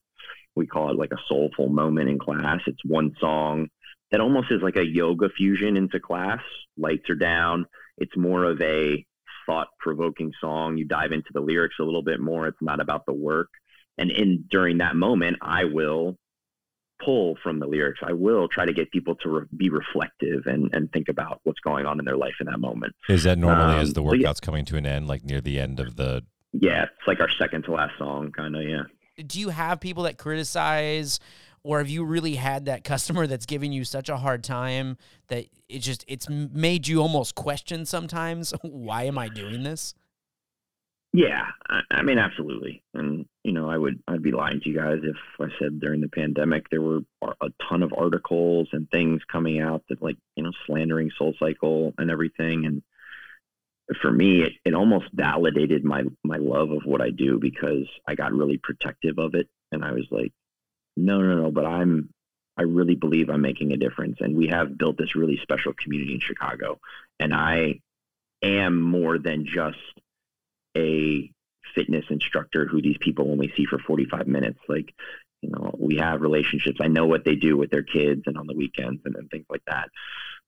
we 0.55 0.65
call 0.65 0.89
it 0.89 0.97
like 0.97 1.11
a 1.11 1.21
soulful 1.27 1.69
moment 1.69 2.09
in 2.09 2.17
class. 2.17 2.61
It's 2.65 2.83
one 2.83 3.15
song 3.19 3.69
that 4.11 4.21
almost 4.21 4.51
is 4.51 4.61
like 4.61 4.75
a 4.75 4.85
yoga 4.85 5.29
fusion 5.29 5.77
into 5.77 5.99
class. 5.99 6.41
Lights 6.77 7.09
are 7.09 7.15
down. 7.15 7.67
It's 7.97 8.17
more 8.17 8.43
of 8.43 8.59
a 8.61 9.05
thought 9.45 9.67
provoking 9.79 10.33
song. 10.41 10.77
You 10.77 10.85
dive 10.85 11.11
into 11.11 11.29
the 11.31 11.41
lyrics 11.41 11.75
a 11.79 11.83
little 11.83 12.01
bit 12.01 12.19
more. 12.19 12.47
It's 12.47 12.61
not 12.61 12.79
about 12.79 13.05
the 13.05 13.13
work. 13.13 13.49
And 13.97 14.11
in 14.11 14.45
during 14.49 14.79
that 14.79 14.95
moment, 14.95 15.37
I 15.41 15.65
will 15.65 16.17
pull 17.03 17.37
from 17.43 17.59
the 17.59 17.67
lyrics. 17.67 17.99
I 18.03 18.13
will 18.13 18.47
try 18.47 18.65
to 18.65 18.73
get 18.73 18.91
people 18.91 19.15
to 19.15 19.29
re- 19.29 19.45
be 19.55 19.69
reflective 19.69 20.45
and, 20.45 20.73
and 20.73 20.91
think 20.91 21.09
about 21.09 21.39
what's 21.43 21.59
going 21.59 21.85
on 21.85 21.99
in 21.99 22.05
their 22.05 22.17
life 22.17 22.35
in 22.39 22.47
that 22.47 22.59
moment. 22.59 22.95
Is 23.09 23.23
that 23.23 23.37
normally 23.37 23.75
as 23.75 23.89
Um, 23.89 23.93
the 23.93 24.01
so 24.01 24.13
yeah. 24.13 24.19
workout's 24.23 24.39
coming 24.39 24.65
to 24.65 24.77
an 24.77 24.85
end, 24.85 25.07
like 25.07 25.23
near 25.23 25.41
the 25.41 25.59
end 25.59 25.79
of 25.79 25.95
the? 25.95 26.23
Yeah, 26.53 26.83
it's 26.83 27.07
like 27.07 27.19
our 27.19 27.29
second 27.29 27.63
to 27.63 27.71
last 27.73 27.97
song, 27.97 28.31
kind 28.31 28.55
of. 28.55 28.63
Yeah. 28.63 28.83
Do 29.25 29.39
you 29.39 29.49
have 29.49 29.79
people 29.79 30.03
that 30.03 30.17
criticize 30.17 31.19
or 31.63 31.79
have 31.79 31.89
you 31.89 32.03
really 32.05 32.35
had 32.35 32.65
that 32.65 32.83
customer 32.83 33.27
that's 33.27 33.45
giving 33.45 33.73
you 33.73 33.83
such 33.83 34.09
a 34.09 34.17
hard 34.17 34.43
time 34.43 34.97
that 35.27 35.47
it 35.67 35.79
just 35.79 36.05
it's 36.07 36.29
made 36.29 36.87
you 36.87 37.01
almost 37.01 37.35
question 37.35 37.85
sometimes 37.85 38.53
why 38.61 39.03
am 39.03 39.17
I 39.17 39.27
doing 39.27 39.63
this? 39.63 39.93
Yeah, 41.13 41.45
I, 41.69 41.81
I 41.91 42.01
mean, 42.03 42.19
absolutely. 42.19 42.83
And 42.93 43.25
you 43.47 43.53
know, 43.53 43.69
I 43.69 43.77
would 43.77 44.03
I'd 44.09 44.21
be 44.21 44.33
lying 44.33 44.59
to 44.59 44.69
you 44.69 44.75
guys 44.75 44.99
if 45.03 45.15
I 45.39 45.47
said 45.57 45.79
during 45.79 46.01
the 46.01 46.09
pandemic 46.09 46.69
there 46.69 46.81
were 46.81 46.99
a 47.21 47.47
ton 47.69 47.81
of 47.81 47.93
articles 47.97 48.67
and 48.73 48.91
things 48.91 49.21
coming 49.31 49.61
out 49.61 49.85
that 49.87 50.01
like 50.01 50.17
you 50.35 50.43
know 50.43 50.51
slandering 50.65 51.11
Soul 51.17 51.33
Cycle 51.39 51.93
and 51.97 52.11
everything. 52.11 52.65
And 52.65 52.83
for 54.01 54.11
me, 54.11 54.41
it, 54.41 54.51
it 54.65 54.73
almost 54.73 55.05
validated 55.13 55.85
my 55.85 56.03
my 56.25 56.35
love 56.35 56.71
of 56.71 56.81
what 56.83 57.01
I 57.01 57.09
do 57.09 57.39
because 57.39 57.87
I 58.05 58.15
got 58.15 58.33
really 58.33 58.57
protective 58.57 59.17
of 59.17 59.33
it, 59.33 59.47
and 59.71 59.81
I 59.81 59.93
was 59.93 60.07
like, 60.11 60.33
no, 60.97 61.21
no, 61.21 61.43
no, 61.43 61.49
but 61.49 61.65
I'm 61.65 62.09
I 62.57 62.63
really 62.63 62.95
believe 62.95 63.29
I'm 63.29 63.41
making 63.41 63.71
a 63.71 63.77
difference, 63.77 64.17
and 64.19 64.35
we 64.35 64.47
have 64.47 64.77
built 64.77 64.97
this 64.97 65.15
really 65.15 65.39
special 65.41 65.71
community 65.81 66.15
in 66.15 66.19
Chicago, 66.19 66.81
and 67.17 67.33
I 67.33 67.79
am 68.43 68.81
more 68.81 69.17
than 69.17 69.45
just 69.45 69.77
a 70.75 71.31
fitness 71.77 72.05
instructor 72.09 72.65
who 72.65 72.81
these 72.81 72.97
people 72.99 73.31
only 73.31 73.53
see 73.55 73.65
for 73.65 73.77
45 73.77 74.27
minutes. 74.27 74.59
Like, 74.67 74.93
you 75.41 75.51
know, 75.51 75.75
we 75.77 75.97
have 75.97 76.21
relationships. 76.21 76.79
I 76.81 76.87
know 76.87 77.05
what 77.05 77.23
they 77.23 77.35
do 77.35 77.55
with 77.55 77.69
their 77.69 77.83
kids 77.83 78.23
and 78.25 78.37
on 78.37 78.47
the 78.47 78.55
weekends 78.55 79.01
and, 79.05 79.15
and 79.15 79.29
things 79.29 79.45
like 79.49 79.61
that. 79.67 79.89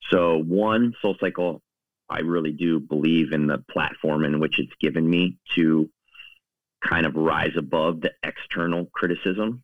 So, 0.09 0.39
one, 0.39 0.95
Soul 1.01 1.15
Cycle, 1.19 1.61
I 2.09 2.21
really 2.21 2.51
do 2.51 2.79
believe 2.79 3.31
in 3.31 3.45
the 3.45 3.63
platform 3.71 4.25
in 4.25 4.39
which 4.39 4.57
it's 4.57 4.73
given 4.81 5.07
me 5.07 5.37
to 5.55 5.89
kind 6.81 7.05
of 7.05 7.15
rise 7.15 7.55
above 7.55 8.01
the 8.01 8.11
external 8.23 8.87
criticism. 8.87 9.63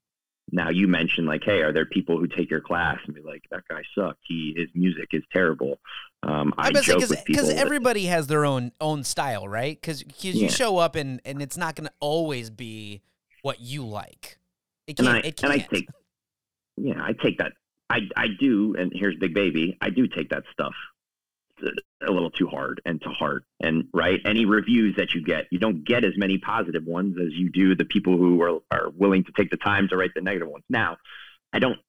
Now, 0.52 0.70
you 0.70 0.88
mentioned 0.88 1.28
like, 1.28 1.44
hey, 1.44 1.62
are 1.62 1.74
there 1.74 1.86
people 1.86 2.18
who 2.18 2.28
take 2.28 2.50
your 2.50 2.62
class 2.62 3.00
and 3.06 3.16
be 3.16 3.22
like, 3.22 3.44
that 3.52 3.68
guy 3.68 3.82
sucked. 3.96 4.20
He 4.28 4.54
his 4.56 4.70
music 4.76 5.10
is 5.12 5.24
terrible. 5.34 5.80
Um, 6.24 6.54
I, 6.58 6.68
I 6.68 6.72
joke 6.82 7.04
because 7.26 7.50
everybody 7.50 8.06
has 8.06 8.28
their 8.28 8.46
own 8.46 8.72
own 8.80 9.04
style, 9.04 9.48
right? 9.48 9.80
Because 9.80 10.04
yeah. 10.20 10.34
you 10.34 10.50
show 10.50 10.78
up 10.78 10.96
and 10.96 11.20
and 11.26 11.42
it's 11.42 11.58
not 11.58 11.76
going 11.76 11.88
to 11.88 11.94
always 12.00 12.50
be 12.50 13.02
what 13.42 13.60
you 13.60 13.86
like. 13.86 14.38
It 14.88 14.98
can't. 14.98 15.08
And 15.08 15.18
I, 15.18 15.20
it 15.20 15.36
can't. 15.36 15.54
And 15.54 15.62
I 15.62 15.66
take, 15.66 15.90
yeah, 16.78 17.04
I 17.04 17.14
take 17.14 17.40
that. 17.40 17.54
I 17.90 18.02
I 18.16 18.28
do, 18.40 18.76
and 18.78 18.92
here's 18.94 19.16
Big 19.16 19.34
Baby. 19.34 19.78
I 19.82 19.90
do 19.90 20.08
take 20.08 20.30
that 20.30 20.44
stuff 20.54 20.74
a 21.62 22.12
little 22.12 22.32
too 22.32 22.48
hard 22.48 22.82
and 22.86 23.02
to 23.02 23.10
heart. 23.10 23.44
And 23.60 23.86
right, 23.94 24.20
any 24.26 24.46
reviews 24.46 24.96
that 24.98 25.14
you 25.14 25.24
get, 25.24 25.46
you 25.52 25.60
don't 25.60 25.84
get 25.84 26.04
as 26.04 26.18
many 26.18 26.38
positive 26.38 26.86
ones 26.86 27.18
as 27.20 27.34
you 27.34 27.50
do 27.50 27.76
the 27.76 27.86
people 27.86 28.18
who 28.18 28.42
are 28.42 28.60
are 28.72 28.90
willing 28.96 29.24
to 29.26 29.32
take 29.32 29.50
the 29.50 29.58
time 29.58 29.88
to 29.90 29.98
write 29.98 30.12
the 30.16 30.22
negative 30.22 30.50
ones. 30.50 30.66
Now, 30.70 30.98
I 31.54 31.60
don't. 31.60 31.80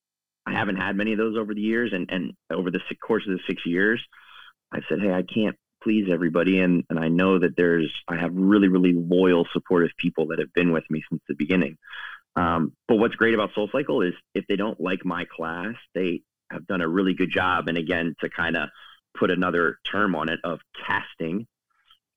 I 0.49 0.53
haven't 0.53 0.77
had 0.77 0.95
many 0.95 1.13
of 1.13 1.19
those 1.19 1.37
over 1.37 1.55
the 1.55 1.61
years, 1.61 1.93
and 1.93 2.11
and 2.11 2.33
over 2.51 2.71
the 2.71 2.81
course 3.01 3.25
of 3.27 3.33
the 3.33 3.41
six 3.47 3.67
years, 3.67 4.01
I 4.73 4.81
said, 4.89 5.01
hey, 5.01 5.13
I 5.13 5.23
can't 5.23 5.57
please 5.83 6.09
everybody, 6.11 6.61
and 6.61 6.85
and 6.89 6.99
I 6.99 7.09
know 7.09 7.39
that 7.39 7.57
there's 7.57 7.93
I 8.09 8.17
have 8.17 8.35
really 8.35 8.69
really 8.69 8.93
loyal, 8.93 9.47
supportive 9.53 9.91
people 9.99 10.29
that 10.29 10.39
have 10.39 10.53
been 10.53 10.73
with 10.73 10.85
me 10.91 11.03
since 11.09 11.23
the 11.29 11.35
beginning. 11.35 11.77
Um, 12.37 12.73
but 12.87 12.97
what's 12.97 13.15
great 13.15 13.35
about 13.35 13.55
Soul 13.55 13.69
Cycle 13.73 14.03
is 14.03 14.13
if 14.35 14.47
they 14.47 14.57
don't 14.57 14.81
like 14.81 15.05
my 15.05 15.25
class, 15.25 15.75
they 15.95 16.23
have 16.51 16.67
done 16.67 16.83
a 16.83 16.89
really 16.89 17.15
good 17.15 17.31
job. 17.31 17.69
And 17.69 17.79
again, 17.79 18.15
to 18.21 18.29
kind 18.29 18.57
of 18.57 18.69
put 19.19 19.31
another 19.31 19.79
term 19.91 20.15
on 20.15 20.29
it 20.29 20.41
of 20.45 20.61
casting 20.87 21.47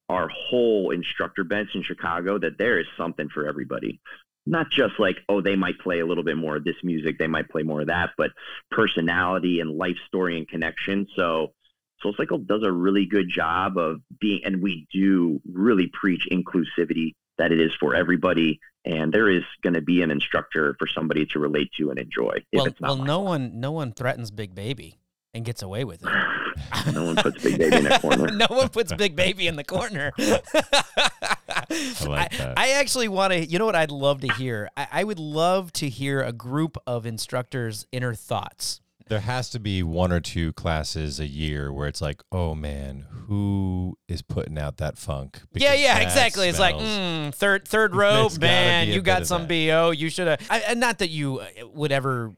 our 0.10 0.28
whole 0.30 0.90
instructor 0.92 1.44
bench 1.44 1.70
in 1.76 1.84
Chicago, 1.84 2.40
that 2.40 2.58
there 2.58 2.80
is 2.80 2.88
something 2.98 3.30
for 3.30 3.48
everybody. 3.48 4.02
Not 4.46 4.72
just 4.72 5.00
like 5.00 5.18
oh 5.30 5.42
they 5.42 5.56
might 5.56 5.80
play 5.80 6.00
a 6.00 6.06
little 6.06 6.24
bit 6.24 6.38
more 6.38 6.56
of 6.56 6.64
this 6.64 6.78
music 6.84 7.20
they 7.20 7.28
might 7.28 7.50
play 7.50 7.62
more 7.62 7.82
of 7.82 7.88
that 7.88 8.12
but 8.18 8.32
personality 8.72 9.60
and 9.60 9.78
life 9.78 9.98
story 10.08 10.38
and 10.38 10.48
connection. 10.48 11.08
So 11.16 11.54
Soul 12.02 12.16
Cycle 12.18 12.40
does 12.40 12.64
a 12.64 12.72
really 12.72 13.06
good 13.06 13.30
job 13.30 13.78
of 13.78 14.02
being, 14.20 14.42
and 14.46 14.62
we 14.62 14.88
do 14.92 15.42
really 15.52 15.88
preach 15.88 16.28
inclusivity 16.32 17.14
that 17.38 17.52
it 17.52 17.60
is 17.60 17.72
for 17.80 17.94
everybody, 17.94 18.60
and 18.86 19.14
there 19.14 19.30
is 19.30 19.44
going 19.62 19.74
to 19.74 19.82
be 19.82 20.02
an 20.02 20.10
instructor 20.10 20.76
for 20.80 20.88
somebody 20.88 21.26
to 21.28 21.40
relate 21.40 21.70
to 21.78 21.90
and 21.90 22.00
enjoy. 22.00 22.38
Well, 22.54 22.68
well, 22.80 22.96
no 22.96 23.20
one, 23.20 23.60
no 23.60 23.72
one 23.72 23.92
threatens 23.92 24.32
Big 24.32 24.56
Baby 24.56 24.98
and 25.34 25.46
gets 25.46 25.62
away 25.62 25.84
with 25.84 26.04
it. 26.04 26.10
no 26.94 27.06
one 27.06 27.16
puts 27.16 27.44
Big 27.44 27.58
Baby 27.58 27.76
in 27.78 27.84
the 27.84 28.00
corner. 28.00 28.28
no 28.32 28.48
one 28.50 28.70
puts 28.70 28.94
Big 28.94 29.16
Baby 29.16 29.48
in 29.48 29.56
the 29.56 29.64
corner. 29.64 30.12
I, 30.18 31.66
like 32.06 32.40
I, 32.40 32.54
I, 32.58 32.70
actually 32.72 33.08
want 33.08 33.34
to. 33.34 33.46
You 33.46 33.60
know 33.60 33.66
what? 33.66 33.76
I'd 33.76 33.92
love 33.92 34.22
to 34.22 34.28
hear. 34.34 34.70
I, 34.76 34.88
I 34.92 35.04
would 35.04 35.20
love 35.20 35.72
to 35.74 35.90
hear 35.90 36.22
a 36.22 36.34
group 36.34 36.78
of 36.86 37.06
instructors' 37.06 37.86
inner 37.92 38.14
thoughts 38.14 38.82
there 39.10 39.20
has 39.20 39.50
to 39.50 39.60
be 39.60 39.82
one 39.82 40.12
or 40.12 40.20
two 40.20 40.54
classes 40.54 41.20
a 41.20 41.26
year 41.26 41.74
where 41.74 41.88
it's 41.88 42.00
like, 42.00 42.22
oh 42.32 42.54
man, 42.54 43.08
who 43.28 43.98
is 44.08 44.22
putting 44.22 44.58
out 44.58 44.78
that 44.78 45.00
funk? 45.00 45.42
yeah, 45.54 45.74
yeah, 45.74 45.98
exactly. 45.98 46.48
It's 46.48 46.60
like 46.60 46.76
mm, 46.76 47.34
third 47.34 47.68
third 47.68 47.96
row, 47.96 48.30
man, 48.40 48.88
you 48.88 49.02
got 49.02 49.26
some 49.26 49.48
bo. 49.48 49.90
You 49.90 50.10
should 50.10 50.28
have. 50.28 50.48
And 50.50 50.80
not 50.80 51.00
that 51.00 51.10
you 51.10 51.40
uh, 51.40 51.48
would 51.74 51.92
ever 51.92 52.36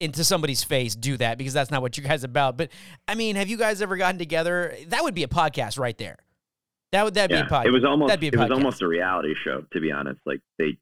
into 0.00 0.24
somebody's 0.24 0.64
face 0.64 0.94
do 0.94 1.16
that 1.18 1.38
because 1.38 1.52
that's 1.52 1.70
not 1.70 1.82
what 1.82 1.96
you 1.96 2.02
guys 2.02 2.24
about. 2.24 2.56
But 2.56 2.70
I 3.06 3.14
mean, 3.14 3.36
have 3.36 3.48
you 3.48 3.56
guys 3.56 3.82
ever 3.82 3.96
gotten 3.96 4.18
together? 4.18 4.76
That 4.88 5.02
would 5.02 5.14
be 5.14 5.22
a 5.22 5.28
podcast 5.28 5.78
right 5.78 5.96
there. 5.98 6.16
That 6.92 7.04
would 7.04 7.14
that 7.14 7.30
yeah, 7.30 7.42
be 7.42 7.46
a 7.46 7.50
podcast. 7.50 7.66
It 7.66 7.70
was 7.70 7.84
almost 7.84 8.22
it 8.22 8.36
was 8.36 8.50
almost 8.50 8.82
a 8.82 8.88
reality 8.88 9.34
show, 9.44 9.64
to 9.72 9.80
be 9.80 9.92
honest. 9.92 10.20
Like 10.26 10.40
they 10.58 10.78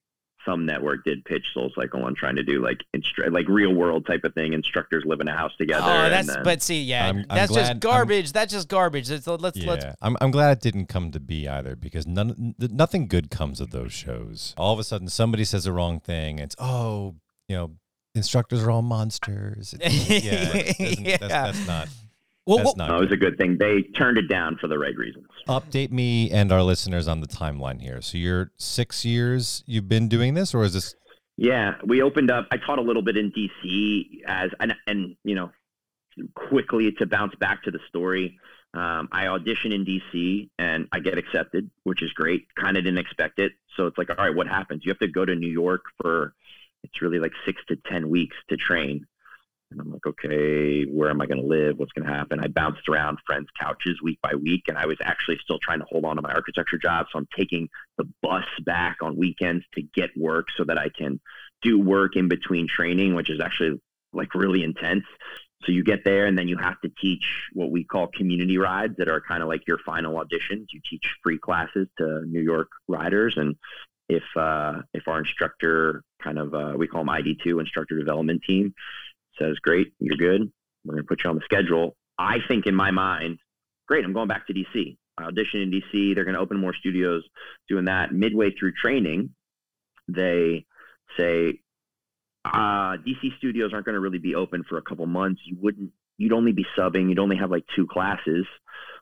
some 0.48 0.64
network 0.64 1.04
did 1.04 1.24
pitch 1.24 1.44
Soul 1.52 1.70
Cycle 1.74 2.02
on 2.04 2.14
trying 2.14 2.36
to 2.36 2.42
do 2.42 2.62
like 2.62 2.80
instru- 2.96 3.30
like 3.30 3.46
real 3.48 3.74
world 3.74 4.06
type 4.06 4.24
of 4.24 4.32
thing. 4.34 4.54
Instructors 4.54 5.04
live 5.04 5.20
in 5.20 5.28
a 5.28 5.36
house 5.36 5.52
together. 5.58 5.84
Oh, 5.84 6.08
that's 6.08 6.26
then, 6.26 6.42
but 6.42 6.62
see, 6.62 6.82
yeah, 6.82 7.08
I'm, 7.08 7.18
I'm 7.28 7.36
that's 7.36 7.52
glad, 7.52 7.66
just 7.66 7.80
garbage. 7.80 8.26
I'm, 8.28 8.32
that's 8.32 8.52
just 8.52 8.68
garbage. 8.68 9.10
Let's 9.10 9.26
let's, 9.26 9.58
yeah, 9.58 9.70
let's. 9.70 9.84
I'm 10.00 10.16
I'm 10.20 10.30
glad 10.30 10.52
it 10.52 10.62
didn't 10.62 10.86
come 10.86 11.10
to 11.10 11.20
be 11.20 11.46
either 11.46 11.76
because 11.76 12.06
none 12.06 12.54
nothing 12.58 13.08
good 13.08 13.30
comes 13.30 13.60
of 13.60 13.70
those 13.70 13.92
shows. 13.92 14.54
All 14.56 14.72
of 14.72 14.78
a 14.78 14.84
sudden, 14.84 15.08
somebody 15.08 15.44
says 15.44 15.64
the 15.64 15.72
wrong 15.72 16.00
thing. 16.00 16.38
It's 16.38 16.56
oh, 16.58 17.16
you 17.48 17.56
know, 17.56 17.72
instructors 18.18 18.62
are 18.62 18.70
all 18.70 18.82
monsters. 18.82 19.74
yeah, 19.80 20.72
yeah. 20.78 21.16
That's, 21.16 21.30
that's 21.30 21.66
not. 21.66 21.88
Well, 22.48 22.58
That's 22.64 22.76
not 22.76 22.88
no, 22.88 22.96
it 22.96 23.00
was 23.00 23.12
a 23.12 23.16
good 23.18 23.36
thing. 23.36 23.58
They 23.58 23.82
turned 23.82 24.16
it 24.16 24.26
down 24.26 24.56
for 24.56 24.68
the 24.68 24.78
right 24.78 24.96
reasons. 24.96 25.26
Update 25.48 25.90
me 25.90 26.30
and 26.30 26.50
our 26.50 26.62
listeners 26.62 27.06
on 27.06 27.20
the 27.20 27.26
timeline 27.26 27.78
here. 27.78 28.00
So 28.00 28.16
you're 28.16 28.52
six 28.56 29.04
years 29.04 29.62
you've 29.66 29.86
been 29.86 30.08
doing 30.08 30.32
this, 30.32 30.54
or 30.54 30.64
is 30.64 30.72
this? 30.72 30.94
Yeah, 31.36 31.74
we 31.84 32.00
opened 32.00 32.30
up. 32.30 32.46
I 32.50 32.56
taught 32.56 32.78
a 32.78 32.82
little 32.82 33.02
bit 33.02 33.18
in 33.18 33.32
DC 33.32 34.22
as 34.26 34.50
and, 34.60 34.74
and 34.86 35.14
you 35.24 35.34
know 35.34 35.50
quickly 36.34 36.90
to 36.92 37.06
bounce 37.06 37.34
back 37.34 37.64
to 37.64 37.70
the 37.70 37.80
story. 37.86 38.38
Um, 38.72 39.10
I 39.12 39.26
audition 39.26 39.72
in 39.72 39.84
DC 39.84 40.48
and 40.58 40.88
I 40.90 41.00
get 41.00 41.18
accepted, 41.18 41.70
which 41.84 42.02
is 42.02 42.12
great. 42.12 42.46
Kind 42.54 42.78
of 42.78 42.84
didn't 42.84 42.98
expect 42.98 43.40
it. 43.40 43.52
So 43.76 43.86
it's 43.86 43.98
like, 43.98 44.08
all 44.08 44.16
right, 44.16 44.34
what 44.34 44.46
happens? 44.46 44.86
You 44.86 44.90
have 44.90 44.98
to 45.00 45.06
go 45.06 45.26
to 45.26 45.34
New 45.34 45.50
York 45.50 45.82
for 46.00 46.34
it's 46.82 47.02
really 47.02 47.18
like 47.18 47.32
six 47.44 47.60
to 47.68 47.76
ten 47.76 48.08
weeks 48.08 48.36
to 48.48 48.56
train. 48.56 49.06
And 49.70 49.80
I'm 49.80 49.92
like, 49.92 50.06
okay, 50.06 50.84
where 50.84 51.10
am 51.10 51.20
I 51.20 51.26
going 51.26 51.42
to 51.42 51.46
live? 51.46 51.78
What's 51.78 51.92
going 51.92 52.06
to 52.08 52.12
happen? 52.12 52.40
I 52.40 52.46
bounced 52.46 52.88
around 52.88 53.18
friends' 53.26 53.48
couches 53.60 54.00
week 54.02 54.18
by 54.22 54.34
week, 54.34 54.62
and 54.68 54.78
I 54.78 54.86
was 54.86 54.96
actually 55.02 55.38
still 55.42 55.58
trying 55.58 55.80
to 55.80 55.84
hold 55.90 56.06
on 56.06 56.16
to 56.16 56.22
my 56.22 56.32
architecture 56.32 56.78
job. 56.78 57.06
So 57.12 57.18
I'm 57.18 57.28
taking 57.36 57.68
the 57.98 58.08
bus 58.22 58.46
back 58.64 58.96
on 59.02 59.16
weekends 59.16 59.66
to 59.74 59.82
get 59.82 60.08
work 60.16 60.48
so 60.56 60.64
that 60.64 60.78
I 60.78 60.88
can 60.88 61.20
do 61.60 61.78
work 61.78 62.16
in 62.16 62.28
between 62.28 62.66
training, 62.66 63.14
which 63.14 63.28
is 63.28 63.40
actually 63.40 63.78
like 64.14 64.34
really 64.34 64.62
intense. 64.62 65.04
So 65.64 65.72
you 65.72 65.84
get 65.84 66.02
there, 66.02 66.24
and 66.24 66.38
then 66.38 66.48
you 66.48 66.56
have 66.56 66.80
to 66.80 66.88
teach 67.00 67.26
what 67.52 67.70
we 67.70 67.84
call 67.84 68.06
community 68.06 68.56
rides 68.56 68.94
that 68.96 69.10
are 69.10 69.20
kind 69.20 69.42
of 69.42 69.48
like 69.50 69.66
your 69.66 69.78
final 69.84 70.14
auditions. 70.14 70.68
You 70.72 70.80
teach 70.88 71.04
free 71.22 71.38
classes 71.38 71.88
to 71.98 72.22
New 72.26 72.40
York 72.40 72.68
riders, 72.86 73.36
and 73.36 73.56
if 74.08 74.22
uh, 74.36 74.82
if 74.94 75.06
our 75.08 75.20
instructor 75.20 76.02
kind 76.22 76.38
of 76.38 76.54
uh, 76.54 76.74
we 76.76 76.86
call 76.86 77.04
them 77.04 77.14
IDT 77.14 77.58
instructor 77.60 77.98
development 77.98 78.42
team 78.46 78.74
says, 79.38 79.56
great, 79.62 79.92
you're 79.98 80.16
good. 80.16 80.50
We're 80.84 80.94
going 80.94 81.04
to 81.04 81.08
put 81.08 81.24
you 81.24 81.30
on 81.30 81.36
the 81.36 81.42
schedule. 81.44 81.96
I 82.18 82.38
think 82.46 82.66
in 82.66 82.74
my 82.74 82.90
mind, 82.90 83.38
great, 83.86 84.04
I'm 84.04 84.12
going 84.12 84.28
back 84.28 84.46
to 84.48 84.54
DC. 84.54 84.96
I 85.16 85.24
audition 85.24 85.60
in 85.60 85.70
DC. 85.70 86.14
They're 86.14 86.24
going 86.24 86.34
to 86.34 86.40
open 86.40 86.58
more 86.58 86.74
studios 86.74 87.22
doing 87.68 87.86
that. 87.86 88.12
Midway 88.12 88.50
through 88.52 88.72
training, 88.72 89.30
they 90.08 90.64
say, 91.16 91.60
uh, 92.44 92.96
DC 92.96 93.36
studios 93.38 93.72
aren't 93.72 93.84
going 93.84 93.94
to 93.94 94.00
really 94.00 94.18
be 94.18 94.34
open 94.34 94.64
for 94.68 94.78
a 94.78 94.82
couple 94.82 95.06
months. 95.06 95.40
You 95.44 95.56
wouldn't, 95.60 95.90
you'd 96.16 96.32
only 96.32 96.52
be 96.52 96.66
subbing. 96.76 97.08
You'd 97.08 97.18
only 97.18 97.36
have 97.36 97.50
like 97.50 97.64
two 97.74 97.86
classes. 97.86 98.46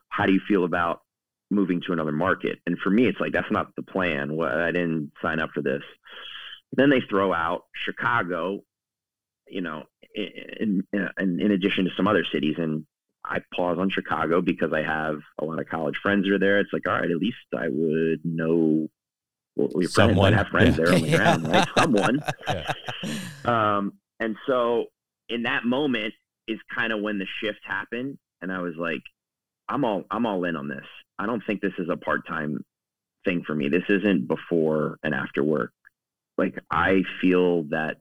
How 0.09 0.25
do 0.25 0.33
you 0.33 0.41
feel 0.47 0.63
about 0.63 1.01
moving 1.49 1.81
to 1.87 1.93
another 1.93 2.11
market? 2.11 2.59
And 2.65 2.77
for 2.79 2.89
me, 2.89 3.07
it's 3.07 3.19
like, 3.19 3.33
that's 3.33 3.51
not 3.51 3.75
the 3.75 3.83
plan. 3.83 4.37
I 4.41 4.71
didn't 4.71 5.11
sign 5.21 5.39
up 5.39 5.51
for 5.53 5.61
this. 5.61 5.83
Then 6.73 6.89
they 6.89 7.01
throw 7.01 7.33
out 7.33 7.63
Chicago, 7.73 8.61
you 9.47 9.61
know, 9.61 9.83
in, 10.13 10.83
in, 10.91 11.09
in 11.39 11.51
addition 11.51 11.85
to 11.85 11.91
some 11.95 12.07
other 12.07 12.25
cities. 12.31 12.55
And 12.57 12.85
I 13.23 13.39
pause 13.55 13.77
on 13.79 13.89
Chicago 13.89 14.41
because 14.41 14.73
I 14.73 14.81
have 14.83 15.19
a 15.39 15.45
lot 15.45 15.59
of 15.59 15.67
college 15.69 15.97
friends 16.01 16.25
that 16.25 16.33
are 16.33 16.39
there. 16.39 16.59
It's 16.59 16.73
like, 16.73 16.87
all 16.87 16.93
right, 16.93 17.09
at 17.09 17.17
least 17.17 17.37
I 17.55 17.67
would 17.69 18.25
know 18.25 18.87
well, 19.55 19.69
your 19.75 19.89
Someone. 19.89 20.33
friends. 20.33 20.35
I 20.35 20.37
have 20.37 20.77
friends 20.77 20.77
yeah. 20.77 21.17
there 21.17 21.27
on 21.27 21.43
the 21.43 21.49
ground, 21.49 21.53
right? 21.53 21.67
Someone. 21.77 22.23
Yeah. 22.47 23.77
Um, 23.77 23.93
And 24.19 24.35
so 24.47 24.85
in 25.29 25.43
that 25.43 25.65
moment 25.65 26.13
is 26.47 26.59
kind 26.73 26.93
of 26.93 27.01
when 27.01 27.19
the 27.19 27.27
shift 27.41 27.59
happened. 27.65 28.17
And 28.41 28.51
I 28.51 28.59
was 28.59 28.75
like, 28.77 29.01
I'm 29.69 29.83
all 29.83 30.03
I'm 30.11 30.25
all 30.25 30.43
in 30.43 30.55
on 30.55 30.67
this. 30.67 30.85
I 31.19 31.25
don't 31.25 31.43
think 31.45 31.61
this 31.61 31.73
is 31.77 31.89
a 31.89 31.97
part 31.97 32.27
time 32.27 32.63
thing 33.25 33.43
for 33.45 33.55
me. 33.55 33.69
This 33.69 33.83
isn't 33.89 34.27
before 34.27 34.97
and 35.03 35.13
after 35.13 35.43
work. 35.43 35.71
Like 36.37 36.59
I 36.71 37.03
feel 37.21 37.63
that 37.63 37.97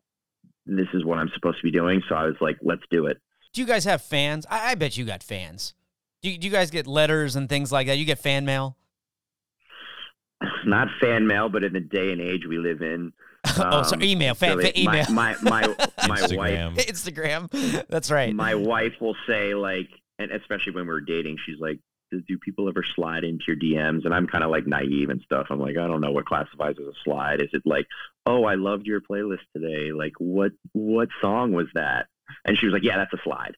this 0.67 0.89
is 0.93 1.05
what 1.05 1.19
I'm 1.19 1.31
supposed 1.35 1.59
to 1.59 1.63
be 1.63 1.71
doing. 1.71 2.03
So 2.09 2.15
I 2.15 2.25
was 2.25 2.37
like, 2.41 2.59
let's 2.63 2.83
do 2.91 3.07
it. 3.07 3.19
Do 3.53 3.61
you 3.61 3.67
guys 3.67 3.85
have 3.85 4.03
fans? 4.03 4.45
I, 4.51 4.73
I 4.73 4.75
bet 4.75 4.97
you 4.97 5.05
got 5.05 5.23
fans. 5.23 5.75
Do 6.23 6.31
you, 6.31 6.39
do 6.39 6.47
you 6.47 6.53
guys 6.53 6.71
get 6.71 6.87
letters 6.87 7.37
and 7.37 7.49
things 7.49 7.71
like 7.71 7.87
that? 7.87 7.99
You 7.99 8.05
get 8.05 8.19
fan 8.19 8.45
mail? 8.45 8.77
Not 10.67 10.89
fan 11.01 11.27
mail, 11.27 11.49
but 11.49 11.65
in 11.65 11.73
the 11.73 11.81
day 11.81 12.13
and 12.13 12.21
age 12.21 12.47
we 12.47 12.59
live 12.59 12.83
in, 12.83 13.13
oh, 13.59 13.83
sorry, 13.83 14.03
um, 14.03 14.03
email, 14.03 14.35
fan, 14.35 14.57
really, 14.57 14.73
fan, 14.73 14.79
email, 14.79 15.05
My 15.11 15.37
my 15.41 15.67
my, 15.69 15.89
my 16.09 16.21
wife 16.21 16.75
Instagram. 16.77 17.49
Instagram. 17.51 17.87
That's 17.89 18.11
right. 18.11 18.35
my 18.35 18.55
wife 18.55 18.95
will 19.01 19.17
say 19.27 19.55
like, 19.55 19.89
and 20.19 20.31
especially 20.31 20.73
when 20.73 20.85
we 20.85 20.93
were 20.93 21.01
dating, 21.01 21.39
she's 21.45 21.59
like, 21.59 21.79
"Do 22.11 22.39
people 22.39 22.69
ever 22.69 22.85
slide 22.95 23.25
into 23.25 23.45
your 23.49 23.57
DMs?" 23.57 24.05
And 24.05 24.15
I'm 24.15 24.27
kind 24.27 24.45
of 24.45 24.51
like 24.51 24.67
naive 24.67 25.11
and 25.11 25.21
stuff. 25.23 25.47
I'm 25.51 25.61
like, 25.61 25.77
I 25.77 25.87
don't 25.87 26.01
know 26.01 26.13
what 26.13 26.27
classifies 26.27 26.77
as 26.81 26.87
a 26.87 26.99
slide. 27.05 27.41
Is 27.41 27.51
it 27.53 27.63
like, 27.65 27.87
"Oh, 28.25 28.45
I 28.45 28.55
loved 28.55 28.87
your 28.87 29.01
playlist 29.01 29.45
today. 29.55 29.93
Like, 29.93 30.15
what 30.19 30.53
what 30.73 31.09
song 31.21 31.53
was 31.53 31.67
that?" 31.75 32.07
And 32.45 32.57
she 32.59 32.67
was 32.67 32.73
like, 32.73 32.85
"Yeah, 32.85 32.97
that's 32.97 33.13
a 33.13 33.23
slide." 33.23 33.57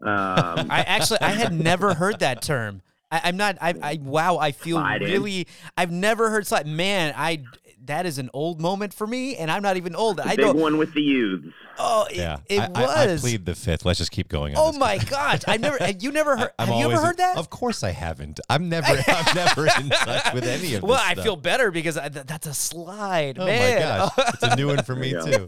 Um, 0.00 0.70
I 0.70 0.82
actually 0.86 1.20
I 1.20 1.30
had 1.30 1.52
never 1.52 1.94
heard 1.94 2.20
that 2.20 2.42
term. 2.42 2.82
I, 3.10 3.20
I'm 3.24 3.36
not. 3.36 3.56
I, 3.60 3.74
I 3.82 3.98
wow. 4.02 4.38
I 4.38 4.52
feel 4.52 4.76
Slide 4.78 5.02
really. 5.02 5.46
I've 5.76 5.90
never 5.90 6.30
heard 6.30 6.46
slide. 6.46 6.66
Man, 6.66 7.14
I 7.16 7.42
that 7.84 8.04
is 8.04 8.18
an 8.18 8.28
old 8.34 8.60
moment 8.60 8.92
for 8.92 9.06
me, 9.06 9.36
and 9.36 9.50
I'm 9.50 9.62
not 9.62 9.76
even 9.78 9.94
old. 9.94 10.20
I 10.20 10.36
big 10.36 10.40
don't. 10.40 10.58
one 10.58 10.76
with 10.76 10.92
the 10.92 11.00
youths. 11.00 11.48
Oh, 11.78 12.06
it, 12.10 12.16
Yeah, 12.16 12.38
it 12.50 12.58
I, 12.60 12.64
I- 12.74 12.84
I, 12.84 13.06
was. 13.06 13.20
plead 13.22 13.46
the 13.46 13.54
fifth. 13.54 13.84
Let's 13.86 13.98
just 13.98 14.10
keep 14.10 14.28
going. 14.28 14.56
On 14.56 14.74
oh 14.74 14.78
my 14.78 14.98
gosh! 15.10 15.40
I 15.48 15.56
never. 15.56 15.78
You 15.98 16.12
never 16.12 16.36
heard? 16.36 16.50
I'm 16.58 16.68
have 16.68 16.76
you 16.76 16.90
ever 16.90 17.00
heard 17.00 17.16
that? 17.16 17.38
Of 17.38 17.48
course 17.50 17.82
I 17.82 17.92
haven't. 17.92 18.40
I'm 18.50 18.68
never. 18.68 18.88
I'm 19.06 19.34
never 19.34 19.66
in 19.66 19.88
touch 19.90 20.34
with 20.34 20.44
any 20.44 20.74
of. 20.74 20.80
This. 20.80 20.82
Well, 20.82 20.92
this 20.98 21.00
I 21.06 21.12
stuff. 21.14 21.24
feel 21.24 21.36
better 21.36 21.70
because 21.70 21.96
I, 21.96 22.08
th- 22.10 22.26
that's 22.26 22.46
a 22.46 22.52
slide, 22.54 23.38
Oh 23.38 23.46
man. 23.46 23.74
my 23.80 24.08
gosh, 24.16 24.34
it's 24.34 24.42
a 24.42 24.56
new 24.56 24.66
one 24.66 24.82
for 24.82 24.94
me 24.96 25.12
Yeah. 25.12 25.46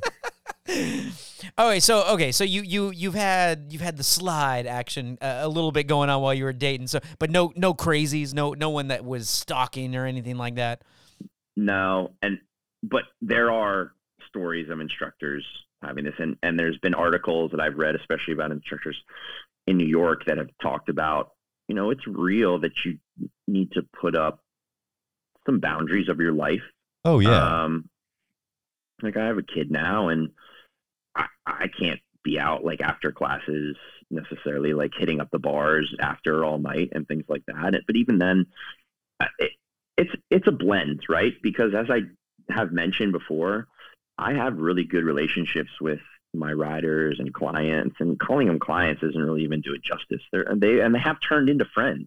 Too. 0.75 1.11
Okay, 1.59 1.81
so 1.81 2.05
okay, 2.15 2.33
so 2.33 2.45
you 2.45 2.63
you 2.63 2.91
you've 2.91 3.15
had 3.15 3.67
you've 3.71 3.83
had 3.83 3.97
the 3.97 4.05
slide 4.05 4.67
action 4.67 5.19
uh, 5.21 5.41
a 5.41 5.49
little 5.49 5.73
bit 5.73 5.85
going 5.85 6.11
on 6.11 6.21
while 6.23 6.35
you 6.35 6.45
were 6.45 6.53
dating. 6.53 6.87
So, 6.87 7.01
but 7.19 7.31
no 7.31 7.53
no 7.57 7.75
crazies, 7.75 8.35
no 8.35 8.53
no 8.53 8.71
one 8.71 8.89
that 8.89 9.05
was 9.05 9.29
stalking 9.29 9.95
or 9.97 10.07
anything 10.07 10.37
like 10.37 10.57
that. 10.57 10.83
No, 11.57 12.13
and 12.23 12.39
but 12.83 13.05
there 13.21 13.51
are 13.51 13.93
stories 14.29 14.71
of 14.71 14.81
instructors 14.81 15.45
having 15.83 16.05
this, 16.05 16.15
and 16.19 16.37
and 16.43 16.59
there's 16.59 16.79
been 16.79 16.95
articles 16.95 17.51
that 17.53 17.61
I've 17.61 17.77
read, 17.77 17.95
especially 17.95 18.35
about 18.35 18.53
instructors 18.53 18.97
in 19.67 19.77
New 19.77 19.89
York, 19.89 20.25
that 20.27 20.39
have 20.39 20.51
talked 20.63 20.89
about, 20.89 21.33
you 21.69 21.75
know, 21.75 21.91
it's 21.91 22.07
real 22.07 22.61
that 22.61 22.73
you 22.85 22.99
need 23.47 23.73
to 23.73 23.83
put 24.01 24.17
up 24.17 24.43
some 25.47 25.61
boundaries 25.61 26.09
of 26.09 26.21
your 26.21 26.33
life. 26.33 26.63
Oh 27.05 27.19
yeah. 27.19 27.65
Um, 27.65 27.89
like 29.03 29.17
I 29.17 29.27
have 29.27 29.39
a 29.39 29.43
kid 29.43 29.71
now, 29.71 30.09
and 30.09 30.31
I, 31.21 31.27
I 31.47 31.69
can't 31.69 32.01
be 32.23 32.39
out 32.39 32.65
like 32.65 32.81
after 32.81 33.13
classes 33.13 33.77
necessarily, 34.11 34.73
like 34.75 34.93
hitting 34.97 35.21
up 35.21 35.29
the 35.31 35.39
bars 35.39 35.95
after 36.01 36.45
all 36.45 36.59
night 36.59 36.91
and 36.93 37.07
things 37.07 37.25
like 37.29 37.45
that. 37.47 37.81
But 37.87 37.97
even 37.97 38.19
then, 38.19 38.47
uh, 39.21 39.27
it, 39.39 39.53
it's 39.97 40.13
it's 40.31 40.49
a 40.49 40.53
blend, 40.53 41.03
right? 41.09 41.35
Because 41.43 41.75
as 41.75 41.91
I 41.91 42.03
have 42.53 42.73
mentioned 42.73 43.13
before, 43.13 43.69
I 44.19 44.35
have 44.35 44.57
really 44.57 44.85
good 44.85 45.05
relationships 45.05 45.71
with 45.81 46.01
my 46.33 46.53
riders 46.53 47.19
and 47.19 47.35
clients, 47.35 47.97
and 48.01 48.19
calling 48.19 48.47
them 48.47 48.59
clients 48.59 49.01
doesn't 49.01 49.21
really 49.21 49.43
even 49.43 49.61
do 49.61 49.75
it 49.75 49.83
justice. 49.83 50.23
They're 50.33 50.43
and 50.43 50.61
they 50.61 50.81
and 50.81 50.95
they 50.95 51.01
have 51.01 51.19
turned 51.27 51.49
into 51.49 51.65
friends. 51.65 52.07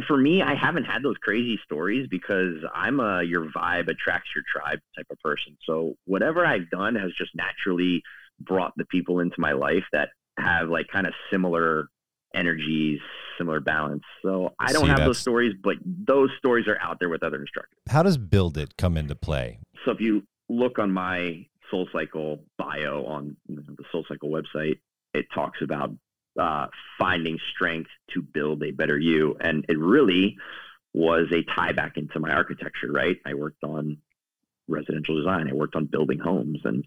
And 0.00 0.06
for 0.06 0.16
me, 0.16 0.40
I 0.40 0.54
haven't 0.54 0.84
had 0.84 1.02
those 1.02 1.18
crazy 1.18 1.60
stories 1.62 2.08
because 2.10 2.56
I'm 2.74 3.00
a 3.00 3.22
your 3.22 3.44
vibe 3.50 3.88
attracts 3.88 4.30
your 4.34 4.42
tribe 4.50 4.80
type 4.96 5.04
of 5.10 5.18
person. 5.18 5.58
So 5.66 5.94
whatever 6.06 6.46
I've 6.46 6.70
done 6.70 6.94
has 6.94 7.10
just 7.18 7.32
naturally 7.34 8.02
brought 8.40 8.72
the 8.78 8.86
people 8.86 9.20
into 9.20 9.38
my 9.38 9.52
life 9.52 9.84
that 9.92 10.08
have 10.38 10.70
like 10.70 10.88
kind 10.88 11.06
of 11.06 11.12
similar 11.30 11.88
energies, 12.34 12.98
similar 13.36 13.60
balance. 13.60 14.04
So 14.22 14.54
I 14.58 14.72
don't 14.72 14.84
See, 14.84 14.88
have 14.88 15.00
those 15.00 15.18
stories, 15.18 15.52
but 15.62 15.76
those 15.84 16.30
stories 16.38 16.66
are 16.66 16.78
out 16.80 16.98
there 16.98 17.10
with 17.10 17.22
other 17.22 17.38
instructors. 17.38 17.76
How 17.90 18.02
does 18.02 18.16
build 18.16 18.56
it 18.56 18.78
come 18.78 18.96
into 18.96 19.14
play? 19.14 19.58
So 19.84 19.90
if 19.90 20.00
you 20.00 20.22
look 20.48 20.78
on 20.78 20.90
my 20.90 21.44
Soul 21.70 21.90
Cycle 21.92 22.42
bio 22.56 23.04
on 23.04 23.36
the 23.50 23.84
Soul 23.92 24.06
Cycle 24.08 24.30
website, 24.30 24.78
it 25.12 25.26
talks 25.34 25.58
about 25.60 25.90
uh, 26.38 26.66
finding 26.98 27.38
strength 27.52 27.90
to 28.14 28.22
build 28.22 28.62
a 28.62 28.70
better 28.70 28.98
you, 28.98 29.36
and 29.40 29.64
it 29.68 29.78
really 29.78 30.36
was 30.92 31.28
a 31.32 31.42
tie 31.42 31.72
back 31.72 31.96
into 31.96 32.20
my 32.20 32.30
architecture. 32.30 32.90
Right, 32.90 33.18
I 33.24 33.34
worked 33.34 33.64
on 33.64 33.98
residential 34.68 35.16
design. 35.16 35.48
I 35.48 35.54
worked 35.54 35.76
on 35.76 35.86
building 35.86 36.18
homes, 36.18 36.60
and 36.64 36.84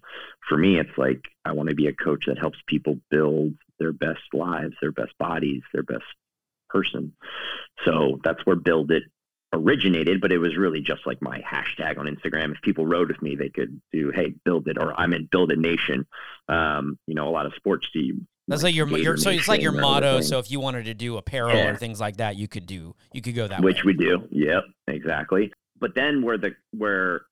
for 0.48 0.56
me, 0.56 0.78
it's 0.78 0.96
like 0.96 1.22
I 1.44 1.52
want 1.52 1.68
to 1.68 1.74
be 1.74 1.86
a 1.86 1.92
coach 1.92 2.26
that 2.26 2.38
helps 2.38 2.58
people 2.66 2.98
build 3.10 3.54
their 3.78 3.92
best 3.92 4.22
lives, 4.32 4.74
their 4.80 4.92
best 4.92 5.16
bodies, 5.18 5.62
their 5.72 5.82
best 5.82 6.04
person. 6.68 7.12
So 7.84 8.20
that's 8.22 8.44
where 8.44 8.56
Build 8.56 8.90
It 8.90 9.04
originated, 9.52 10.20
but 10.20 10.32
it 10.32 10.38
was 10.38 10.56
really 10.56 10.80
just 10.80 11.06
like 11.06 11.22
my 11.22 11.40
hashtag 11.40 11.98
on 11.98 12.06
Instagram. 12.06 12.52
If 12.52 12.60
people 12.62 12.86
rode 12.86 13.08
with 13.08 13.22
me, 13.22 13.36
they 13.36 13.48
could 13.48 13.80
do, 13.92 14.10
"Hey, 14.10 14.34
build 14.44 14.68
it," 14.68 14.78
or 14.78 14.98
"I'm 14.98 15.12
in 15.12 15.26
Build 15.26 15.52
It 15.52 15.58
Nation." 15.58 16.06
Um, 16.48 16.98
you 17.06 17.14
know, 17.14 17.28
a 17.28 17.30
lot 17.30 17.46
of 17.46 17.54
sports 17.54 17.88
teams. 17.92 18.26
That's 18.48 18.62
like 18.62 18.74
your, 18.74 18.86
your 18.98 19.16
so 19.16 19.30
it's 19.30 19.48
like 19.48 19.62
your 19.62 19.72
Nation 19.72 19.84
or 19.84 19.88
other 19.96 20.06
motto. 20.06 20.20
So 20.20 20.38
if 20.38 20.50
you 20.50 20.60
wanted 20.60 20.84
to 20.84 20.94
do 20.94 21.16
apparel 21.16 21.54
Yeah. 21.56 21.68
or 21.70 21.76
things 21.76 21.98
like 22.00 22.18
that, 22.18 22.36
you 22.36 22.46
could 22.48 22.66
do 22.66 22.94
you 23.12 23.22
could 23.22 23.34
go 23.34 23.48
that 23.48 23.62
which 23.62 23.84
way. 23.84 23.94
we 23.98 24.04
do. 24.04 24.28
Yep, 24.30 24.64
exactly. 24.88 25.52
But 25.80 25.94
then 25.94 26.22
where 26.22 26.36
the 26.38 26.50
where 26.76 27.22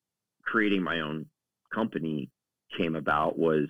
creating 0.44 0.82
my 0.82 1.00
own 1.00 1.26
company 1.74 2.30
came 2.76 2.96
about 2.96 3.38
was 3.38 3.68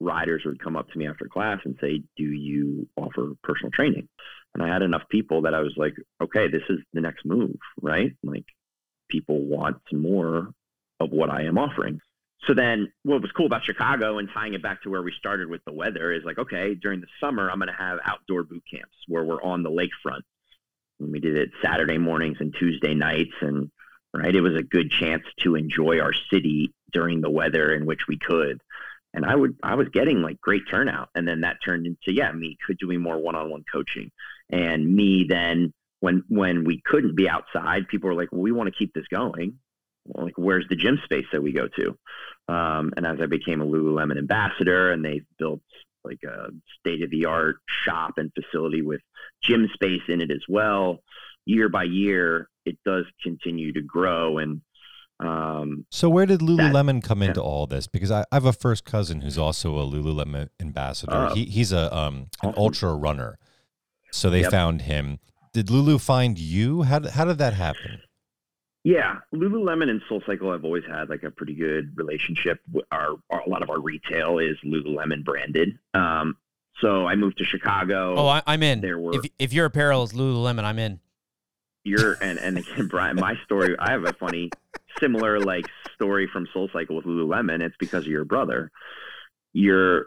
riders 0.00 0.42
would 0.44 0.60
come 0.62 0.76
up 0.76 0.88
to 0.90 0.98
me 0.98 1.06
after 1.08 1.26
class 1.26 1.58
and 1.64 1.76
say, 1.80 2.02
"Do 2.16 2.24
you 2.24 2.88
offer 2.96 3.32
personal 3.42 3.70
training?" 3.72 4.08
And 4.54 4.62
I 4.62 4.68
had 4.72 4.82
enough 4.82 5.02
people 5.10 5.42
that 5.42 5.54
I 5.54 5.60
was 5.60 5.72
like, 5.76 5.94
"Okay, 6.22 6.46
this 6.48 6.62
is 6.68 6.78
the 6.92 7.00
next 7.00 7.24
move, 7.24 7.56
right? 7.82 8.12
Like 8.22 8.44
people 9.10 9.40
want 9.44 9.78
more 9.92 10.50
of 11.00 11.10
what 11.10 11.28
I 11.30 11.42
am 11.42 11.58
offering." 11.58 12.00
So 12.46 12.54
then 12.54 12.92
what 13.02 13.22
was 13.22 13.30
cool 13.32 13.46
about 13.46 13.64
Chicago 13.64 14.18
and 14.18 14.28
tying 14.32 14.54
it 14.54 14.62
back 14.62 14.82
to 14.82 14.90
where 14.90 15.02
we 15.02 15.12
started 15.18 15.48
with 15.48 15.62
the 15.64 15.72
weather 15.72 16.12
is 16.12 16.24
like, 16.24 16.38
okay, 16.38 16.74
during 16.74 17.00
the 17.00 17.06
summer, 17.20 17.50
I'm 17.50 17.58
going 17.58 17.68
to 17.68 17.74
have 17.74 17.98
outdoor 18.04 18.42
boot 18.42 18.62
camps 18.70 18.96
where 19.08 19.24
we're 19.24 19.42
on 19.42 19.62
the 19.62 19.70
lakefront. 19.70 20.22
And 21.00 21.10
we 21.10 21.20
did 21.20 21.36
it 21.36 21.50
Saturday 21.62 21.98
mornings 21.98 22.38
and 22.40 22.54
Tuesday 22.54 22.94
nights. 22.94 23.34
And 23.40 23.70
right, 24.12 24.34
it 24.34 24.42
was 24.42 24.56
a 24.56 24.62
good 24.62 24.90
chance 24.90 25.24
to 25.40 25.54
enjoy 25.54 26.00
our 26.00 26.12
city 26.30 26.72
during 26.92 27.20
the 27.20 27.30
weather 27.30 27.72
in 27.72 27.86
which 27.86 28.06
we 28.08 28.18
could. 28.18 28.60
And 29.14 29.24
I 29.24 29.34
would, 29.34 29.56
I 29.62 29.76
was 29.76 29.88
getting 29.88 30.22
like 30.22 30.40
great 30.40 30.62
turnout. 30.70 31.08
And 31.14 31.26
then 31.26 31.42
that 31.42 31.58
turned 31.64 31.86
into, 31.86 32.12
yeah, 32.12 32.32
me 32.32 32.58
could 32.66 32.78
doing 32.78 33.00
more 33.00 33.18
one-on-one 33.18 33.64
coaching 33.72 34.10
and 34.50 34.94
me 34.94 35.26
then 35.28 35.72
when, 36.00 36.22
when 36.28 36.64
we 36.64 36.82
couldn't 36.84 37.16
be 37.16 37.28
outside, 37.28 37.88
people 37.88 38.08
were 38.08 38.14
like, 38.14 38.30
well, 38.30 38.42
we 38.42 38.52
want 38.52 38.66
to 38.68 38.78
keep 38.78 38.92
this 38.92 39.06
going. 39.10 39.58
Like, 40.06 40.34
where's 40.36 40.66
the 40.68 40.76
gym 40.76 40.98
space 41.04 41.26
that 41.32 41.42
we 41.42 41.52
go 41.52 41.68
to? 41.68 41.96
Um, 42.52 42.92
and 42.96 43.06
as 43.06 43.18
I 43.22 43.26
became 43.26 43.60
a 43.62 43.66
Lululemon 43.66 44.18
ambassador, 44.18 44.92
and 44.92 45.04
they 45.04 45.22
built 45.38 45.60
like 46.04 46.22
a 46.24 46.48
state 46.78 47.02
of 47.02 47.10
the 47.10 47.24
art 47.24 47.56
shop 47.84 48.14
and 48.18 48.30
facility 48.34 48.82
with 48.82 49.00
gym 49.42 49.68
space 49.72 50.02
in 50.08 50.20
it 50.20 50.30
as 50.30 50.42
well, 50.48 50.98
year 51.46 51.68
by 51.70 51.84
year, 51.84 52.48
it 52.66 52.76
does 52.84 53.06
continue 53.22 53.72
to 53.72 53.80
grow. 53.80 54.36
And 54.38 54.60
um, 55.20 55.86
So 55.90 56.10
where 56.10 56.26
did 56.26 56.40
That- 56.40 56.46
Lululemon 56.46 57.02
come 57.02 57.22
yeah. 57.22 57.28
into 57.28 57.40
all 57.42 57.66
this? 57.66 57.86
Because 57.86 58.10
I, 58.10 58.22
I 58.30 58.34
have 58.34 58.44
a 58.44 58.52
first 58.52 58.84
cousin 58.84 59.22
who's 59.22 59.38
also 59.38 59.78
a 59.78 59.86
Lululemon 59.86 60.48
ambassador. 60.60 61.28
Oh. 61.30 61.34
he, 61.34 61.44
he's 61.46 61.72
a 61.72 61.94
um 61.96 62.26
an 62.42 62.50
Awesome. 62.50 62.54
ultra 62.62 62.94
runner. 62.94 63.38
So 64.12 64.28
they 64.28 64.42
Yep. 64.42 64.50
found 64.50 64.82
him. 64.82 65.18
Did 65.54 65.70
Lulu 65.70 65.98
find 65.98 66.38
you? 66.38 66.82
How 66.82 67.08
how 67.08 67.24
did 67.24 67.38
that 67.38 67.54
happen? 67.54 68.00
Yeah, 68.84 69.16
Lululemon 69.34 69.88
and 69.88 70.02
Soul 70.08 70.22
Cycle 70.26 70.52
have 70.52 70.64
always 70.64 70.84
had 70.86 71.08
like 71.08 71.22
a 71.22 71.30
pretty 71.30 71.54
good 71.54 71.96
relationship. 71.96 72.60
Our, 72.92 73.16
our 73.30 73.40
a 73.40 73.48
lot 73.48 73.62
of 73.62 73.70
our 73.70 73.80
retail 73.80 74.38
is 74.38 74.56
Lululemon 74.64 75.24
branded. 75.24 75.78
Um, 75.94 76.36
so 76.80 77.06
I 77.06 77.14
moved 77.16 77.38
to 77.38 77.44
Chicago. 77.44 78.14
Oh, 78.16 78.28
I, 78.28 78.42
I'm 78.46 78.62
in. 78.62 78.80
there 78.80 78.98
were 78.98 79.14
If 79.14 79.24
if 79.38 79.52
your 79.52 79.66
apparel 79.66 80.02
is 80.02 80.12
Lululemon, 80.12 80.64
I'm 80.64 80.78
in. 80.78 81.00
you're 81.84 82.14
and 82.22 82.38
and 82.38 82.58
again 82.58 82.86
brian 82.88 83.16
my 83.16 83.34
story 83.44 83.76
i 83.78 83.90
have 83.90 84.04
a 84.04 84.12
funny 84.14 84.48
similar 85.00 85.38
like 85.38 85.66
story 85.94 86.26
from 86.32 86.46
soul 86.52 86.68
cycle 86.72 86.96
with 86.96 87.04
lululemon 87.04 87.60
it's 87.60 87.76
because 87.78 88.04
of 88.04 88.10
your 88.10 88.24
brother 88.24 88.70
your 89.52 90.06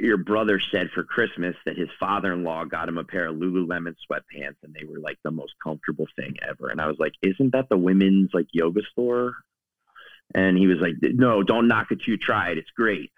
your 0.00 0.16
brother 0.16 0.60
said 0.70 0.90
for 0.94 1.04
christmas 1.04 1.54
that 1.66 1.76
his 1.76 1.88
father-in-law 1.98 2.64
got 2.64 2.88
him 2.88 2.98
a 2.98 3.04
pair 3.04 3.26
of 3.28 3.36
lululemon 3.36 3.94
sweatpants 4.10 4.56
and 4.62 4.74
they 4.74 4.84
were 4.84 4.98
like 4.98 5.18
the 5.24 5.30
most 5.30 5.52
comfortable 5.62 6.06
thing 6.16 6.34
ever 6.48 6.68
and 6.68 6.80
i 6.80 6.86
was 6.86 6.96
like 6.98 7.12
isn't 7.22 7.52
that 7.52 7.68
the 7.68 7.76
women's 7.76 8.30
like 8.32 8.46
yoga 8.52 8.80
store 8.90 9.34
and 10.34 10.56
he 10.56 10.66
was 10.66 10.78
like 10.78 10.94
no 11.00 11.42
don't 11.42 11.68
knock 11.68 11.90
it 11.90 12.00
you 12.06 12.16
try 12.16 12.50
it 12.50 12.58
it's 12.58 12.70
great 12.70 13.10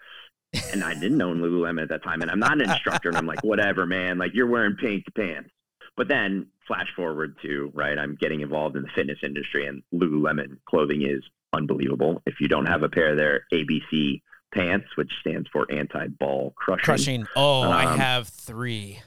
and 0.73 0.85
I 0.85 0.95
didn't 0.95 1.21
own 1.21 1.41
Lululemon 1.41 1.83
at 1.83 1.89
that 1.91 2.03
time. 2.03 2.23
And 2.23 2.31
I'm 2.31 2.39
not 2.39 2.53
an 2.53 2.71
instructor, 2.71 3.09
and 3.09 3.19
I'm 3.19 3.27
like, 3.27 3.43
whatever, 3.43 3.87
man. 3.87 4.19
Like 4.19 4.33
you're 4.35 4.47
wearing 4.47 4.77
pink 4.77 5.05
pants. 5.17 5.51
But 5.97 6.09
then 6.09 6.49
flash 6.67 6.89
forward 6.97 7.37
to 7.43 7.71
right, 7.75 7.99
I'm 7.99 8.17
getting 8.17 8.41
involved 8.41 8.77
in 8.77 8.83
the 8.83 8.89
fitness 8.95 9.19
industry, 9.23 9.67
and 9.67 9.83
Lululemon 9.93 10.59
clothing 10.67 11.03
is 11.03 11.23
unbelievable. 11.53 12.23
If 12.27 12.41
you 12.41 12.49
don't 12.49 12.67
have 12.67 12.83
a 12.83 12.89
pair 12.89 13.13
of 13.13 13.17
their 13.17 13.47
ABC 13.53 14.23
pants, 14.55 14.87
which 14.97 15.11
stands 15.21 15.49
for 15.53 15.67
anti-ball 15.71 16.53
crushing. 16.57 16.85
Crushing. 16.85 17.27
Oh, 17.37 17.63
I 17.63 17.85
Um, 17.93 17.99
have 17.99 18.29
three. 18.29 19.01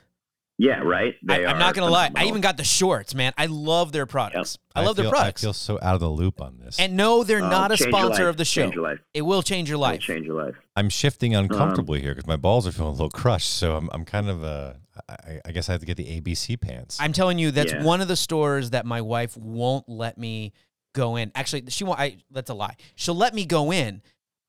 Yeah, 0.60 0.80
right. 0.80 1.14
I, 1.30 1.38
They 1.38 1.46
I'm 1.46 1.56
are 1.56 1.60
not 1.60 1.76
gonna 1.76 1.92
lie. 1.92 2.10
I 2.16 2.26
even 2.26 2.42
got 2.42 2.58
the 2.58 2.64
shorts, 2.64 3.14
man. 3.14 3.32
I 3.38 3.46
love 3.46 3.92
their 3.92 4.08
products. 4.08 4.58
I 4.74 4.84
love 4.84 4.96
feel, 4.96 5.04
their 5.04 5.12
products. 5.12 5.44
I 5.44 5.46
feel 5.46 5.54
so 5.54 5.78
out 5.84 5.94
of 5.94 6.00
the 6.02 6.10
loop 6.10 6.42
on 6.42 6.58
this. 6.58 6.80
and 6.80 6.98
no, 6.98 7.24
they're 7.24 7.44
Oh, 7.44 7.50
not 7.50 7.72
a 7.72 7.78
sponsor 7.78 8.28
of 8.28 8.38
the 8.38 8.46
show. 8.46 8.64
Change 8.64 8.74
your 8.74 8.84
life. 8.84 9.00
It 9.14 9.22
will 9.22 9.44
change 9.44 9.70
your 9.70 9.76
It'll 9.76 9.82
life. 9.84 10.02
Change 10.02 10.26
your 10.26 10.44
life. 10.44 10.56
I'm 10.76 10.90
shifting 10.90 11.36
Um, 11.36 11.44
uncomfortably 11.44 12.02
here 12.02 12.16
because 12.16 12.26
my 12.26 12.38
balls 12.38 12.66
are 12.66 12.72
feeling 12.72 12.90
a 12.90 12.94
little 12.94 13.12
crushed. 13.12 13.52
So 13.52 13.76
I'm, 13.78 13.88
I'm 13.92 14.04
kind 14.04 14.30
of 14.30 14.44
uh, 14.44 14.74
I, 15.08 15.42
I 15.46 15.52
guess 15.52 15.70
I 15.70 15.74
have 15.74 15.82
to 15.82 15.86
get 15.88 15.96
the 15.98 16.20
ABC 16.20 16.60
pants. 16.60 16.98
I'm 17.00 17.14
telling 17.14 17.38
you, 17.38 17.52
that's 17.52 17.74
Yeah. 17.74 17.84
one 17.84 18.02
of 18.02 18.08
the 18.08 18.16
stores 18.16 18.72
that 18.72 18.84
my 18.88 19.02
wife 19.02 19.38
won't 19.38 19.88
let 19.88 20.18
me 20.18 20.54
go 20.96 21.18
in. 21.18 21.32
Actually, 21.36 21.66
she 21.70 21.84
won't. 21.84 22.00
I 22.00 22.18
that's 22.32 22.50
a 22.50 22.56
lie. 22.56 22.78
She'll 22.96 23.14
let 23.14 23.36
me 23.36 23.46
go 23.46 23.72
in, 23.72 24.02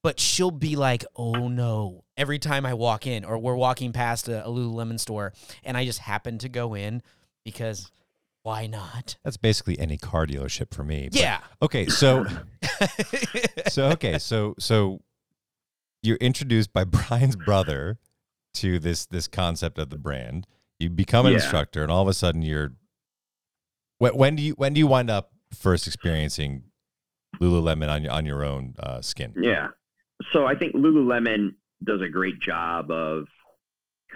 but 0.08 0.18
she'll 0.18 0.50
be 0.50 0.74
like, 0.74 1.04
"Oh 1.16 1.48
no!" 1.48 2.02
Every 2.16 2.38
time 2.38 2.64
I 2.64 2.72
walk 2.72 3.06
in, 3.06 3.26
or 3.26 3.36
we're 3.36 3.54
walking 3.54 3.92
past 3.92 4.26
a, 4.26 4.42
a 4.42 4.48
Lululemon 4.48 4.98
store, 4.98 5.34
and 5.62 5.76
I 5.76 5.84
just 5.84 5.98
happen 5.98 6.38
to 6.38 6.48
go 6.48 6.72
in 6.72 7.02
because 7.44 7.92
why 8.42 8.66
not? 8.66 9.18
That's 9.22 9.36
basically 9.36 9.78
any 9.78 9.98
car 9.98 10.26
dealership 10.26 10.72
for 10.72 10.82
me. 10.82 11.10
But- 11.12 11.20
Yeah. 11.20 11.40
okay. 11.60 11.88
So 11.88 12.24
so 13.68 13.88
okay. 13.90 14.18
So 14.18 14.54
so 14.58 15.02
you're 16.02 16.16
introduced 16.16 16.72
by 16.72 16.84
Brian's 16.96 17.36
brother 17.36 17.98
to 18.54 18.78
this 18.78 19.04
this 19.04 19.28
concept 19.28 19.78
of 19.78 19.90
the 19.90 19.98
brand. 19.98 20.46
You 20.78 20.88
become 20.88 21.26
an 21.26 21.32
Yeah. 21.32 21.38
instructor, 21.40 21.82
and 21.82 21.92
all 21.92 22.00
of 22.00 22.08
a 22.08 22.14
sudden 22.14 22.40
you're. 22.40 22.72
When, 23.98 24.14
when 24.16 24.36
do 24.36 24.42
you 24.42 24.52
when 24.54 24.72
do 24.72 24.78
you 24.78 24.86
wind 24.86 25.10
up 25.10 25.32
first 25.52 25.86
experiencing 25.86 26.62
Lululemon 27.42 27.90
on 27.90 28.02
your 28.04 28.12
on 28.12 28.24
your 28.24 28.42
own 28.42 28.74
uh, 28.78 29.02
skin? 29.02 29.34
Yeah. 29.38 29.68
So 30.32 30.46
I 30.46 30.54
think 30.54 30.74
Lululemon 30.74 31.54
does 31.82 32.00
a 32.00 32.08
great 32.08 32.40
job 32.40 32.90
of 32.90 33.26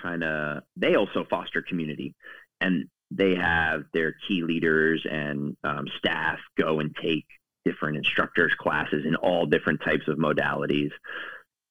kind 0.00 0.24
of, 0.24 0.62
they 0.76 0.96
also 0.96 1.24
foster 1.28 1.62
community 1.62 2.14
and 2.60 2.86
they 3.10 3.34
have 3.34 3.84
their 3.92 4.14
key 4.26 4.42
leaders 4.42 5.06
and 5.08 5.56
um, 5.64 5.86
staff 5.98 6.38
go 6.56 6.80
and 6.80 6.94
take 6.96 7.26
different 7.64 7.96
instructors 7.96 8.52
classes 8.58 9.04
in 9.06 9.14
all 9.16 9.46
different 9.46 9.80
types 9.82 10.08
of 10.08 10.18
modalities. 10.18 10.90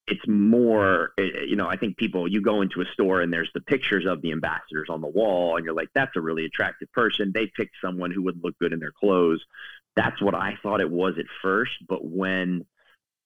It's 0.08 0.26
more, 0.28 1.12
eh, 1.18 1.44
you 1.48 1.56
know, 1.56 1.68
I 1.68 1.78
think 1.78 1.98
people, 1.98 2.28
you 2.28 2.42
go 2.42 2.62
into 2.62 2.82
a 2.82 2.86
store 2.94 3.22
and 3.22 3.34
there's 3.34 3.52
the 3.54 3.62
pictures 3.62 4.06
of 4.06 4.22
the 4.22 4.32
ambassadors 4.32 4.88
on 4.90 5.02
the 5.02 5.08
wall 5.08 5.58
and 5.58 5.66
you're 5.66 5.76
like, 5.76 5.90
that's 5.94 6.16
a 6.16 6.22
really 6.22 6.46
attractive 6.46 6.92
person. 6.94 7.32
They 7.34 7.52
picked 7.56 7.76
someone 7.84 8.12
who 8.12 8.24
would 8.24 8.42
look 8.44 8.58
good 8.60 8.72
in 8.72 8.80
their 8.80 8.94
clothes. 8.98 9.44
That's 9.96 10.22
what 10.22 10.36
I 10.36 10.58
thought 10.64 10.80
it 10.80 10.90
was 10.90 11.16
at 11.20 11.26
first. 11.42 11.74
But 11.88 12.06
when 12.06 12.66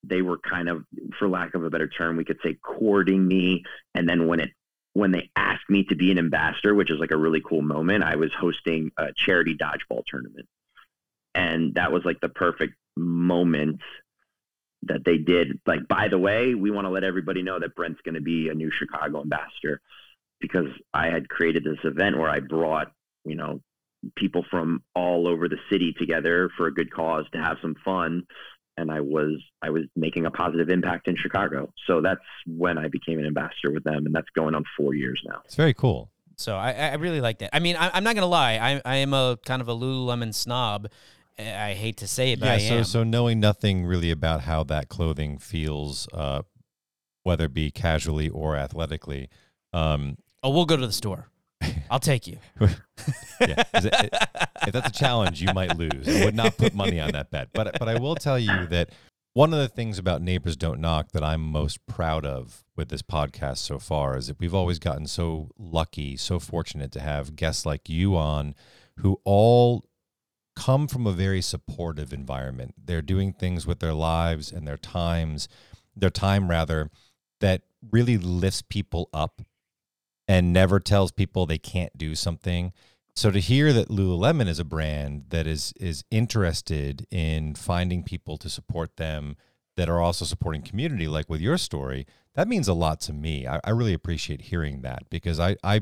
they 0.07 0.21
were 0.21 0.37
kind 0.37 0.69
of, 0.69 0.83
for 1.17 1.27
lack 1.27 1.55
of 1.55 1.63
a 1.63 1.69
better 1.69 1.87
term, 1.87 2.17
we 2.17 2.25
could 2.25 2.39
say 2.43 2.57
courting 2.61 3.27
me. 3.27 3.63
And 3.93 4.07
then 4.07 4.27
when 4.27 4.39
it 4.39 4.51
when 4.93 5.11
they 5.11 5.29
asked 5.35 5.69
me 5.69 5.83
to 5.83 5.95
be 5.95 6.09
an 6.09 6.17
ambassador, 6.17 6.73
which 6.73 6.89
is 6.89 6.99
like 6.99 7.11
a 7.11 7.17
really 7.17 7.41
cool 7.41 7.61
moment, 7.61 8.01
I 8.01 8.15
was 8.15 8.31
hosting 8.33 8.91
a 8.97 9.07
charity 9.13 9.53
dodgeball 9.53 10.03
tournament, 10.07 10.47
and 11.33 11.75
that 11.75 11.91
was 11.91 12.05
like 12.05 12.21
the 12.21 12.29
perfect 12.29 12.75
moment 12.95 13.81
that 14.83 15.03
they 15.03 15.17
did. 15.17 15.59
Like, 15.65 15.85
by 15.89 16.07
the 16.07 16.17
way, 16.17 16.55
we 16.55 16.71
want 16.71 16.85
to 16.85 16.91
let 16.91 17.03
everybody 17.03 17.41
know 17.41 17.59
that 17.59 17.75
Brent's 17.75 17.99
going 18.05 18.15
to 18.15 18.21
be 18.21 18.47
a 18.47 18.53
new 18.53 18.71
Chicago 18.71 19.19
ambassador 19.21 19.81
because 20.39 20.67
I 20.93 21.07
had 21.07 21.27
created 21.27 21.65
this 21.65 21.83
event 21.83 22.17
where 22.17 22.29
I 22.29 22.39
brought 22.39 22.91
you 23.25 23.35
know 23.35 23.61
people 24.15 24.45
from 24.49 24.83
all 24.93 25.27
over 25.27 25.49
the 25.49 25.57
city 25.69 25.93
together 25.93 26.49
for 26.55 26.67
a 26.67 26.73
good 26.73 26.91
cause 26.93 27.25
to 27.31 27.37
have 27.37 27.57
some 27.61 27.75
fun 27.83 28.23
and 28.77 28.91
I 28.91 29.01
was 29.01 29.41
I 29.61 29.69
was 29.69 29.83
making 29.95 30.25
a 30.25 30.31
positive 30.31 30.69
impact 30.69 31.07
in 31.07 31.15
Chicago. 31.15 31.71
So 31.87 32.01
that's 32.01 32.21
when 32.47 32.77
I 32.77 32.87
became 32.87 33.19
an 33.19 33.25
ambassador 33.25 33.71
with 33.71 33.83
them, 33.83 34.05
and 34.05 34.13
that's 34.13 34.29
going 34.35 34.55
on 34.55 34.63
four 34.77 34.93
years 34.93 35.21
now. 35.27 35.41
It's 35.45 35.55
very 35.55 35.73
cool. 35.73 36.11
So 36.37 36.55
I, 36.57 36.71
I 36.71 36.93
really 36.95 37.21
like 37.21 37.39
that. 37.39 37.51
I 37.55 37.59
mean, 37.59 37.75
I, 37.77 37.89
I'm 37.93 38.03
not 38.03 38.15
gonna 38.15 38.27
lie. 38.27 38.53
I, 38.57 38.81
I 38.83 38.95
am 38.97 39.13
a 39.13 39.37
kind 39.45 39.61
of 39.61 39.69
a 39.69 39.73
Lululemon 39.73 40.33
snob. 40.33 40.89
I 41.37 41.73
hate 41.73 41.97
to 41.97 42.07
say 42.07 42.31
it, 42.31 42.39
but 42.39 42.45
yeah. 42.47 42.53
I 42.53 42.57
So 42.59 42.75
am. 42.75 42.83
so 42.85 43.03
knowing 43.03 43.39
nothing 43.39 43.85
really 43.85 44.09
about 44.11 44.41
how 44.41 44.63
that 44.65 44.87
clothing 44.89 45.37
feels, 45.37 46.07
uh, 46.13 46.43
whether 47.23 47.45
it 47.45 47.53
be 47.53 47.71
casually 47.71 48.29
or 48.29 48.55
athletically. 48.55 49.29
Um, 49.73 50.17
oh, 50.43 50.49
we'll 50.51 50.65
go 50.65 50.77
to 50.77 50.85
the 50.87 50.93
store. 50.93 51.29
I'll 51.89 51.99
take 51.99 52.27
you. 52.27 52.37
yeah, 53.41 53.63
if 53.71 54.71
that's 54.71 54.89
a 54.89 54.91
challenge, 54.91 55.41
you 55.41 55.53
might 55.53 55.77
lose. 55.77 56.07
I 56.07 56.25
would 56.25 56.35
not 56.35 56.57
put 56.57 56.73
money 56.73 56.99
on 56.99 57.11
that 57.11 57.31
bet. 57.31 57.49
But 57.53 57.77
but 57.79 57.87
I 57.87 57.99
will 57.99 58.15
tell 58.15 58.39
you 58.39 58.65
that 58.67 58.89
one 59.33 59.53
of 59.53 59.59
the 59.59 59.67
things 59.67 59.99
about 59.99 60.21
Neighbors 60.21 60.55
Don't 60.55 60.79
Knock 60.79 61.11
that 61.11 61.23
I'm 61.23 61.41
most 61.41 61.85
proud 61.87 62.25
of 62.25 62.63
with 62.75 62.89
this 62.89 63.01
podcast 63.01 63.57
so 63.57 63.79
far 63.79 64.17
is 64.17 64.27
that 64.27 64.39
we've 64.39 64.55
always 64.55 64.79
gotten 64.79 65.07
so 65.07 65.49
lucky, 65.57 66.15
so 66.17 66.39
fortunate 66.39 66.91
to 66.93 66.99
have 67.01 67.35
guests 67.35 67.65
like 67.65 67.89
you 67.89 68.15
on 68.15 68.55
who 68.99 69.19
all 69.25 69.85
come 70.55 70.87
from 70.87 71.05
a 71.05 71.11
very 71.11 71.41
supportive 71.41 72.13
environment. 72.13 72.75
They're 72.81 73.01
doing 73.01 73.33
things 73.33 73.67
with 73.67 73.79
their 73.79 73.93
lives 73.93 74.51
and 74.51 74.65
their 74.65 74.77
times, 74.77 75.49
their 75.95 76.09
time 76.09 76.49
rather, 76.49 76.89
that 77.41 77.63
really 77.91 78.17
lifts 78.17 78.61
people 78.61 79.09
up 79.13 79.41
and 80.27 80.53
never 80.53 80.79
tells 80.79 81.11
people 81.11 81.45
they 81.45 81.57
can't 81.57 81.97
do 81.97 82.15
something. 82.15 82.73
So 83.15 83.31
to 83.31 83.39
hear 83.39 83.71
that 83.73 83.89
Lululemon 83.89 84.47
is 84.47 84.59
a 84.59 84.65
brand 84.65 85.25
that 85.29 85.47
is 85.47 85.73
is 85.79 86.03
interested 86.11 87.07
in 87.11 87.55
finding 87.55 88.03
people 88.03 88.37
to 88.37 88.49
support 88.49 88.97
them 88.97 89.37
that 89.77 89.89
are 89.89 90.01
also 90.01 90.25
supporting 90.25 90.61
community, 90.61 91.07
like 91.07 91.29
with 91.29 91.41
your 91.41 91.57
story, 91.57 92.05
that 92.35 92.47
means 92.47 92.67
a 92.67 92.73
lot 92.73 92.99
to 93.01 93.13
me. 93.13 93.47
I, 93.47 93.59
I 93.63 93.69
really 93.71 93.93
appreciate 93.93 94.43
hearing 94.43 94.81
that 94.81 95.03
because 95.09 95.39
I, 95.39 95.55
I 95.63 95.81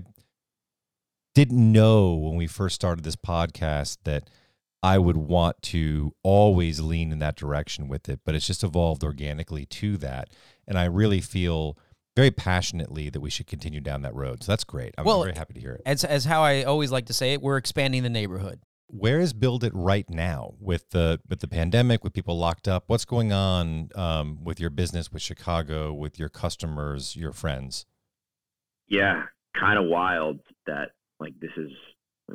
didn't 1.36 1.72
know 1.72 2.14
when 2.14 2.36
we 2.36 2.48
first 2.48 2.76
started 2.76 3.04
this 3.04 3.16
podcast 3.16 3.98
that 4.04 4.30
I 4.84 4.98
would 4.98 5.18
want 5.18 5.62
to 5.64 6.14
always 6.24 6.82
lean 6.82 7.12
in 7.12 7.20
that 7.20 7.36
direction 7.36 7.88
with 7.88 8.10
it, 8.10 8.20
but 8.26 8.36
it's 8.36 8.48
just 8.48 8.64
evolved 8.64 9.04
organically 9.04 9.66
to 9.66 9.98
that. 9.98 10.30
And 10.68 10.78
I 10.78 10.86
really 10.86 11.22
feel 11.22 11.78
very 12.16 12.32
passionately 12.32 13.10
that 13.10 13.20
we 13.20 13.30
should 13.30 13.48
continue 13.48 13.82
down 13.82 14.02
that 14.04 14.14
road. 14.14 14.44
So 14.44 14.52
that's 14.52 14.64
great. 14.64 14.94
I'm 14.98 15.06
Well, 15.06 15.24
very 15.24 15.36
happy 15.36 15.54
to 15.56 15.60
hear 15.60 15.74
it. 15.74 15.82
As 15.86 16.04
as 16.04 16.26
how 16.26 16.42
I 16.44 16.64
always 16.64 16.92
like 16.92 17.06
to 17.08 17.14
say 17.14 17.34
it, 17.34 17.42
we're 17.42 17.58
expanding 17.58 18.04
the 18.04 18.10
neighborhood. 18.10 18.60
Where 18.88 19.20
is 19.20 19.34
Build 19.34 19.64
It 19.64 19.74
right 19.74 20.08
now 20.10 20.54
with 20.60 20.92
the 20.92 21.20
with 21.28 21.40
the 21.40 21.48
pandemic, 21.48 22.04
with 22.04 22.14
people 22.14 22.38
locked 22.38 22.68
up? 22.68 22.84
What's 22.88 23.06
going 23.06 23.34
on 23.34 23.90
um, 23.96 24.44
with 24.44 24.60
your 24.60 24.70
business, 24.70 25.12
with 25.12 25.22
Chicago, 25.22 25.92
with 25.92 26.20
your 26.20 26.30
customers, 26.30 27.16
your 27.16 27.34
friends? 27.34 27.86
Yeah, 28.88 29.24
kind 29.60 29.80
of 29.80 29.86
wild 29.86 30.42
that 30.68 30.92
like 31.20 31.34
this 31.40 31.52
is 31.58 31.72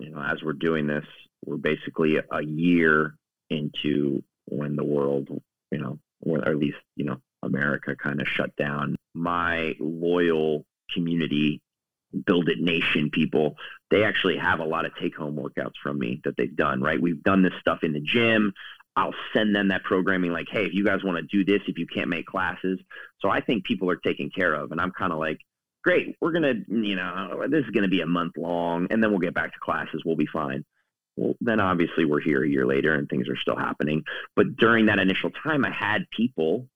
you 0.01 0.11
know 0.11 0.21
as 0.21 0.43
we're 0.43 0.55
doing 0.55 0.89
this, 0.89 1.05
we're 1.45 1.57
basically 1.57 2.17
a 2.17 2.43
year 2.43 3.15
into 3.51 4.25
when 4.47 4.75
the 4.75 4.85
world 4.85 5.29
you 5.71 5.79
know 5.79 5.99
or 6.23 6.47
at 6.49 6.57
least 6.57 6.79
you 6.97 7.05
know 7.05 7.21
America 7.43 7.97
kind 7.97 8.21
of 8.21 8.29
shut 8.29 8.55
down. 8.57 8.97
My 9.15 9.75
loyal 9.79 10.65
community, 10.93 11.61
Build 12.27 12.49
It 12.49 12.61
Nation 12.61 13.11
people, 13.11 13.57
they 13.91 14.05
actually 14.05 14.37
have 14.39 14.61
a 14.61 14.65
lot 14.65 14.87
of 14.87 14.97
take 14.97 15.17
home 15.17 15.37
workouts 15.37 15.77
from 15.83 15.99
me 15.99 16.21
that 16.25 16.37
they've 16.37 16.55
done, 16.55 16.81
right? 16.81 17.01
We've 17.01 17.23
done 17.23 17.43
this 17.43 17.55
stuff 17.61 17.83
in 17.83 17.93
the 17.93 18.01
gym. 18.01 18.53
I'll 18.97 19.15
send 19.33 19.55
them 19.55 19.69
that 19.69 19.85
programming 19.85 20.33
like, 20.33 20.49
hey, 20.51 20.65
if 20.65 20.75
you 20.75 20.85
guys 20.85 21.05
want 21.05 21.19
to 21.19 21.23
do 21.23 21.45
this, 21.45 21.63
if 21.69 21.79
you 21.79 21.87
can't 21.87 22.09
make 22.09 22.27
classes. 22.27 22.81
So 23.21 23.31
I 23.31 23.41
think 23.41 23.65
people 23.65 23.89
are 23.91 23.97
taken 23.97 24.31
care 24.31 24.55
of. 24.55 24.73
And 24.73 24.81
I'm 24.81 24.91
kind 24.91 25.13
of 25.13 25.19
like, 25.19 25.39
great, 25.85 26.17
we're 26.21 26.33
going 26.33 26.43
to, 26.43 26.87
you 26.87 26.97
know, 26.97 27.47
this 27.49 27.65
is 27.65 27.71
going 27.71 27.85
to 27.85 27.89
be 27.89 28.01
a 28.01 28.07
month 28.07 28.37
long 28.37 28.89
and 28.91 29.03
then 29.03 29.11
we'll 29.11 29.21
get 29.21 29.35
back 29.35 29.53
to 29.53 29.61
classes. 29.61 30.03
We'll 30.05 30.17
be 30.17 30.27
fine. 30.27 30.65
Well, 31.17 31.35
then 31.41 31.61
obviously 31.61 32.05
we're 32.05 32.21
here 32.21 32.43
a 32.43 32.49
year 32.49 32.67
later 32.67 32.95
and 32.95 33.09
things 33.09 33.29
are 33.29 33.37
still 33.37 33.57
happening. 33.57 34.05
But 34.35 34.57
during 34.57 34.87
that 34.87 34.99
initial 34.99 35.31
time, 35.31 35.65
I 35.65 35.71
had 35.71 36.11
people 36.11 36.69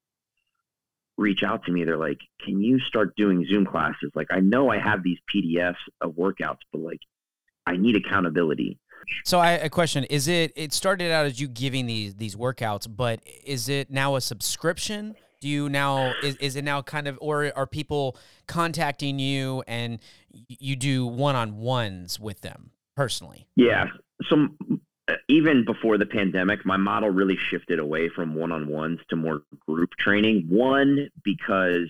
reach 1.19 1.43
out 1.43 1.65
to 1.65 1.73
me. 1.73 1.85
They're 1.85 1.97
like, 1.97 2.19
can 2.45 2.61
you 2.61 2.79
start 2.81 3.15
doing 3.17 3.47
Zoom 3.49 3.67
classes? 3.67 4.11
Like, 4.15 4.29
I 4.31 4.41
know 4.41 4.71
I 4.71 4.79
have 4.79 5.03
these 5.03 5.19
PDFs 5.35 5.77
of 6.01 6.13
workouts, 6.13 6.59
but 6.73 6.81
like, 6.81 7.01
I 7.67 7.77
need 7.77 7.97
accountability. 7.97 8.79
So 9.25 9.39
I 9.39 9.53
a 9.53 9.69
question: 9.69 10.05
Is 10.05 10.29
it? 10.29 10.53
It 10.57 10.73
started 10.73 11.11
out 11.11 11.27
as 11.27 11.41
you 11.41 11.49
giving 11.49 11.87
these 11.87 12.15
these 12.15 12.37
workouts, 12.37 12.87
but 12.89 13.21
is 13.45 13.69
it 13.69 13.91
now 13.91 14.17
a 14.17 14.21
subscription? 14.21 15.17
Do 15.41 15.49
you 15.49 15.69
now 15.69 16.13
is, 16.23 16.37
is 16.37 16.55
it 16.55 16.63
now 16.63 16.83
kind 16.83 17.09
of 17.09 17.19
or 17.21 17.53
are 17.57 17.67
people 17.67 18.17
contacting 18.47 19.19
you 19.19 19.65
and 19.67 19.99
you 20.31 20.77
do 20.77 21.05
one 21.05 21.35
on 21.35 21.57
ones 21.57 22.21
with 22.21 22.43
them 22.43 22.71
personally? 22.95 23.49
Yeah. 23.57 23.87
So 24.29 24.47
even 25.33 25.65
before 25.65 25.97
the 25.97 26.05
pandemic, 26.05 26.67
my 26.67 26.77
model 26.77 27.09
really 27.09 27.39
shifted 27.51 27.79
away 27.79 28.11
from 28.11 28.35
one-on-ones 28.35 29.01
to 29.09 29.17
more 29.17 29.43
group 29.67 29.91
training. 29.99 30.45
One, 30.51 31.09
because 31.25 31.89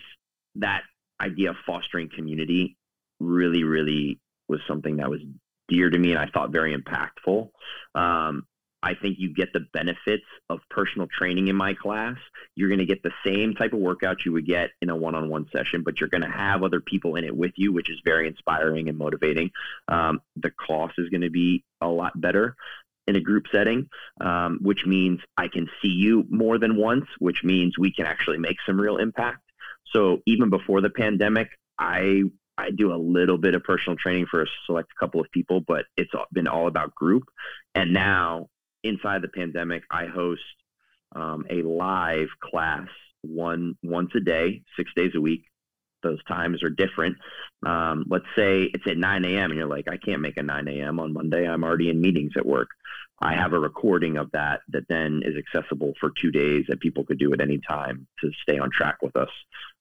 that 0.55 0.82
idea 1.20 1.51
of 1.51 1.57
fostering 1.66 2.09
community 2.09 2.76
really, 3.18 3.64
really 3.64 4.20
was 4.49 4.61
something 4.68 4.99
that 4.99 5.11
was 5.11 5.20
dear 5.68 5.90
to 5.90 5.99
me 5.99 6.12
and 6.12 6.20
I 6.20 6.26
thought 6.26 6.53
very 6.53 6.76
impactful. 6.76 7.51
Um, 7.97 8.47
I 8.84 8.95
think 8.95 9.18
you 9.18 9.32
get 9.32 9.53
the 9.53 9.66
benefits 9.72 10.24
of 10.49 10.61
personal 10.68 11.07
training 11.07 11.49
in 11.49 11.57
my 11.57 11.74
class. 11.74 12.16
You're 12.57 12.68
going 12.68 12.80
to 12.80 12.84
get 12.84 13.03
the 13.03 13.12
same 13.24 13.55
type 13.55 13.72
of 13.72 13.78
workout 13.78 14.24
you 14.24 14.32
would 14.32 14.47
get 14.47 14.70
in 14.80 14.90
a 14.90 14.97
one 14.97 15.14
on 15.14 15.28
one 15.28 15.49
session, 15.53 15.82
but 15.82 16.01
you're 16.01 16.09
going 16.09 16.22
to 16.22 16.30
have 16.30 16.62
other 16.62 16.80
people 16.80 17.14
in 17.16 17.24
it 17.24 17.36
with 17.36 17.53
you, 17.57 17.72
which 17.72 17.90
is 17.90 18.01
very 18.05 18.26
inspiring 18.26 18.88
and 18.88 18.99
motivating. 18.99 19.51
Um, 19.88 20.20
the 20.36 20.51
cost 20.51 20.95
is 20.99 21.09
going 21.11 21.20
to 21.22 21.30
be 21.30 21.64
a 21.80 21.86
lot 21.86 22.20
better 22.20 22.57
in 23.07 23.16
a 23.16 23.20
group 23.20 23.46
setting, 23.50 23.88
um, 24.20 24.59
which 24.62 24.86
means 24.86 25.20
I 25.36 25.48
can 25.48 25.68
see 25.80 25.88
you 25.88 26.24
more 26.30 26.59
than 26.59 26.76
once, 26.76 27.07
which 27.18 27.42
means 27.42 27.78
we 27.78 27.92
can 27.92 28.07
actually 28.07 28.38
make 28.38 28.57
some 28.64 28.80
real 28.80 28.98
impact. 28.98 29.40
So 29.92 30.22
even 30.26 30.50
before 30.50 30.80
the 30.80 30.90
pandemic, 30.90 31.48
I 31.78 32.22
I 32.59 32.70
do 32.70 32.92
a 32.92 32.96
little 32.96 33.38
bit 33.38 33.55
of 33.55 33.64
personal 33.64 33.96
training 33.96 34.26
for 34.26 34.42
a 34.42 34.46
select 34.66 34.90
couple 34.98 35.20
of 35.20 35.30
people, 35.30 35.61
but 35.61 35.86
it's 35.96 36.12
been 36.32 36.46
all 36.46 36.68
about 36.68 36.94
group. 36.94 37.24
And 37.74 37.92
now 37.92 38.48
inside 38.84 39.22
the 39.22 39.28
pandemic, 39.28 39.82
I 39.90 40.07
host 40.07 40.42
um, 41.14 41.46
a 41.50 41.62
live 41.62 42.28
class 42.40 42.88
one 43.22 43.76
once 43.82 44.11
a 44.14 44.20
day, 44.20 44.62
six 44.76 44.90
days 44.94 45.12
a 45.14 45.20
week. 45.20 45.44
Those 46.03 46.22
times 46.24 46.62
are 46.62 46.70
different. 46.70 47.16
Um, 47.64 48.05
let's 48.09 48.26
say 48.36 48.62
it's 48.62 48.86
at 48.86 48.96
9 48.96 49.24
a.m. 49.24 49.50
and 49.50 49.59
you're 49.59 49.66
like, 49.66 49.88
I 49.88 49.96
can't 49.96 50.20
make 50.20 50.36
a 50.36 50.42
9 50.42 50.68
a.m. 50.68 50.98
on 50.98 51.12
Monday. 51.12 51.48
I'm 51.48 51.64
already 51.64 51.90
in 51.90 52.00
meetings 52.00 52.32
at 52.36 52.46
work. 52.46 52.68
I 53.20 53.34
have 53.34 53.53
a 53.53 53.59
recording 53.59 54.16
of 54.16 54.30
that 54.32 54.62
that 54.70 54.88
then 54.88 55.22
is 55.24 55.36
accessible 55.36 55.92
for 56.00 56.11
two 56.11 56.32
days 56.32 56.64
that 56.68 56.80
people 56.80 57.05
could 57.05 57.18
do 57.18 57.32
at 57.32 57.40
any 57.40 57.59
time 57.59 58.09
to 58.20 58.30
stay 58.42 58.59
on 58.59 58.70
track 58.70 58.96
with 59.00 59.16
us. 59.16 59.30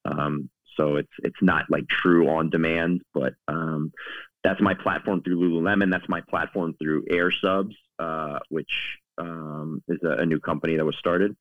Um, 0.05 0.49
so 0.77 0.95
it's 0.95 1.11
it's 1.23 1.41
not 1.41 1.65
like 1.69 1.87
true 1.87 2.29
on 2.29 2.49
demand, 2.49 3.01
but 3.13 3.33
um, 3.47 3.91
that's 4.43 4.61
my 4.61 4.73
platform 4.73 5.21
through 5.21 5.39
Lululemon. 5.39 5.91
That's 5.91 6.07
my 6.07 6.21
platform 6.21 6.75
through 6.79 7.05
Air 7.09 7.31
Subs, 7.31 7.75
uh, 7.99 8.39
which 8.49 8.71
um, 9.17 9.83
is 9.87 9.99
a, 10.03 10.21
a, 10.21 10.25
new 10.25 10.39
company 10.39 10.77
that 10.77 10.85
was 10.85 10.95
started. 10.97 11.35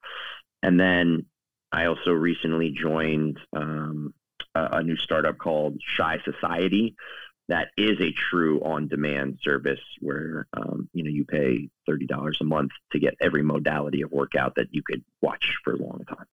And 0.62 0.78
then 0.78 1.26
I 1.72 1.86
also 1.86 2.10
recently 2.10 2.70
joined 2.70 3.38
um, 3.54 4.12
a, 4.54 4.68
a, 4.72 4.82
new 4.82 4.96
startup 4.96 5.38
called 5.38 5.80
Shy 5.96 6.18
Society. 6.24 6.94
That 7.48 7.68
is 7.76 8.00
a 8.00 8.12
true 8.12 8.60
on-demand 8.60 9.38
service 9.42 9.80
where 10.00 10.46
um, 10.56 10.88
you 10.92 11.02
know 11.02 11.10
you 11.10 11.24
pay 11.24 11.68
thirty 11.86 12.06
dollars 12.06 12.38
a 12.40 12.44
month 12.44 12.70
to 12.92 13.00
get 13.00 13.14
every 13.20 13.42
modality 13.42 14.02
of 14.02 14.12
workout 14.12 14.54
that 14.56 14.68
you 14.70 14.82
could 14.84 15.02
watch 15.20 15.54
for 15.64 15.74
a 15.74 15.78
long 15.78 16.04
time. 16.08 16.26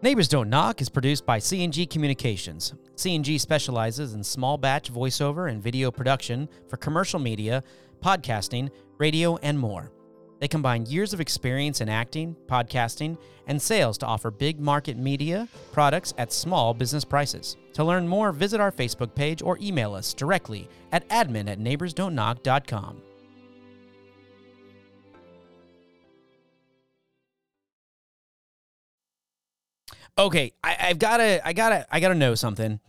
Neighbors 0.00 0.28
Don't 0.28 0.48
Knock 0.48 0.80
is 0.80 0.88
produced 0.88 1.26
by 1.26 1.40
C&G 1.40 1.84
Communications. 1.86 2.72
C&G 2.94 3.36
specializes 3.36 4.14
in 4.14 4.22
small 4.22 4.56
batch 4.56 4.92
voiceover 4.92 5.50
and 5.50 5.60
video 5.60 5.90
production 5.90 6.48
for 6.68 6.76
commercial 6.76 7.18
media, 7.18 7.64
podcasting, 8.00 8.70
radio, 8.98 9.38
and 9.38 9.58
more. 9.58 9.90
They 10.38 10.48
combine 10.48 10.86
years 10.86 11.12
of 11.12 11.20
experience 11.20 11.80
in 11.80 11.88
acting, 11.88 12.36
podcasting, 12.46 13.18
and 13.46 13.60
sales 13.60 13.98
to 13.98 14.06
offer 14.06 14.30
big 14.30 14.60
market 14.60 14.96
media 14.96 15.48
products 15.72 16.14
at 16.18 16.32
small 16.32 16.74
business 16.74 17.04
prices. 17.04 17.56
To 17.74 17.84
learn 17.84 18.06
more, 18.06 18.32
visit 18.32 18.60
our 18.60 18.72
Facebook 18.72 19.14
page 19.14 19.42
or 19.42 19.58
email 19.60 19.94
us 19.94 20.14
directly 20.14 20.68
at 20.92 21.08
admin 21.08 21.48
at 21.48 21.58
neighborsdon'tknock.com. 21.58 23.02
Okay, 30.18 30.52
I, 30.64 30.72
have 30.72 30.98
gotta, 30.98 31.46
I 31.46 31.52
gotta, 31.52 31.86
I 31.94 32.00
gotta 32.00 32.16
know 32.16 32.34
something. 32.34 32.80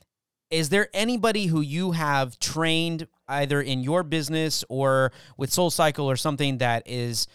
Is 0.52 0.70
there 0.70 0.90
anybody 0.94 1.46
who 1.46 1.62
you 1.62 1.92
have 1.92 2.40
trained 2.40 3.08
either 3.28 3.62
in 3.62 3.84
your 3.84 4.04
business 4.04 4.64
or 4.68 5.12
with 5.38 5.52
Soul 5.54 5.70
Cycle 5.70 6.10
or 6.10 6.16
something 6.16 6.58
that 6.58 6.84
is, 6.88 7.28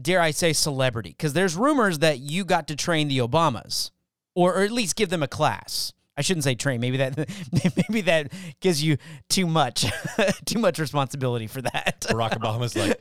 dare 0.00 0.20
I 0.20 0.32
say, 0.32 0.52
celebrity? 0.52 1.10
Because 1.10 1.34
there's 1.34 1.56
rumors 1.56 2.00
that 2.00 2.18
you 2.18 2.44
got 2.44 2.66
to 2.68 2.76
train 2.76 3.08
the 3.08 3.18
Obamas, 3.18 3.90
or, 4.34 4.54
or 4.54 4.62
at 4.62 4.72
least 4.72 4.96
give 4.96 5.10
them 5.10 5.22
a 5.22 5.28
class. 5.28 5.92
I 6.16 6.22
shouldn't 6.22 6.44
say 6.44 6.54
train. 6.54 6.80
Maybe 6.80 6.98
that 6.98 7.16
maybe 7.88 8.02
that 8.02 8.32
gives 8.60 8.82
you 8.82 8.98
too 9.28 9.46
much 9.46 9.86
too 10.44 10.58
much 10.58 10.78
responsibility 10.78 11.46
for 11.46 11.62
that. 11.62 12.00
Barack 12.10 12.38
Obama's 12.38 12.76
like, 12.76 13.00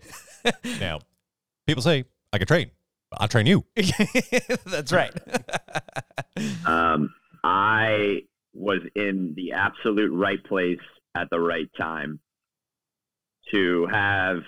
now 0.79 0.99
people 1.67 1.83
say 1.83 2.05
I 2.31 2.37
can 2.37 2.47
train. 2.47 2.71
I'll 3.11 3.27
train 3.27 3.47
you. 3.47 3.65
That's 4.65 4.93
right. 4.93 5.11
um, 6.65 7.13
I 7.43 8.23
was 8.53 8.79
in 8.95 9.33
the 9.35 9.53
absolute 9.53 10.11
right 10.11 10.43
place 10.43 10.79
at 11.15 11.29
the 11.29 11.39
right 11.39 11.69
time 11.77 12.19
to 13.51 13.87
have, 13.87 14.39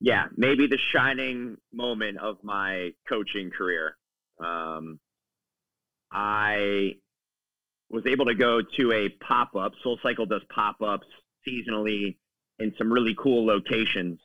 yeah, 0.00 0.26
maybe 0.36 0.66
the 0.66 0.78
shining 0.92 1.56
moment 1.72 2.18
of 2.18 2.36
my 2.42 2.90
coaching 3.08 3.50
career. 3.50 3.96
Um, 4.42 5.00
I 6.12 6.94
was 7.90 8.04
able 8.06 8.26
to 8.26 8.34
go 8.34 8.60
to 8.76 8.92
a 8.92 9.08
pop 9.08 9.54
up. 9.56 9.72
Soul 9.82 9.98
Cycle 10.02 10.26
does 10.26 10.42
pop 10.54 10.76
ups 10.82 11.06
seasonally 11.46 12.16
in 12.58 12.74
some 12.78 12.92
really 12.92 13.16
cool 13.18 13.46
locations 13.46 14.18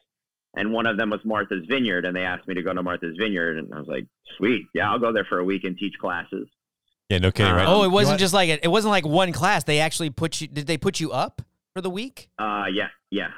and 0.56 0.72
one 0.72 0.86
of 0.86 0.98
them 0.98 1.10
was 1.10 1.22
Martha's 1.26 1.66
Vineyard, 1.68 2.06
and 2.06 2.16
they 2.16 2.26
asked 2.26 2.48
me 2.48 2.54
to 2.56 2.62
go 2.62 2.74
to 2.74 2.84
Martha's 2.84 3.18
Vineyard, 3.18 3.58
and 3.58 3.74
I 3.74 3.80
was 3.80 3.88
like, 3.88 4.06
"Sweet, 4.38 4.68
yeah, 4.74 4.92
I'll 4.92 5.00
go 5.00 5.12
there 5.12 5.26
for 5.26 5.40
a 5.40 5.44
week 5.44 5.64
and 5.64 5.78
teach 5.78 5.98
classes." 6.00 6.48
Yeah, 7.14 7.20
no 7.20 7.32
kidding, 7.32 7.54
right? 7.54 7.68
Oh, 7.68 7.84
it 7.84 7.92
wasn't 7.92 8.20
just 8.20 8.34
like 8.34 8.50
it 8.50 8.68
wasn't 8.68 8.90
like 8.90 9.06
one 9.06 9.32
class. 9.34 9.66
They 9.66 9.80
actually 9.80 10.10
put 10.10 10.42
you. 10.42 10.48
Did 10.48 10.66
they 10.66 10.80
put 10.80 11.00
you 11.00 11.12
up 11.12 11.44
for 11.76 11.82
the 11.82 11.90
week? 11.92 12.28
Uh, 12.40 12.66
yeah, 12.74 12.88
yeah. 13.12 13.30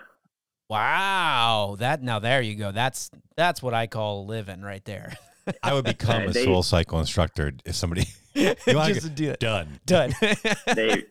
Wow, 0.70 1.76
that 1.80 2.02
now 2.02 2.20
there 2.20 2.42
you 2.42 2.56
go. 2.56 2.72
That's 2.72 3.12
that's 3.36 3.62
what 3.62 3.74
I 3.74 3.88
call 3.88 4.26
living 4.28 4.62
right 4.62 4.84
there. 4.86 5.18
I 5.62 5.74
would 5.74 5.84
become 5.98 6.24
a 6.24 6.34
Soul 6.34 6.64
Cycle 6.64 7.00
instructor 7.00 7.52
if 7.66 7.76
somebody 7.76 8.08
you 8.34 8.56
just 8.66 9.02
to 9.02 9.10
do 9.10 9.32
it. 9.32 9.42
Done, 9.42 9.82
done. 9.86 10.14
they 10.74 11.04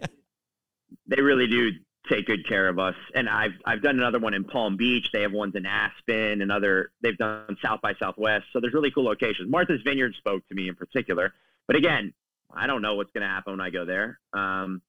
they 1.07 1.21
really 1.21 1.47
do 1.47 1.73
take 2.09 2.25
good 2.25 2.49
care 2.49 2.67
of 2.67 2.79
us. 2.79 2.95
And 3.15 3.29
I've 3.29 3.53
I've 3.67 3.83
done 3.83 3.99
another 3.99 4.21
one 4.21 4.33
in 4.33 4.45
Palm 4.45 4.79
Beach. 4.79 5.11
They 5.13 5.21
have 5.21 5.33
ones 5.33 5.55
in 5.55 5.67
Aspen. 5.67 6.41
Another 6.41 6.93
they've 7.03 7.19
done 7.19 7.59
South 7.63 7.83
by 7.83 7.93
Southwest. 8.01 8.47
So 8.55 8.61
there's 8.61 8.73
really 8.73 8.91
cool 8.91 9.05
locations. 9.05 9.51
Martha's 9.51 9.83
Vineyard 9.83 10.15
spoke 10.15 10.49
to 10.49 10.55
me 10.55 10.71
in 10.71 10.77
particular. 10.77 11.35
But 11.67 11.77
again, 11.77 12.15
I 12.53 12.67
don't 12.67 12.83
know 12.83 12.95
what's 12.95 13.11
going 13.13 13.23
to 13.23 13.29
happen 13.29 13.53
when 13.53 13.61
I 13.61 13.71
go 13.71 13.85
there. 13.85 14.19
Um, 14.33 14.83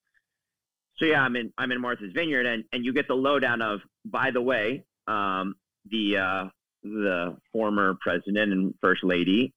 so 0.98 1.06
yeah, 1.06 1.22
I'm 1.22 1.36
in 1.36 1.52
I'm 1.58 1.72
in 1.72 1.82
Martha's 1.82 2.14
Vineyard, 2.14 2.46
and 2.46 2.64
and 2.72 2.86
you 2.86 2.94
get 2.94 3.08
the 3.08 3.16
lowdown 3.16 3.62
of 3.62 3.82
by 4.06 4.32
the 4.32 4.42
way, 4.42 4.86
um, 5.08 5.56
the 5.90 6.18
uh, 6.18 6.46
the 6.84 7.38
former 7.52 7.98
president 8.00 8.54
and 8.54 8.74
first 8.82 9.04
lady 9.04 9.54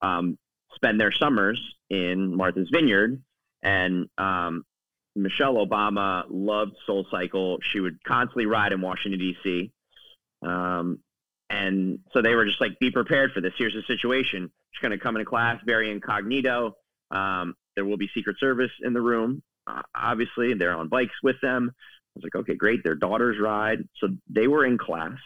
um, 0.00 0.38
spend 0.74 1.00
their 1.00 1.12
summers 1.12 1.60
in 1.90 2.34
Martha's 2.34 2.70
Vineyard, 2.72 3.22
and 3.62 4.08
um, 4.16 4.64
Michelle 5.14 5.54
Obama 5.54 6.24
loved 6.30 6.76
Soul 6.86 7.06
Cycle. 7.10 7.58
She 7.70 7.80
would 7.80 8.02
constantly 8.04 8.46
ride 8.46 8.72
in 8.72 8.80
Washington 8.80 9.20
D.C. 9.20 9.70
Um, 10.42 11.00
and 11.50 11.98
so 12.12 12.22
they 12.22 12.34
were 12.34 12.46
just 12.46 12.60
like, 12.62 12.78
"Be 12.78 12.90
prepared 12.90 13.32
for 13.32 13.42
this. 13.42 13.52
Here's 13.58 13.74
the 13.74 13.82
situation. 13.82 14.50
She's 14.70 14.80
going 14.80 14.92
to 14.92 14.98
come 14.98 15.16
into 15.16 15.28
class 15.28 15.60
very 15.66 15.90
incognito. 15.90 16.76
Um, 17.10 17.54
there 17.76 17.84
will 17.84 17.96
be 17.96 18.08
Secret 18.14 18.36
Service 18.38 18.70
in 18.82 18.92
the 18.92 19.00
room, 19.00 19.42
uh, 19.66 19.82
obviously. 19.94 20.54
They're 20.54 20.76
on 20.76 20.88
bikes 20.88 21.14
with 21.22 21.36
them." 21.42 21.70
I 21.74 22.10
was 22.14 22.24
like, 22.24 22.34
"Okay, 22.34 22.54
great. 22.54 22.84
Their 22.84 22.94
daughters 22.94 23.36
ride." 23.40 23.88
So 23.98 24.08
they 24.28 24.48
were 24.48 24.64
in 24.64 24.78
class. 24.78 25.18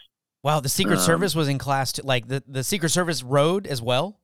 Wow, 0.43 0.61
the 0.61 0.69
Secret 0.69 0.99
um, 0.99 1.05
Service 1.05 1.35
was 1.35 1.49
in 1.49 1.59
class. 1.59 1.93
too. 1.93 2.03
like 2.03 2.29
the 2.29 2.43
the 2.47 2.65
Secret 2.65 2.91
Service 2.91 3.23
rode 3.23 3.67
as 3.67 3.81
well. 3.81 4.19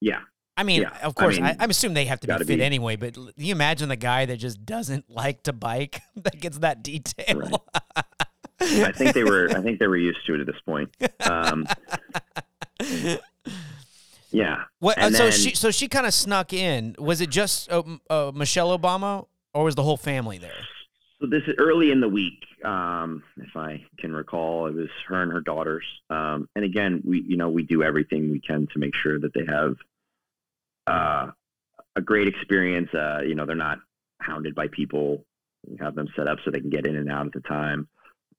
Yeah, 0.00 0.20
I 0.56 0.62
mean, 0.62 0.82
yeah. 0.82 0.96
of 1.02 1.14
course, 1.14 1.36
I, 1.36 1.40
mean, 1.40 1.56
I, 1.60 1.64
I 1.64 1.66
assume 1.66 1.94
they 1.94 2.06
have 2.06 2.20
to 2.20 2.26
be 2.26 2.34
fit 2.38 2.46
be. 2.46 2.62
anyway. 2.62 2.96
But 2.96 3.14
can 3.14 3.32
you 3.36 3.52
imagine 3.52 3.88
the 3.88 3.96
guy 3.96 4.24
that 4.26 4.38
just 4.38 4.64
doesn't 4.64 5.04
like 5.10 5.42
to 5.44 5.52
bike 5.52 6.00
that 6.16 6.40
gets 6.40 6.58
that 6.58 6.82
detail? 6.82 7.64
Right. 7.98 8.04
I 8.60 8.92
think 8.92 9.12
they 9.14 9.24
were. 9.24 9.50
I 9.50 9.60
think 9.60 9.78
they 9.78 9.86
were 9.86 9.98
used 9.98 10.24
to 10.26 10.34
it 10.34 10.40
at 10.40 10.46
this 10.46 10.56
point. 10.64 10.90
Um, 11.20 11.66
yeah. 14.36 14.64
What? 14.80 14.98
Uh, 14.98 15.10
so 15.10 15.30
she. 15.30 15.54
So 15.54 15.70
she 15.70 15.88
kind 15.88 16.06
of 16.06 16.12
snuck 16.12 16.52
in. 16.52 16.94
Was 16.98 17.22
it 17.22 17.30
just 17.30 17.72
uh, 17.72 17.82
uh, 18.10 18.32
Michelle 18.34 18.76
Obama, 18.76 19.26
or 19.54 19.64
was 19.64 19.74
the 19.74 19.82
whole 19.82 19.96
family 19.96 20.36
there? 20.36 20.52
So 21.20 21.26
this 21.26 21.42
is 21.46 21.54
early 21.58 21.90
in 21.90 22.00
the 22.00 22.08
week, 22.08 22.44
um, 22.62 23.22
if 23.38 23.56
I 23.56 23.82
can 23.98 24.12
recall. 24.12 24.66
It 24.66 24.74
was 24.74 24.90
her 25.08 25.22
and 25.22 25.32
her 25.32 25.40
daughters. 25.40 25.84
Um, 26.10 26.50
and 26.54 26.66
again, 26.66 27.02
we 27.02 27.22
you 27.22 27.38
know 27.38 27.48
we 27.48 27.62
do 27.62 27.82
everything 27.82 28.30
we 28.30 28.40
can 28.40 28.66
to 28.74 28.78
make 28.78 28.94
sure 28.94 29.18
that 29.18 29.32
they 29.32 29.46
have 29.48 29.76
uh, 30.86 31.30
a 31.96 32.02
great 32.02 32.28
experience. 32.28 32.92
Uh, 32.92 33.22
you 33.26 33.34
know, 33.34 33.46
they're 33.46 33.56
not 33.56 33.78
hounded 34.20 34.54
by 34.54 34.68
people. 34.68 35.24
We 35.66 35.78
have 35.78 35.94
them 35.94 36.08
set 36.14 36.28
up 36.28 36.40
so 36.44 36.50
they 36.50 36.60
can 36.60 36.70
get 36.70 36.86
in 36.86 36.96
and 36.96 37.10
out 37.10 37.26
at 37.26 37.32
the 37.32 37.40
time. 37.40 37.88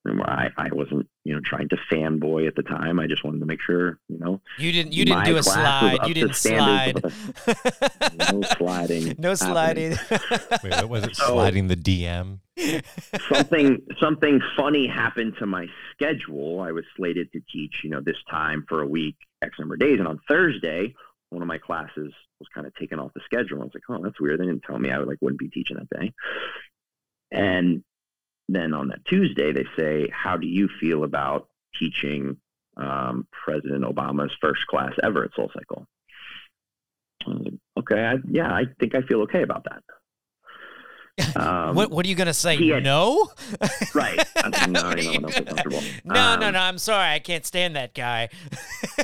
And 0.10 0.18
where 0.20 0.30
I, 0.30 0.50
I 0.58 0.70
wasn't, 0.72 1.08
you 1.24 1.34
know, 1.34 1.42
trying 1.44 1.70
to 1.70 1.78
fanboy 1.92 2.48
at 2.48 2.56
the 2.56 2.64
time. 2.64 3.00
I 3.00 3.08
just 3.08 3.24
wanted 3.24 3.40
to 3.40 3.46
make 3.46 3.62
sure, 3.62 4.00
you 4.08 4.18
know, 4.20 4.42
You 4.58 4.72
didn't. 4.72 4.94
You 4.94 5.06
didn't 5.06 5.26
do 5.26 5.38
a 5.38 5.44
slide. 5.44 6.08
You 6.08 6.14
didn't 6.14 6.36
standards 6.36 7.14
slide. 7.14 7.54
no 8.34 8.42
sliding. 8.42 9.16
no 9.20 9.36
sliding. 9.36 9.92
happening. 9.94 10.40
Wait, 10.64 10.74
what 10.74 10.90
was 10.90 11.04
it? 11.04 11.16
So- 11.16 11.28
Sliding 11.34 11.68
the 11.68 11.76
DM. 11.76 12.40
something 13.30 13.82
something 14.00 14.42
funny 14.56 14.88
happened 14.88 15.36
to 15.40 15.46
my 15.46 15.68
schedule. 15.94 16.60
I 16.62 16.72
was 16.72 16.86
slated 16.96 17.32
to 17.34 17.42
teach, 17.52 17.82
you 17.84 17.90
know, 17.90 18.02
this 18.02 18.18
time 18.30 18.66
for 18.68 18.82
a 18.82 18.88
week, 18.88 19.16
X 19.44 19.60
number 19.60 19.76
of 19.76 19.80
days, 19.80 20.00
and 20.00 20.08
on 20.08 20.20
Thursday, 20.28 20.96
one 21.30 21.42
of 21.42 21.48
my 21.48 21.58
classes 21.60 22.12
was 22.40 22.48
kind 22.54 22.66
of 22.66 22.74
taken 22.76 23.00
off 23.00 23.14
the 23.14 23.22
schedule. 23.26 23.62
I 23.62 23.66
was 23.66 23.74
like, 23.74 23.84
oh, 23.90 24.02
that's 24.04 24.20
weird. 24.20 24.40
They 24.40 24.46
didn't 24.46 24.64
tell 24.64 24.80
me 24.80 24.92
I 24.92 24.98
would 24.98 25.08
like 25.08 25.18
wouldn't 25.22 25.40
be 25.40 25.50
teaching 25.50 25.78
that 25.78 26.00
day. 26.00 26.14
And 27.32 27.84
then 28.50 28.74
on 28.74 28.88
that 28.90 29.04
Tuesday, 29.06 29.52
they 29.52 29.66
say, 29.78 30.10
how 30.12 30.38
do 30.38 30.48
you 30.48 30.70
feel 30.80 31.04
about 31.04 31.48
teaching 31.78 32.38
um, 32.78 33.28
President 33.32 33.84
Obama's 33.84 34.32
first 34.42 34.66
class 34.68 34.94
ever 35.04 35.24
at 35.24 35.32
Soul 35.36 35.52
Cycle? 35.54 35.86
Like, 37.26 37.54
okay, 37.80 38.06
I, 38.06 38.16
yeah, 38.30 38.54
I 38.54 38.66
think 38.80 38.96
I 38.96 39.02
feel 39.02 39.22
okay 39.24 39.42
about 39.44 39.66
that. 39.66 39.84
Um, 41.36 41.74
what 41.76 41.90
What 41.90 42.06
are 42.06 42.10
you 42.10 42.14
gonna 42.16 42.32
say? 42.34 42.56
had- 42.68 42.84
no. 42.84 43.32
Right. 43.96 44.20
I 44.38 44.50
was 44.50 44.54
like, 44.54 44.70
no, 44.70 44.92
you 44.96 45.20
know, 45.20 45.28
I 45.28 45.32
don't 45.32 45.34
feel 45.34 45.46
comfortable. 45.46 45.82
no, 46.06 46.36
no, 46.40 46.48
Um, 46.48 46.54
no. 46.54 46.60
I'm 46.60 46.78
sorry. 46.78 47.12
I 47.12 47.18
can't 47.18 47.44
stand 47.44 47.76
that 47.76 47.96
guy. 47.96 48.30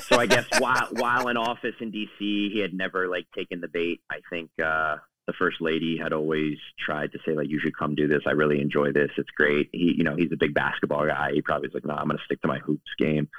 so 0.03 0.19
I 0.19 0.27
guess 0.27 0.45
while 0.59 0.89
while 0.91 1.27
in 1.29 1.37
office 1.37 1.73
in 1.79 1.91
DC, 1.91 2.07
he 2.19 2.59
had 2.61 2.71
never 2.71 3.07
like 3.07 3.25
taken 3.35 3.61
the 3.61 3.67
bait. 3.67 4.01
I 4.11 4.19
think 4.29 4.51
uh, 4.63 4.97
the 5.27 5.33
first 5.33 5.61
lady 5.61 5.97
had 5.97 6.13
always 6.13 6.57
tried 6.79 7.11
to 7.13 7.19
say 7.25 7.33
like, 7.33 7.49
"You 7.49 7.59
should 7.59 7.77
come 7.77 7.95
do 7.95 8.07
this. 8.07 8.23
I 8.25 8.31
really 8.31 8.61
enjoy 8.61 8.91
this. 8.91 9.11
It's 9.17 9.31
great." 9.31 9.69
He, 9.71 9.95
you 9.97 10.03
know, 10.03 10.15
he's 10.15 10.31
a 10.31 10.37
big 10.37 10.53
basketball 10.53 11.05
guy. 11.05 11.31
He 11.33 11.41
probably 11.41 11.67
was 11.67 11.73
like, 11.73 11.85
"No, 11.85 11.93
I'm 11.93 12.07
going 12.07 12.17
to 12.17 12.23
stick 12.25 12.41
to 12.41 12.47
my 12.47 12.59
hoops 12.59 12.91
game." 12.97 13.29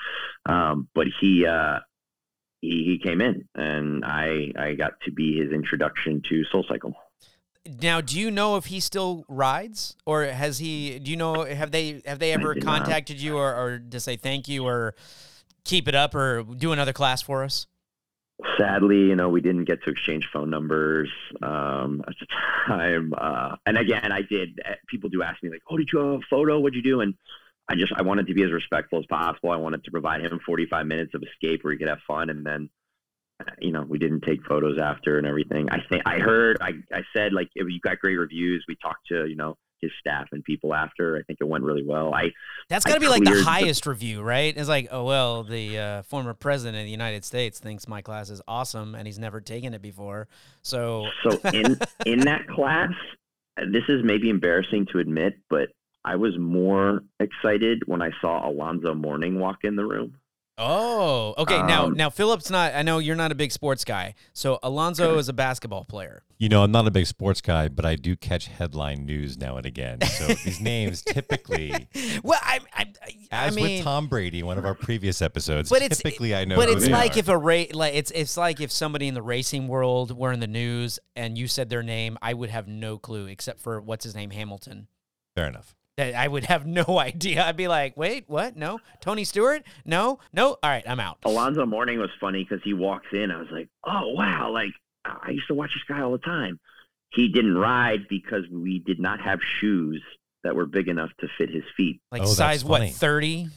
Um, 0.47 0.89
but 0.95 1.07
he. 1.21 1.47
Uh, 1.47 1.81
he, 2.61 2.85
he 2.85 2.99
came 2.99 3.21
in 3.21 3.47
and 3.55 4.07
I, 4.07 4.51
I 4.59 4.73
got 4.73 4.99
to 5.03 5.13
be 5.13 5.39
his 5.39 5.53
introduction 5.53 6.23
to 6.31 6.45
Soul 6.45 6.65
Cycle. 6.67 6.95
Now, 7.81 8.01
do 8.01 8.19
you 8.19 8.31
know 8.31 8.57
if 8.57 8.67
he 8.67 8.81
still 8.81 9.25
rides, 9.27 9.97
or 10.05 10.25
has 10.25 10.59
he? 10.59 10.99
Do 10.99 11.11
you 11.11 11.17
know 11.17 11.45
have 11.45 11.71
they 11.71 12.03
have 12.05 12.19
they 12.19 12.33
ever 12.33 12.53
did 12.53 12.65
not. 12.65 12.81
contacted 12.81 13.21
you, 13.21 13.39
or, 13.39 13.55
or 13.55 13.79
to 13.91 14.01
say 14.01 14.17
thank 14.17 14.49
you, 14.49 14.67
or 14.67 14.95
keep 15.65 15.89
it 15.89 15.95
up, 15.95 16.15
or 16.15 16.43
do 16.43 16.73
another 16.73 16.93
class 16.93 17.23
for 17.23 17.43
us? 17.43 17.67
Sadly, 18.59 18.99
you 19.09 19.17
know, 19.17 19.29
we 19.29 19.41
didn't 19.41 19.65
get 19.65 19.83
to 19.85 19.91
exchange 19.91 20.29
phone 20.33 20.51
numbers 20.51 21.11
um, 21.43 22.03
at 22.07 22.15
the 22.21 22.27
time. 22.67 23.13
Uh, 23.17 23.57
and 23.67 23.79
again, 23.79 24.11
I 24.13 24.23
did. 24.23 24.61
uh, 24.69 24.75
People 24.89 25.11
do 25.11 25.23
ask 25.23 25.43
me 25.43 25.51
like, 25.51 25.63
"Oh, 25.69 25.77
did 25.77 25.89
you 25.93 25.99
have 26.01 26.21
a 26.21 26.21
photo? 26.29 26.59
What'd 26.59 26.75
you 26.77 26.83
do?" 26.83 27.01
And 27.01 27.15
I 27.69 27.75
just 27.77 27.93
I 27.97 28.03
wanted 28.03 28.27
to 28.27 28.35
be 28.35 28.43
as 28.43 28.53
respectful 28.53 28.99
as 28.99 29.07
possible. 29.07 29.51
I 29.51 29.57
wanted 29.57 29.85
to 29.85 29.91
provide 29.91 30.21
him 30.21 30.41
45 30.45 30.87
minutes 30.87 31.15
of 31.15 31.23
escape 31.23 31.63
where 31.65 31.73
he 31.73 31.79
could 31.79 31.89
have 31.89 32.01
fun, 32.07 32.31
and 32.31 32.45
then. 32.45 32.69
uh, 33.41 33.45
You 33.61 33.73
know, 33.73 33.83
we 33.83 33.99
didn't 33.99 34.23
take 34.23 34.45
photos 34.47 34.79
after 34.79 35.19
and 35.19 35.27
everything. 35.27 35.71
I 35.71 35.81
think 35.89 36.03
I 36.07 36.19
heard. 36.19 36.59
I, 36.61 36.73
I 36.93 37.03
said 37.15 37.33
like 37.33 37.49
if 37.55 37.67
you 37.69 37.81
got 37.81 37.99
great 38.01 38.17
reviews. 38.17 38.65
We 38.69 38.77
talked 38.77 39.07
to 39.09 39.27
you 39.27 39.37
know 39.37 39.57
his 39.85 39.93
staff 40.01 40.27
and 40.33 40.43
people 40.45 40.75
after. 40.75 41.17
I 41.17 41.23
think 41.23 41.39
it 41.41 41.45
went 41.49 41.65
really 41.65 41.85
well. 41.85 42.13
I 42.13 42.33
That's 42.69 42.85
got 42.85 42.95
to 42.95 43.01
be 43.01 43.09
like 43.09 43.21
the 43.25 43.31
cleared 43.31 43.47
the- 43.47 43.51
highest 43.51 43.87
review, 43.87 44.23
right? 44.23 44.55
It's 44.57 44.69
like, 44.69 44.89
oh 44.91 45.05
well, 45.05 45.45
the 45.45 45.79
uh, 45.79 46.03
former 46.03 46.35
president 46.35 46.79
of 46.79 46.85
the 46.85 46.91
United 46.91 47.25
States 47.25 47.59
thinks 47.59 47.87
my 47.87 48.03
class 48.03 48.31
is 48.31 48.43
awesome, 48.49 48.95
and 48.95 49.07
he's 49.07 49.19
never 49.19 49.41
taken 49.41 49.75
it 49.75 49.83
before. 49.83 50.29
So, 50.63 51.07
So 51.23 51.39
in 51.53 51.79
in 52.05 52.21
that 52.21 52.47
class, 52.55 52.91
this 53.57 53.85
is 53.89 54.03
maybe 54.05 54.29
embarrassing 54.31 54.87
to 54.93 54.99
admit, 54.99 55.35
but 55.49 55.69
I 56.05 56.17
was 56.17 56.37
more 56.39 57.03
excited 57.21 57.83
when 57.87 58.03
I 58.03 58.11
saw 58.21 58.49
Alonzo 58.49 58.95
Mourning 58.95 59.39
walk 59.39 59.59
in 59.65 59.77
the 59.77 59.85
room. 59.87 60.17
Oh, 60.59 61.35
okay. 61.39 61.63
now, 61.63 61.87
Um, 61.87 61.95
now 61.95 62.11
Philip's 62.11 62.51
not. 62.51 62.75
I 62.75 62.83
know 62.83 62.99
you're 62.99 63.17
not 63.17 63.33
a 63.33 63.35
big 63.35 63.53
sports 63.53 63.85
guy. 63.85 64.15
So 64.33 64.59
Alonzo 64.63 65.19
is 65.19 65.29
a 65.29 65.33
basketball 65.33 65.85
player. 65.85 66.23
You 66.39 66.49
know, 66.49 66.63
I'm 66.63 66.73
not 66.73 66.87
a 66.87 66.91
big 66.91 67.07
sports 67.07 67.41
guy, 67.41 67.69
but 67.69 67.85
I 67.85 67.97
do 67.97 68.17
catch 68.17 68.49
headline 68.49 69.07
news 69.07 69.39
now 69.39 69.57
and 69.57 69.65
again. 69.65 70.01
So 70.03 70.27
these 70.45 70.61
names 70.61 71.03
typically, 71.03 71.89
Well, 72.23 72.39
I, 72.43 72.61
I, 72.75 72.87
I 73.33 73.47
as 73.47 73.57
mean, 73.57 73.77
with 73.79 73.85
Tom 73.85 74.09
Brady, 74.09 74.43
one 74.43 74.59
of 74.59 74.65
our 74.67 74.75
previous 74.75 75.23
episodes, 75.23 75.71
But 75.71 75.83
it's- 75.83 75.99
typically 75.99 76.35
I 76.35 76.45
know. 76.45 76.57
But 76.57 76.69
it's 76.69 76.89
like 76.89 77.17
are. 77.17 77.21
if 77.21 77.29
a 77.29 77.39
ra- 77.39 77.65
like 77.73 77.95
it's 77.95 78.11
it's 78.11 78.37
like 78.37 78.61
if 78.61 78.71
somebody 78.73 79.09
in 79.09 79.15
the 79.15 79.23
racing 79.23 79.69
world 79.69 80.17
were 80.17 80.33
in 80.33 80.41
the 80.41 80.47
news 80.47 80.99
and 81.17 81.39
you 81.39 81.49
said 81.49 81.69
their 81.71 81.83
name, 81.83 82.19
I 82.21 82.35
would 82.35 82.51
have 82.51 82.69
no 82.69 82.99
clue 82.99 83.27
except 83.27 83.61
for 83.61 83.81
what's 83.81 84.05
his 84.05 84.15
name 84.15 84.31
Hamilton. 84.31 84.89
fair 85.35 85.47
enough. 85.49 85.75
That 85.97 86.15
I 86.15 86.27
would 86.27 86.45
have 86.45 86.67
no 86.81 86.99
idea. 86.99 87.45
I'd 87.45 87.57
be 87.57 87.69
like, 87.69 87.97
wait, 87.97 88.25
what? 88.27 88.57
No, 88.57 88.81
Tony 89.01 89.25
Stewart? 89.25 89.63
No, 89.85 90.19
no. 90.33 90.51
All 90.63 90.71
right, 90.71 90.85
I'm 90.87 91.01
out. 91.01 91.19
Alonzo 91.25 91.67
Mourning 91.67 91.99
was 91.99 92.11
funny 92.21 92.45
because 92.45 92.63
he 92.65 92.75
walks 92.75 93.07
in. 93.13 93.31
I 93.31 93.39
was 93.39 93.49
like, 93.53 93.69
oh 93.85 94.13
wow, 94.15 94.51
like 94.53 94.71
I 95.05 95.31
used 95.31 95.49
to 95.49 95.55
watch 95.55 95.71
this 95.75 95.85
guy 95.89 96.03
all 96.03 96.13
the 96.13 96.19
time. 96.19 96.59
He 97.13 97.29
didn't 97.29 97.57
ride 97.57 98.09
because 98.09 98.43
we 98.51 98.81
did 98.81 98.99
not 98.99 99.21
have 99.21 99.39
shoes 99.61 100.03
that 100.43 100.57
were 100.57 100.67
big 100.67 100.89
enough 100.89 101.11
to 101.21 101.29
fit 101.39 101.49
his 101.49 101.63
feet. 101.77 102.01
Like 102.11 102.23
Oh, 102.23 102.27
size 102.27 102.65
what? 102.65 102.89
Thirty? 102.91 103.49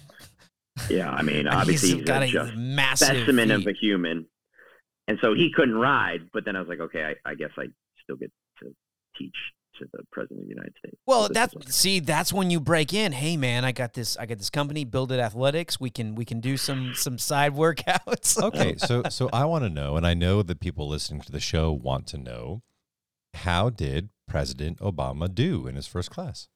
Yeah, 0.89 1.09
I 1.09 1.23
mean, 1.23 1.47
obviously 1.47 1.89
he's 1.89 1.97
he's, 1.97 2.05
got 2.05 2.21
a 2.21 2.25
a 2.25 2.29
just 2.29 2.55
massive 2.55 3.07
specimen 3.07 3.49
feet. 3.49 3.55
of 3.55 3.67
a 3.67 3.73
human, 3.73 4.27
and 5.07 5.17
so 5.21 5.33
he 5.33 5.51
couldn't 5.51 5.75
ride. 5.75 6.29
But 6.31 6.45
then 6.45 6.55
I 6.55 6.59
was 6.59 6.69
like, 6.69 6.81
okay, 6.81 7.15
I, 7.25 7.31
I 7.31 7.33
guess 7.35 7.49
I 7.57 7.65
still 8.03 8.15
get 8.15 8.31
to 8.59 8.75
teach 9.17 9.35
to 9.79 9.85
the 9.93 10.03
president 10.11 10.41
of 10.41 10.45
the 10.45 10.49
United 10.53 10.73
States. 10.77 10.97
Well, 11.05 11.27
So 11.27 11.33
that's 11.33 11.53
like- 11.55 11.69
see, 11.69 11.99
that's 11.99 12.31
when 12.33 12.49
you 12.49 12.59
break 12.59 12.93
in. 12.93 13.11
Hey, 13.11 13.37
man, 13.37 13.65
I 13.65 13.71
got 13.71 13.93
this. 13.93 14.17
I 14.17 14.25
got 14.25 14.37
this 14.37 14.49
company, 14.49 14.83
Build 14.85 15.11
It 15.11 15.19
Athletics. 15.19 15.79
We 15.79 15.89
can 15.89 16.15
we 16.15 16.25
can 16.25 16.39
do 16.39 16.57
some 16.57 16.93
some 16.95 17.17
side 17.17 17.53
workouts. 17.53 18.41
Okay, 18.47 18.75
so 18.77 19.03
so 19.09 19.29
I 19.33 19.45
want 19.45 19.63
to 19.65 19.69
know, 19.69 19.97
and 19.97 20.05
I 20.07 20.13
know 20.13 20.41
that 20.43 20.59
people 20.59 20.87
listening 20.87 21.21
to 21.21 21.31
the 21.31 21.39
show 21.39 21.71
want 21.71 22.07
to 22.07 22.17
know, 22.17 22.61
how 23.33 23.69
did 23.69 24.09
President 24.27 24.79
Obama 24.79 25.33
do 25.33 25.67
in 25.67 25.75
his 25.75 25.87
first 25.87 26.09
class? 26.11 26.47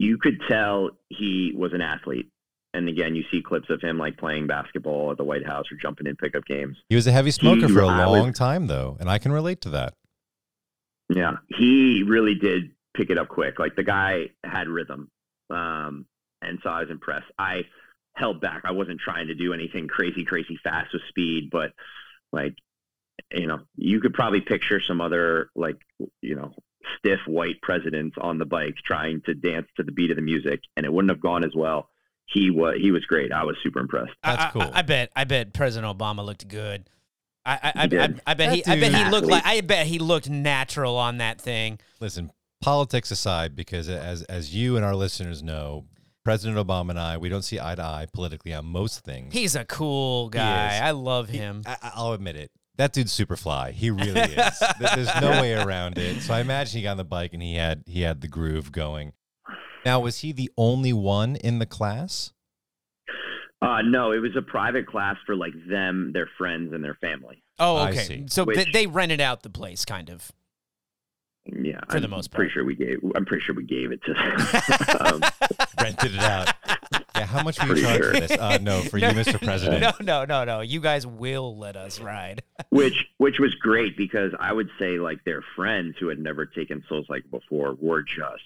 you 0.00 0.16
could 0.16 0.40
tell 0.48 0.90
he 1.08 1.52
was 1.56 1.72
an 1.72 1.80
athlete. 1.80 2.28
And 2.72 2.88
again, 2.88 3.16
you 3.16 3.24
see 3.32 3.42
clips 3.42 3.68
of 3.68 3.80
him 3.80 3.98
like 3.98 4.16
playing 4.16 4.46
basketball 4.46 5.10
at 5.10 5.16
the 5.16 5.24
White 5.24 5.44
House 5.44 5.64
or 5.72 5.76
jumping 5.82 6.06
in 6.06 6.14
pickup 6.14 6.44
games. 6.44 6.76
He 6.88 6.94
was 6.94 7.06
a 7.08 7.10
heavy 7.10 7.32
smoker 7.32 7.66
He- 7.66 7.72
for 7.72 7.80
a 7.80 7.88
I 7.88 8.06
was- 8.06 8.20
long 8.20 8.32
time, 8.32 8.68
though, 8.68 8.96
and 9.00 9.10
I 9.10 9.18
can 9.18 9.32
relate 9.32 9.60
to 9.62 9.70
that. 9.70 9.94
Yeah, 11.08 11.36
he 11.48 12.04
really 12.06 12.34
did 12.34 12.72
pick 12.94 13.10
it 13.10 13.18
up 13.18 13.28
quick. 13.28 13.58
Like 13.58 13.76
the 13.76 13.82
guy 13.82 14.30
had 14.44 14.68
rhythm, 14.68 15.10
um, 15.50 16.06
and 16.42 16.58
so 16.62 16.70
I 16.70 16.80
was 16.80 16.90
impressed. 16.90 17.30
I 17.38 17.62
held 18.14 18.40
back. 18.40 18.62
I 18.64 18.72
wasn't 18.72 19.00
trying 19.00 19.28
to 19.28 19.34
do 19.34 19.54
anything 19.54 19.88
crazy, 19.88 20.24
crazy 20.24 20.58
fast 20.62 20.92
with 20.92 21.02
speed, 21.08 21.48
but 21.50 21.72
like 22.32 22.54
you 23.32 23.46
know, 23.46 23.60
you 23.76 24.00
could 24.00 24.14
probably 24.14 24.40
picture 24.40 24.80
some 24.80 25.00
other 25.00 25.50
like 25.54 25.76
you 26.22 26.34
know 26.34 26.52
stiff 26.98 27.20
white 27.26 27.60
presidents 27.62 28.16
on 28.20 28.38
the 28.38 28.46
bike 28.46 28.76
trying 28.84 29.20
to 29.22 29.34
dance 29.34 29.66
to 29.76 29.82
the 29.82 29.92
beat 29.92 30.10
of 30.10 30.16
the 30.16 30.22
music, 30.22 30.60
and 30.76 30.84
it 30.86 30.92
wouldn't 30.92 31.10
have 31.10 31.20
gone 31.20 31.44
as 31.44 31.54
well. 31.54 31.90
He 32.26 32.50
was 32.50 32.76
he 32.80 32.90
was 32.90 33.04
great. 33.06 33.32
I 33.32 33.44
was 33.44 33.56
super 33.62 33.80
impressed. 33.80 34.12
That's 34.22 34.42
I, 34.42 34.48
I- 34.48 34.50
cool. 34.50 34.70
I, 34.74 34.82
bet. 34.82 35.10
I 35.16 35.24
bet 35.24 35.52
President 35.54 35.98
Obama 35.98 36.24
looked 36.24 36.46
good. 36.48 36.88
I 37.48 37.52
I, 37.52 37.58
I, 37.64 37.72
He 37.72 37.78
I, 37.80 37.86
did. 38.06 38.20
I 38.26 38.34
bet 38.34 38.52
he. 38.52 38.64
I 38.66 38.78
bet 38.80 38.94
he 38.94 39.10
looked 39.10 39.26
like. 39.26 39.44
I 39.46 39.60
bet 39.62 39.86
he 39.86 39.98
looked 39.98 40.28
natural 40.28 40.96
on 40.96 41.18
that 41.18 41.40
thing. 41.40 41.78
Listen, 42.00 42.30
politics 42.60 43.10
aside, 43.10 43.56
because 43.56 43.88
as 43.88 44.22
as 44.24 44.54
you 44.54 44.76
and 44.76 44.84
our 44.84 44.94
listeners 44.94 45.42
know, 45.42 45.84
President 46.24 46.58
Obama 46.58 46.90
and 46.90 46.98
I, 47.00 47.16
we 47.18 47.28
don't 47.28 47.42
see 47.42 47.58
eye 47.58 47.74
to 47.74 47.82
eye 47.82 48.06
politically 48.12 48.52
on 48.52 48.66
most 48.66 49.00
things. 49.04 49.32
He's 49.32 49.56
a 49.56 49.64
cool 49.64 50.28
guy. 50.28 50.78
I 50.82 50.90
love 50.90 51.28
He- 51.30 51.38
him. 51.38 51.62
I, 51.66 51.76
I'll 51.94 52.12
admit 52.12 52.36
it. 52.36 52.50
That 52.76 52.92
dude's 52.92 53.10
super 53.12 53.36
fly. 53.36 53.72
He 53.72 53.90
really 53.90 54.20
is. 54.20 54.62
There's 54.80 55.20
no 55.20 55.30
way 55.40 55.52
around 55.54 55.98
it. 55.98 56.22
So 56.22 56.32
I 56.32 56.40
imagine 56.40 56.76
he 56.78 56.84
got 56.84 56.92
on 56.92 56.96
the 56.96 57.04
bike 57.04 57.32
and 57.32 57.42
he 57.42 57.56
had 57.56 57.82
he 57.86 58.02
had 58.02 58.20
the 58.20 58.28
groove 58.28 58.70
going. 58.70 59.14
Now, 59.84 60.00
was 60.00 60.18
he 60.18 60.30
the 60.32 60.50
only 60.56 60.92
one 60.92 61.34
in 61.36 61.58
the 61.60 61.66
class? 61.66 62.32
Uh, 63.60 63.82
no, 63.82 64.12
it 64.12 64.18
was 64.18 64.36
a 64.36 64.42
private 64.42 64.86
class 64.86 65.16
for 65.26 65.34
like 65.34 65.52
them, 65.68 66.12
their 66.12 66.28
friends, 66.38 66.72
and 66.72 66.82
their 66.82 66.94
family. 67.00 67.42
oh, 67.58 67.76
I 67.76 67.90
okay. 67.90 68.04
see. 68.04 68.24
So 68.28 68.44
they, 68.44 68.52
Which- 68.52 68.72
they 68.72 68.86
rented 68.86 69.20
out 69.20 69.42
the 69.42 69.50
place, 69.50 69.84
kind 69.84 70.10
of. 70.10 70.30
Yeah, 71.50 71.80
For 71.88 71.96
I'm 71.96 72.10
most 72.10 72.30
pretty 72.30 72.50
sure 72.52 72.62
we 72.62 72.74
gave. 72.76 72.98
I'm 73.14 73.24
pretty 73.24 73.42
sure 73.42 73.54
we 73.54 73.64
gave 73.64 73.90
it 73.90 74.00
to 74.04 74.12
them. 74.12 74.96
um, 75.00 75.22
Rented 75.82 76.14
it 76.14 76.20
out. 76.20 76.52
Yeah, 77.16 77.24
how 77.24 77.42
much 77.42 77.58
were 77.58 77.68
you 77.68 77.72
Pretty 77.72 77.82
charged 77.86 78.04
sure. 78.04 78.14
for 78.14 78.20
this? 78.20 78.30
Uh, 78.38 78.58
no, 78.60 78.82
for 78.82 78.98
you, 78.98 79.06
Mr. 79.06 79.42
President. 79.42 79.80
No, 79.80 79.92
no, 80.02 80.24
no, 80.26 80.44
no. 80.44 80.60
You 80.60 80.80
guys 80.80 81.06
will 81.06 81.56
let 81.56 81.74
us 81.74 82.00
ride. 82.00 82.42
which 82.68 83.06
which 83.16 83.38
was 83.38 83.54
great 83.54 83.96
because 83.96 84.32
I 84.38 84.52
would 84.52 84.68
say 84.78 84.98
like 84.98 85.24
their 85.24 85.42
friends 85.56 85.96
who 85.98 86.08
had 86.08 86.18
never 86.18 86.44
taken 86.44 86.84
Soul 86.86 87.04
Cycle 87.08 87.30
before 87.40 87.76
were 87.80 88.02
just 88.02 88.42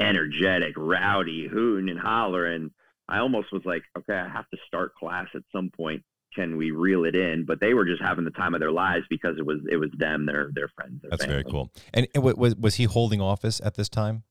energetic, 0.00 0.74
rowdy, 0.78 1.46
hooting 1.46 1.90
and 1.90 2.00
hollering. 2.00 2.70
I 3.10 3.18
almost 3.18 3.52
was 3.52 3.62
like, 3.64 3.82
okay, 3.98 4.14
I 4.14 4.28
have 4.28 4.48
to 4.50 4.58
start 4.66 4.94
class 4.94 5.26
at 5.34 5.42
some 5.52 5.70
point. 5.76 6.02
Can 6.34 6.56
we 6.56 6.70
reel 6.70 7.04
it 7.04 7.16
in? 7.16 7.44
But 7.44 7.60
they 7.60 7.74
were 7.74 7.84
just 7.84 8.00
having 8.00 8.24
the 8.24 8.30
time 8.30 8.54
of 8.54 8.60
their 8.60 8.70
lives 8.70 9.04
because 9.10 9.36
it 9.36 9.44
was 9.44 9.58
it 9.70 9.76
was 9.76 9.90
them, 9.98 10.26
their 10.26 10.50
their 10.54 10.68
friends. 10.68 11.02
Their 11.02 11.10
That's 11.10 11.24
very 11.24 11.42
cool. 11.44 11.72
And 11.92 12.06
and 12.14 12.22
was 12.22 12.54
was 12.56 12.76
he 12.76 12.84
holding 12.84 13.20
office 13.20 13.60
at 13.64 13.74
this 13.74 13.88
time? 13.88 14.22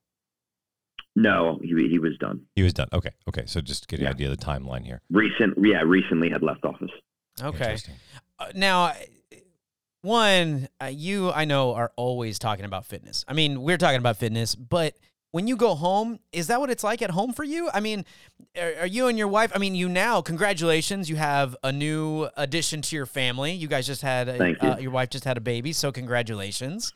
No, 1.16 1.60
he 1.62 1.90
he 1.90 2.00
was 2.00 2.18
done. 2.20 2.46
He 2.56 2.64
was 2.64 2.74
done. 2.74 2.88
Okay. 2.94 3.12
Okay. 3.28 3.44
So 3.48 3.60
just 3.60 3.88
get 3.90 4.00
an 4.00 4.06
Yeah. 4.06 4.12
idea 4.12 4.32
of 4.32 4.38
the 4.38 4.46
timeline 4.46 4.86
here. 4.86 5.02
Recent, 5.10 5.58
yeah, 5.62 5.82
recently 5.86 6.30
had 6.30 6.42
left 6.44 6.64
office. 6.64 6.92
Okay. 7.42 7.58
Interesting. 7.58 7.96
Uh, 8.40 8.52
now, 8.56 8.94
one, 10.02 10.70
uh, 10.82 10.86
you 10.86 11.32
I 11.32 11.44
know 11.46 11.74
are 11.74 11.92
always 11.98 12.40
talking 12.40 12.64
about 12.66 12.86
fitness. 12.86 13.26
I 13.28 13.34
mean, 13.34 13.62
we're 13.62 13.78
talking 13.78 14.00
about 14.00 14.18
fitness, 14.18 14.56
but 14.56 14.96
when 15.32 15.48
you 15.48 15.56
go 15.56 15.76
home, 15.76 16.20
is 16.32 16.48
that 16.48 16.60
what 16.60 16.70
it's 16.70 16.84
like 16.84 17.02
at 17.02 17.12
home 17.12 17.34
for 17.34 17.44
you? 17.44 17.70
I 17.74 17.80
mean, 17.80 18.06
are, 18.60 18.74
are 18.82 18.88
you 18.88 19.08
and 19.08 19.18
your 19.18 19.28
wife? 19.28 19.52
I 19.54 19.60
mean, 19.60 19.76
you 19.76 19.88
now, 19.88 20.22
congratulations, 20.22 21.10
you 21.10 21.18
have 21.18 21.56
a 21.64 21.72
new 21.72 22.30
addition 22.36 22.82
to 22.84 22.96
your 22.96 23.06
family. 23.06 23.52
You 23.52 23.68
guys 23.68 23.86
just 23.86 24.02
had, 24.02 24.30
a, 24.30 24.50
you. 24.50 24.56
Uh, 24.60 24.78
your 24.80 24.92
wife 24.92 25.10
just 25.10 25.26
had 25.26 25.38
a 25.38 25.42
baby, 25.42 25.74
so 25.74 25.92
congratulations. 25.92 26.94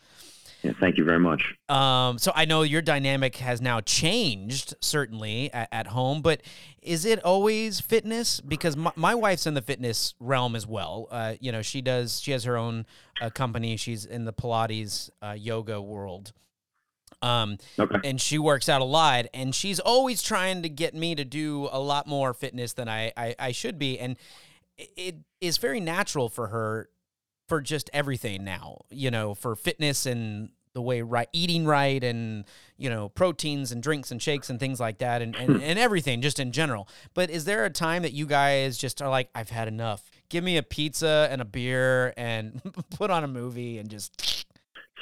Yeah, 0.63 0.71
thank 0.79 0.97
you 0.97 1.03
very 1.03 1.19
much. 1.19 1.55
Um, 1.67 2.17
so 2.17 2.31
I 2.33 2.45
know 2.45 2.61
your 2.61 2.81
dynamic 2.81 3.35
has 3.35 3.59
now 3.61 3.81
changed, 3.81 4.73
certainly 4.79 5.53
at, 5.53 5.67
at 5.73 5.87
home, 5.87 6.21
but 6.21 6.41
is 6.81 7.03
it 7.03 7.21
always 7.23 7.81
fitness? 7.81 8.39
Because 8.39 8.77
my, 8.77 8.93
my 8.95 9.13
wife's 9.13 9.45
in 9.45 9.55
the 9.55 9.61
fitness 9.61 10.15
realm 10.21 10.55
as 10.55 10.65
well. 10.65 11.09
Uh, 11.11 11.33
you 11.41 11.51
know, 11.51 11.61
she 11.61 11.81
does, 11.81 12.21
she 12.21 12.31
has 12.31 12.45
her 12.45 12.55
own 12.55 12.85
uh, 13.21 13.29
company. 13.29 13.75
She's 13.75 14.05
in 14.05 14.23
the 14.23 14.31
Pilates 14.31 15.09
uh, 15.21 15.35
yoga 15.37 15.81
world. 15.81 16.31
Um, 17.23 17.57
Okay. 17.79 17.97
and 18.03 18.19
she 18.19 18.37
works 18.37 18.67
out 18.69 18.81
a 18.81 18.85
lot 18.85 19.25
and 19.33 19.55
she's 19.55 19.79
always 19.79 20.21
trying 20.21 20.61
to 20.63 20.69
get 20.69 20.93
me 20.93 21.15
to 21.15 21.23
do 21.25 21.69
a 21.71 21.79
lot 21.79 22.05
more 22.05 22.33
fitness 22.33 22.73
than 22.73 22.87
I, 22.89 23.11
I, 23.17 23.35
I 23.39 23.51
should 23.53 23.79
be. 23.79 23.97
And 23.99 24.17
it- 24.77 25.15
is 25.41 25.57
very 25.57 25.79
natural 25.79 26.29
for 26.29 26.47
her 26.47 26.89
for 27.49 27.59
just 27.61 27.89
everything 27.93 28.43
now, 28.43 28.81
you 28.89 29.11
know, 29.11 29.33
for 29.33 29.55
fitness 29.55 30.05
and 30.05 30.49
the 30.73 30.81
way 30.81 31.01
right 31.03 31.27
eating 31.33 31.65
right 31.67 32.03
and 32.03 32.45
you 32.77 32.89
know 32.89 33.07
proteins 33.09 33.71
and 33.71 33.83
drinks 33.83 34.09
and 34.09 34.19
shakes 34.19 34.49
and 34.49 34.59
things 34.59 34.79
like 34.79 34.97
that 34.97 35.21
and, 35.21 35.35
and, 35.35 35.61
and 35.61 35.77
everything 35.77 36.19
just 36.19 36.39
in 36.39 36.51
general 36.51 36.87
but 37.13 37.29
is 37.29 37.45
there 37.45 37.63
a 37.63 37.69
time 37.69 38.01
that 38.01 38.11
you 38.11 38.25
guys 38.25 38.75
just 38.75 38.99
are 38.99 39.07
like 39.07 39.29
i've 39.35 39.51
had 39.51 39.67
enough 39.67 40.09
give 40.29 40.43
me 40.43 40.57
a 40.57 40.63
pizza 40.63 41.27
and 41.29 41.43
a 41.43 41.45
beer 41.45 42.11
and 42.17 42.59
put 42.97 43.11
on 43.11 43.23
a 43.23 43.27
movie 43.27 43.77
and 43.77 43.87
just 43.91 44.42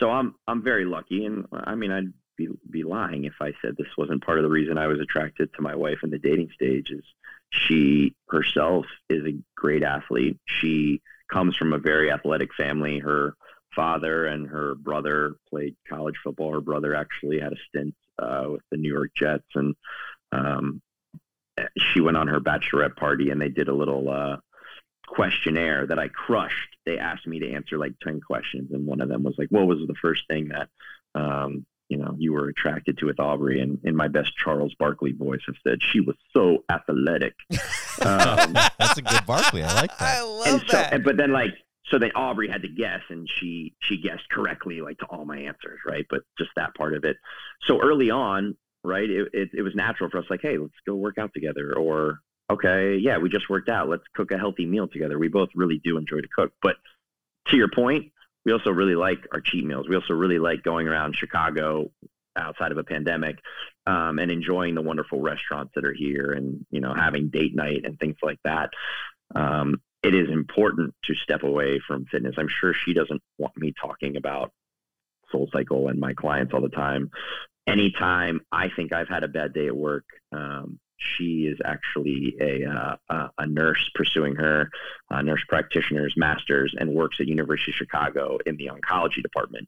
So 0.01 0.09
I'm 0.09 0.35
I'm 0.47 0.63
very 0.63 0.85
lucky, 0.85 1.25
and 1.25 1.45
I 1.53 1.75
mean 1.75 1.91
I'd 1.91 2.11
be 2.35 2.49
be 2.69 2.83
lying 2.83 3.25
if 3.25 3.35
I 3.39 3.53
said 3.61 3.75
this 3.77 3.95
wasn't 3.97 4.25
part 4.25 4.39
of 4.39 4.43
the 4.43 4.49
reason 4.49 4.77
I 4.77 4.87
was 4.87 4.99
attracted 4.99 5.53
to 5.53 5.61
my 5.61 5.75
wife 5.75 5.99
in 6.03 6.09
the 6.09 6.17
dating 6.17 6.49
stage. 6.55 6.89
Is 6.89 7.03
she 7.51 8.15
herself 8.29 8.85
is 9.09 9.25
a 9.25 9.37
great 9.55 9.83
athlete. 9.83 10.39
She 10.45 11.01
comes 11.31 11.55
from 11.55 11.73
a 11.73 11.77
very 11.77 12.11
athletic 12.11 12.53
family. 12.55 12.97
Her 12.97 13.35
father 13.75 14.25
and 14.25 14.47
her 14.47 14.75
brother 14.75 15.35
played 15.49 15.75
college 15.87 16.15
football. 16.23 16.51
Her 16.51 16.61
brother 16.61 16.95
actually 16.95 17.39
had 17.39 17.53
a 17.53 17.57
stint 17.69 17.93
uh, 18.17 18.45
with 18.49 18.63
the 18.71 18.77
New 18.77 18.91
York 18.91 19.11
Jets, 19.15 19.47
and 19.53 19.75
um, 20.31 20.81
she 21.77 22.01
went 22.01 22.17
on 22.17 22.27
her 22.27 22.39
bachelorette 22.39 22.95
party, 22.95 23.29
and 23.29 23.39
they 23.39 23.49
did 23.49 23.67
a 23.67 23.73
little. 23.73 24.09
Uh, 24.09 24.37
questionnaire 25.11 25.85
that 25.85 25.99
I 25.99 26.07
crushed. 26.07 26.70
They 26.85 26.97
asked 26.97 27.27
me 27.27 27.39
to 27.39 27.51
answer 27.51 27.77
like 27.77 27.93
10 28.03 28.21
questions. 28.21 28.71
And 28.71 28.85
one 28.85 29.01
of 29.01 29.09
them 29.09 29.23
was 29.23 29.35
like, 29.37 29.49
what 29.49 29.67
was 29.67 29.79
the 29.87 29.95
first 30.01 30.23
thing 30.27 30.49
that, 30.49 30.69
um, 31.15 31.65
you 31.89 31.97
know, 31.97 32.15
you 32.17 32.33
were 32.33 32.47
attracted 32.47 32.97
to 32.97 33.05
with 33.05 33.19
Aubrey? 33.19 33.61
And 33.61 33.79
in 33.83 33.95
my 33.95 34.07
best 34.07 34.35
Charles 34.35 34.73
Barkley 34.75 35.11
voice, 35.11 35.41
I 35.47 35.53
said, 35.67 35.79
she 35.81 35.99
was 35.99 36.15
so 36.33 36.63
athletic. 36.69 37.33
Um, 38.03 38.53
That's 38.53 38.97
a 38.97 39.01
good 39.01 39.25
Barkley. 39.27 39.61
I 39.61 39.73
like 39.75 39.95
that. 39.99 40.01
i 40.01 40.15
that. 40.15 40.25
love 40.25 40.47
and 40.47 40.61
so, 40.61 40.77
that 40.77 40.93
and, 40.93 41.03
but 41.03 41.17
then 41.17 41.33
like, 41.33 41.51
so 41.85 41.99
then 41.99 42.11
Aubrey 42.15 42.47
had 42.47 42.61
to 42.61 42.69
guess 42.69 43.01
and 43.09 43.29
she, 43.29 43.75
she 43.81 44.01
guessed 44.01 44.27
correctly, 44.31 44.81
like 44.81 44.97
to 44.99 45.05
all 45.07 45.25
my 45.25 45.37
answers. 45.37 45.81
Right. 45.85 46.05
But 46.09 46.21
just 46.37 46.51
that 46.55 46.73
part 46.73 46.95
of 46.95 47.03
it. 47.03 47.17
So 47.67 47.79
early 47.81 48.09
on, 48.09 48.55
right. 48.83 49.07
It, 49.07 49.27
it, 49.33 49.49
it 49.53 49.61
was 49.61 49.75
natural 49.75 50.09
for 50.09 50.19
us 50.19 50.25
like, 50.29 50.39
Hey, 50.41 50.57
let's 50.57 50.73
go 50.87 50.95
work 50.95 51.17
out 51.19 51.31
together 51.33 51.77
or, 51.77 52.21
okay, 52.51 52.97
yeah, 52.97 53.17
we 53.17 53.29
just 53.29 53.49
worked 53.49 53.69
out. 53.69 53.89
Let's 53.89 54.03
cook 54.13 54.31
a 54.31 54.37
healthy 54.37 54.65
meal 54.65 54.87
together. 54.87 55.17
We 55.17 55.27
both 55.27 55.49
really 55.55 55.79
do 55.83 55.97
enjoy 55.97 56.21
to 56.21 56.27
cook. 56.27 56.53
But 56.61 56.77
to 57.47 57.57
your 57.57 57.69
point, 57.69 58.11
we 58.45 58.51
also 58.51 58.71
really 58.71 58.95
like 58.95 59.27
our 59.31 59.41
cheat 59.41 59.65
meals. 59.65 59.87
We 59.87 59.95
also 59.95 60.13
really 60.13 60.39
like 60.39 60.63
going 60.63 60.87
around 60.87 61.15
Chicago 61.15 61.91
outside 62.35 62.71
of 62.71 62.77
a 62.77 62.83
pandemic 62.83 63.39
um, 63.85 64.19
and 64.19 64.31
enjoying 64.31 64.75
the 64.75 64.81
wonderful 64.81 65.21
restaurants 65.21 65.73
that 65.75 65.85
are 65.85 65.93
here 65.93 66.31
and, 66.31 66.65
you 66.71 66.79
know, 66.79 66.93
having 66.93 67.29
date 67.29 67.55
night 67.55 67.81
and 67.83 67.99
things 67.99 68.17
like 68.23 68.39
that. 68.43 68.69
Um, 69.35 69.81
it 70.03 70.15
is 70.15 70.29
important 70.29 70.95
to 71.05 71.15
step 71.15 71.43
away 71.43 71.79
from 71.79 72.05
fitness. 72.05 72.35
I'm 72.37 72.47
sure 72.47 72.73
she 72.73 72.93
doesn't 72.93 73.21
want 73.37 73.55
me 73.57 73.73
talking 73.79 74.17
about 74.17 74.51
Soul 75.31 75.49
Cycle 75.53 75.87
and 75.87 75.99
my 75.99 76.13
clients 76.13 76.53
all 76.53 76.61
the 76.61 76.69
time. 76.69 77.11
Anytime 77.67 78.41
I 78.51 78.69
think 78.69 78.93
I've 78.93 79.07
had 79.07 79.23
a 79.23 79.27
bad 79.27 79.53
day 79.53 79.67
at 79.67 79.75
work, 79.75 80.05
um, 80.31 80.79
she 81.01 81.47
is 81.47 81.59
actually 81.65 82.35
a, 82.39 82.65
uh, 83.09 83.27
a 83.37 83.47
nurse 83.47 83.89
pursuing 83.95 84.35
her 84.35 84.69
uh, 85.09 85.21
nurse 85.21 85.43
practitioner's 85.47 86.13
master's 86.15 86.75
and 86.77 86.93
works 86.93 87.17
at 87.19 87.27
University 87.27 87.71
of 87.71 87.75
Chicago 87.75 88.37
in 88.45 88.57
the 88.57 88.69
oncology 88.69 89.21
department. 89.21 89.67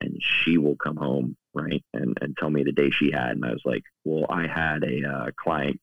And 0.00 0.20
she 0.20 0.58
will 0.58 0.76
come 0.76 0.96
home 0.96 1.36
right 1.54 1.82
and, 1.94 2.18
and 2.20 2.36
tell 2.36 2.50
me 2.50 2.62
the 2.62 2.72
day 2.72 2.90
she 2.90 3.10
had, 3.10 3.30
and 3.30 3.44
I 3.44 3.52
was 3.52 3.62
like, 3.64 3.84
well, 4.04 4.26
I 4.28 4.46
had 4.46 4.82
a 4.82 5.08
uh, 5.08 5.30
client 5.36 5.80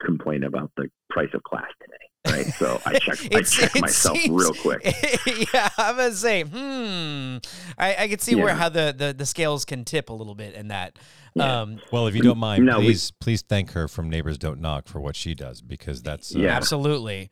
complain 0.00 0.42
about 0.42 0.70
the 0.76 0.90
price 1.08 1.30
of 1.32 1.42
class 1.42 1.70
today, 1.80 2.01
right? 2.26 2.46
So 2.54 2.80
I 2.84 2.92
checked 2.98 3.22
I 3.22 3.38
It's- 3.38 3.52
checked 3.52 3.80
myself 3.80 4.16
seems- 4.18 4.42
real 4.42 4.54
quick. 4.54 4.82
yeah, 5.54 5.68
I'm 5.78 5.96
gonna 5.96 6.12
say, 6.12 6.42
hmm. 6.42 7.38
I, 7.78 7.96
I 8.04 8.08
can 8.08 8.18
see 8.18 8.34
where 8.34 8.54
how 8.54 8.68
the, 8.68 8.94
the 8.96 9.12
the 9.12 9.26
scales 9.26 9.64
can 9.64 9.84
tip 9.84 10.10
a 10.10 10.12
little 10.12 10.34
bit 10.34 10.54
in 10.54 10.68
that. 10.68 10.98
Yeah. 11.34 11.62
Um, 11.62 11.80
Well, 11.90 12.06
if 12.08 12.14
you 12.14 12.22
don't 12.22 12.38
mind, 12.38 12.66
No, 12.66 12.78
we- 12.78 12.86
please 12.86 13.10
please 13.12 13.42
thank 13.42 13.72
her 13.72 13.88
from 13.88 14.08
Neighbors 14.10 14.38
Don't 14.38 14.60
Knock 14.60 14.86
for 14.88 15.00
what 15.00 15.16
she 15.16 15.34
does 15.34 15.60
because 15.62 16.02
that's 16.02 16.34
uh, 16.34 16.40
Yeah. 16.40 16.56
absolutely. 16.56 17.30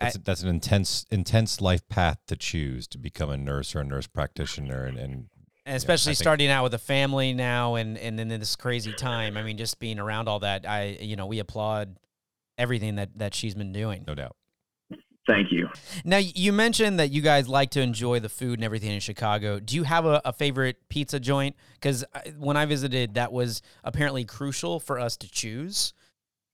that's, 0.00 0.18
that's 0.18 0.42
an 0.42 0.48
intense 0.48 1.06
intense 1.10 1.60
life 1.60 1.88
path 1.88 2.18
to 2.26 2.36
choose 2.36 2.86
to 2.88 2.98
become 2.98 3.30
a 3.30 3.36
nurse 3.36 3.74
or 3.74 3.80
a 3.80 3.84
nurse 3.84 4.06
practitioner 4.06 4.84
and, 4.84 4.98
and 4.98 5.26
And 5.64 5.76
especially 5.76 6.10
I 6.10 6.14
think- 6.14 6.22
starting 6.24 6.48
out 6.50 6.64
with 6.64 6.74
a 6.74 6.78
family 6.78 7.32
now 7.32 7.76
and, 7.76 7.96
and 7.96 8.18
in 8.20 8.28
this 8.28 8.56
crazy 8.56 8.92
time. 8.92 9.36
I 9.36 9.42
mean, 9.42 9.56
just 9.56 9.78
being 9.78 9.98
around 10.00 10.28
all 10.28 10.40
that, 10.40 10.68
I 10.68 10.98
you 11.00 11.14
know, 11.16 11.26
we 11.26 11.38
applaud 11.38 11.96
everything 12.58 12.96
that, 12.96 13.10
that 13.16 13.34
she's 13.34 13.54
been 13.54 13.72
doing. 13.72 14.04
no 14.06 14.14
doubt. 14.14 14.36
Thank 15.26 15.50
you. 15.50 15.68
Now 16.04 16.18
you 16.18 16.52
mentioned 16.52 17.00
that 17.00 17.10
you 17.10 17.20
guys 17.20 17.48
like 17.48 17.70
to 17.70 17.80
enjoy 17.80 18.20
the 18.20 18.28
food 18.28 18.58
and 18.58 18.64
everything 18.64 18.92
in 18.92 19.00
Chicago. 19.00 19.58
Do 19.58 19.74
you 19.74 19.82
have 19.82 20.06
a, 20.06 20.22
a 20.24 20.32
favorite 20.32 20.88
pizza 20.88 21.18
joint? 21.18 21.56
Because 21.74 22.04
when 22.38 22.56
I 22.56 22.64
visited, 22.64 23.14
that 23.14 23.32
was 23.32 23.60
apparently 23.82 24.24
crucial 24.24 24.78
for 24.78 25.00
us 25.00 25.16
to 25.18 25.30
choose. 25.30 25.94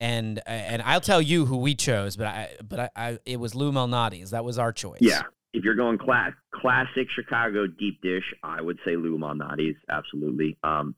And 0.01 0.41
and 0.47 0.83
I'll 0.83 1.03
tell 1.03 1.23
you 1.23 1.45
who 1.45 1.59
we 1.59 1.75
chose, 1.75 2.17
but 2.17 2.27
I 2.27 2.57
but 2.67 2.81
I, 2.81 2.91
I 2.97 3.19
it 3.27 3.39
was 3.39 3.55
Lou 3.55 3.73
Malnati's. 3.73 4.31
That 4.31 4.45
was 4.45 4.59
our 4.59 4.73
choice. 4.73 4.99
Yeah. 5.01 5.23
If 5.53 5.65
you're 5.65 5.75
going 5.75 5.99
class, 5.99 6.33
classic 6.51 7.11
Chicago 7.11 7.67
deep 7.67 8.01
dish, 8.01 8.25
I 8.43 8.63
would 8.63 8.79
say 8.87 8.97
Lou 8.97 9.19
Malnati's, 9.19 9.77
absolutely. 9.87 10.57
Um, 10.65 10.95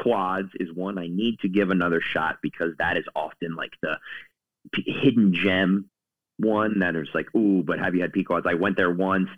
Quads 0.00 0.50
is 0.60 0.68
one 0.74 0.98
I 0.98 1.06
need 1.06 1.40
to 1.40 1.48
give 1.48 1.70
another 1.70 2.02
shot 2.02 2.36
because 2.42 2.72
that 2.78 2.98
is 2.98 3.04
often 3.16 3.56
like 3.56 3.72
the 3.80 3.96
p- 3.96 4.33
hidden 4.72 5.34
gem 5.34 5.90
one 6.38 6.80
that 6.80 6.96
is 6.96 7.08
like, 7.14 7.32
ooh, 7.34 7.62
but 7.62 7.78
have 7.78 7.94
you 7.94 8.02
had 8.02 8.12
Pequods? 8.12 8.46
I 8.48 8.54
went 8.54 8.76
there 8.76 8.90
once, 8.90 9.28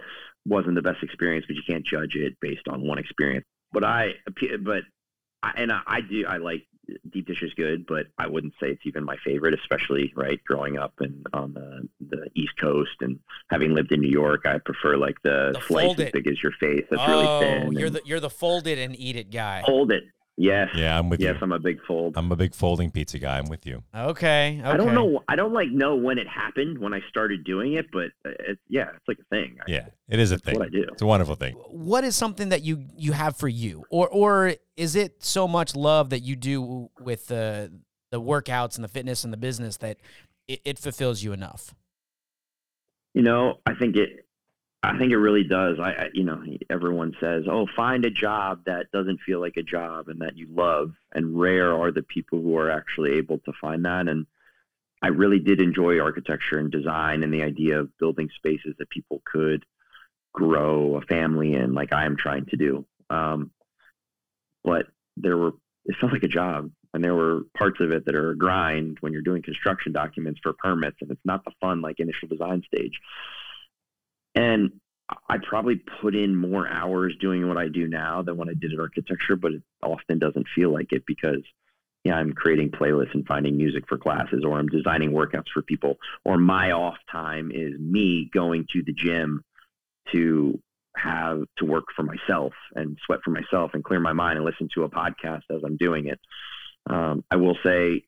wasn't 0.47 0.75
the 0.77 0.83
best 0.83 1.03
experience, 1.03 1.45
but 1.47 1.57
you 1.57 1.63
can't 1.67 1.85
judge 1.85 2.15
it 2.15 2.37
based 2.41 2.69
on 2.69 2.87
one 2.87 2.99
experience. 2.99 3.45
But 3.73 3.85
I, 3.85 4.15
but 4.61 4.83
I, 5.43 5.53
and 5.57 5.73
I, 5.73 5.81
I 5.87 6.01
do, 6.01 6.25
I 6.27 6.39
like 6.39 6.63
deep 7.11 7.27
dish 7.27 7.43
is 7.43 7.53
good, 7.55 7.87
but 7.87 8.07
I 8.19 8.27
wouldn't 8.27 8.55
say 8.61 8.71
it's 8.71 8.87
even 8.87 9.05
my 9.05 9.17
favorite, 9.25 9.55
especially 9.55 10.13
right 10.17 10.43
growing 10.45 10.79
up 10.79 10.95
and 11.01 11.27
on 11.33 11.53
the 11.55 11.89
the 12.01 12.29
East 12.35 12.53
Coast 12.61 12.97
and 13.01 13.19
having 13.51 13.75
lived 13.75 13.93
in 13.93 14.01
New 14.01 14.11
York. 14.11 14.43
I 14.47 14.59
prefer 14.59 14.97
like 14.97 15.17
the, 15.23 15.53
The 15.55 15.61
slice 15.67 15.87
fold 15.87 16.01
as 16.01 16.13
big 16.13 16.29
as 16.29 16.43
your 16.43 16.53
face. 16.53 16.85
That's 16.91 17.03
oh, 17.05 17.41
really 17.41 17.41
thin. 17.41 17.73
you're 17.73 17.91
the 17.91 18.03
you're 18.05 18.21
the 18.21 18.31
fold 18.31 18.67
it 18.67 18.79
and 18.79 18.99
eat 18.99 19.17
it 19.17 19.31
guy. 19.31 19.63
fold 19.67 19.93
it. 19.93 20.05
Yes. 20.37 20.69
Yeah, 20.75 20.99
I'm 20.99 21.09
with 21.09 21.21
yes, 21.21 21.29
you. 21.29 21.33
Yes, 21.35 21.43
I'm 21.43 21.53
a 21.53 21.59
big 21.59 21.79
fold. 21.87 22.15
I'm 22.17 22.31
a 22.31 22.37
big 22.37 22.55
folding 22.55 22.91
pizza 22.91 23.19
guy. 23.19 23.39
I'm 23.39 23.49
with 23.49 23.65
you. 23.65 23.83
Okay, 23.95 24.59
okay. 24.59 24.63
I 24.63 24.77
don't 24.77 24.95
know. 24.95 25.23
I 25.29 25.37
don't 25.37 25.55
like 25.55 25.71
know 25.71 25.97
when 25.97 26.19
it 26.19 26.29
happened 26.29 26.79
when 26.79 26.93
I 26.93 27.01
started 27.09 27.43
doing 27.45 27.73
it, 27.73 27.87
but 27.91 28.07
uh, 28.25 28.35
it's 28.41 28.61
yeah, 28.69 28.89
it's 28.95 29.09
like 29.09 29.19
a 29.19 29.25
thing. 29.35 29.57
I- 29.61 29.71
Yeah, 29.71 29.87
it 30.09 30.19
is 30.19 30.33
a 30.33 30.39
thing. 30.39 30.59
what 30.59 30.67
I 30.67 30.69
do. 30.69 30.85
It's 30.93 31.01
a 31.01 31.07
wonderful 31.07 31.37
thing. 31.37 31.55
What 31.71 32.05
is 32.05 32.17
something 32.17 32.51
that 32.51 32.63
you 32.63 32.85
you 32.97 33.13
have 33.13 33.37
for 33.37 33.49
you, 33.49 33.85
or 33.91 34.09
or 34.09 34.55
is 34.77 34.95
it 34.95 35.25
so 35.25 35.49
much 35.49 35.75
love 35.75 36.11
that 36.11 36.21
you 36.21 36.37
do 36.37 36.91
with 37.01 37.29
the 37.29 37.73
the 38.11 38.21
workouts 38.21 38.77
and 38.77 38.85
the 38.85 38.89
fitness 38.89 39.25
and 39.25 39.33
the 39.33 39.39
business 39.39 39.79
that 39.79 39.97
it, 40.49 40.61
it 40.67 40.79
fulfills 40.79 41.23
you 41.23 41.33
enough? 41.33 41.75
You 43.15 43.23
know, 43.23 43.61
I 43.65 43.75
think 43.75 43.97
it. 43.97 44.26
I 44.87 44.99
think 44.99 45.11
it 45.11 45.19
really 45.19 45.45
does. 45.45 45.79
I, 45.81 45.91
I, 45.91 46.11
you 46.13 46.25
know, 46.25 46.43
everyone 46.71 47.15
says, 47.21 47.45
"Oh, 47.51 47.67
find 47.75 48.05
a 48.05 48.11
job 48.11 48.65
that 48.67 48.93
doesn't 48.93 49.21
feel 49.21 49.41
like 49.41 49.57
a 49.57 49.63
job 49.63 50.09
and 50.09 50.21
that 50.21 50.37
you 50.37 50.47
love." 50.51 50.93
And 51.13 51.39
rare 51.39 51.73
are 51.75 51.91
the 51.91 52.03
people 52.03 52.41
who 52.41 52.57
are 52.57 52.71
actually 52.71 53.15
able 53.15 53.39
to 53.41 53.53
find 53.61 53.85
that. 53.85 54.09
And 54.09 54.27
I 55.03 55.09
really 55.09 55.39
did 55.39 55.61
enjoy 55.61 56.01
architecture 56.01 56.59
and 56.59 56.71
design 56.71 57.23
and 57.23 57.33
the 57.33 57.43
idea 57.43 57.81
of 57.81 57.97
building 57.99 58.31
spaces 58.37 58.75
that 58.79 58.91
people 58.91 59.23
could 59.25 59.65
grow 60.33 60.97
a 60.97 61.03
family 61.03 61.55
in, 61.55 61.75
like 61.75 61.93
I 61.93 62.07
am 62.07 62.17
trying 62.17 62.47
to 62.47 62.57
do. 62.57 62.85
Um, 63.11 63.51
but 64.65 64.87
there 65.17 65.37
were, 65.37 65.53
it 65.85 65.97
felt 66.01 66.13
like 66.13 66.23
a 66.23 66.29
job. 66.29 66.71
And 66.95 67.05
there 67.05 67.15
were 67.15 67.43
parts 67.57 67.81
of 67.81 67.91
it 67.91 68.07
that 68.07 68.15
are 68.15 68.31
a 68.31 68.37
grind 68.37 68.99
when 69.01 69.13
you're 69.13 69.23
doing 69.23 69.43
construction 69.43 69.93
documents 69.93 70.41
for 70.43 70.55
permits, 70.55 70.97
and 71.03 71.11
it's 71.11 71.21
not 71.25 71.45
the 71.45 71.53
fun 71.61 71.83
like 71.83 72.01
initial 72.01 72.29
design 72.29 72.63
stage. 72.67 72.99
And 74.37 74.71
I 75.29 75.39
probably 75.39 75.83
put 76.01 76.15
in 76.15 76.37
more 76.37 76.69
hours 76.69 77.15
doing 77.21 77.49
what 77.49 77.57
I 77.57 77.69
do 77.69 77.89
now 77.89 78.23
than 78.23 78.37
when 78.37 78.49
I 78.49 78.55
did 78.55 78.79
architecture, 78.79 79.37
but 79.37 79.53
it 79.53 79.63
often 79.83 80.19
doesn't 80.19 80.47
feel 80.55 80.73
like 80.73 80.93
it 80.93 81.05
because 81.07 81.43
yeah, 82.05 82.15
I'm 82.15 82.35
creating 82.35 82.71
playlists 82.71 83.15
and 83.15 83.27
finding 83.27 83.57
music 83.57 83.85
for 83.89 83.99
classes, 83.99 84.45
or 84.45 84.59
I'm 84.59 84.69
designing 84.69 85.11
workouts 85.11 85.49
for 85.53 85.63
people, 85.63 85.97
or 86.25 86.39
my 86.39 86.71
off 86.71 86.97
time 87.11 87.51
is 87.53 87.73
me 87.81 88.31
going 88.33 88.67
to 88.73 88.83
the 88.85 88.93
gym 88.93 89.43
to 90.13 90.61
have 90.97 91.43
to 91.59 91.65
work 91.65 91.87
for 91.97 92.05
myself 92.05 92.53
and 92.77 92.97
sweat 93.05 93.21
for 93.25 93.31
myself 93.31 93.73
and 93.75 93.83
clear 93.83 93.99
my 93.99 94.13
mind 94.13 94.37
and 94.37 94.47
listen 94.47 94.69
to 94.75 94.85
a 94.85 94.89
podcast 94.89 95.43
as 95.51 95.63
I'm 95.65 95.77
doing 95.77 96.07
it. 96.07 96.21
Um, 96.89 97.25
I 97.29 97.37
will 97.37 97.57
say, 97.65 98.05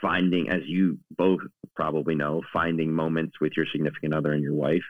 finding, 0.00 0.48
as 0.48 0.60
you 0.66 0.98
both 1.10 1.40
probably 1.74 2.14
know, 2.14 2.42
finding 2.52 2.92
moments 2.92 3.40
with 3.40 3.54
your 3.56 3.66
significant 3.72 4.14
other 4.14 4.32
and 4.32 4.42
your 4.42 4.54
wife, 4.54 4.84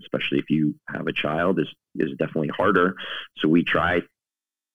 especially 0.00 0.38
if 0.38 0.50
you 0.50 0.74
have 0.88 1.06
a 1.06 1.12
child, 1.12 1.58
is 1.60 1.68
is 1.96 2.10
definitely 2.18 2.50
harder. 2.56 2.94
So 3.38 3.48
we 3.48 3.64
try 3.64 4.00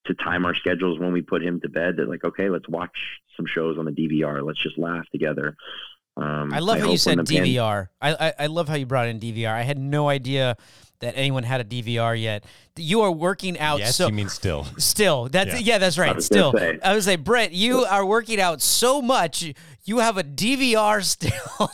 to 0.05 0.13
time 0.15 0.45
our 0.45 0.55
schedules 0.55 0.99
when 0.99 1.11
we 1.11 1.21
put 1.21 1.43
him 1.43 1.59
to 1.61 1.69
bed. 1.69 1.97
That 1.97 2.09
like, 2.09 2.23
okay, 2.23 2.49
let's 2.49 2.67
watch 2.69 2.97
some 3.35 3.45
shows 3.45 3.77
on 3.77 3.85
the 3.85 3.91
DVR. 3.91 4.45
Let's 4.45 4.61
just 4.61 4.77
laugh 4.77 5.05
together. 5.11 5.55
Um, 6.17 6.53
I 6.53 6.59
love 6.59 6.77
I 6.77 6.79
how 6.81 6.91
you 6.91 6.97
said 6.97 7.17
DVR. 7.19 7.87
Pan- 8.01 8.15
I, 8.19 8.27
I 8.27 8.33
I 8.39 8.45
love 8.47 8.67
how 8.67 8.75
you 8.75 8.85
brought 8.85 9.07
in 9.07 9.19
DVR. 9.19 9.53
I 9.53 9.61
had 9.61 9.77
no 9.77 10.09
idea 10.09 10.57
that 10.99 11.13
anyone 11.15 11.43
had 11.43 11.61
a 11.61 11.63
DVR 11.63 12.19
yet. 12.19 12.43
You 12.75 13.01
are 13.01 13.11
working 13.11 13.59
out. 13.59 13.79
Yes, 13.79 13.95
so, 13.95 14.07
you 14.07 14.13
mean 14.13 14.29
still? 14.29 14.65
Still, 14.77 15.27
that's 15.29 15.53
yeah, 15.53 15.73
yeah 15.73 15.77
that's 15.77 15.97
right. 15.97 16.15
I 16.15 16.19
still, 16.19 16.53
I 16.83 16.93
would 16.93 17.03
say, 17.03 17.15
Brett, 17.15 17.51
you 17.51 17.85
are 17.85 18.05
working 18.05 18.39
out 18.39 18.61
so 18.61 19.01
much. 19.01 19.53
You 19.83 19.99
have 19.99 20.17
a 20.17 20.23
DVR 20.23 21.03
still. 21.03 21.31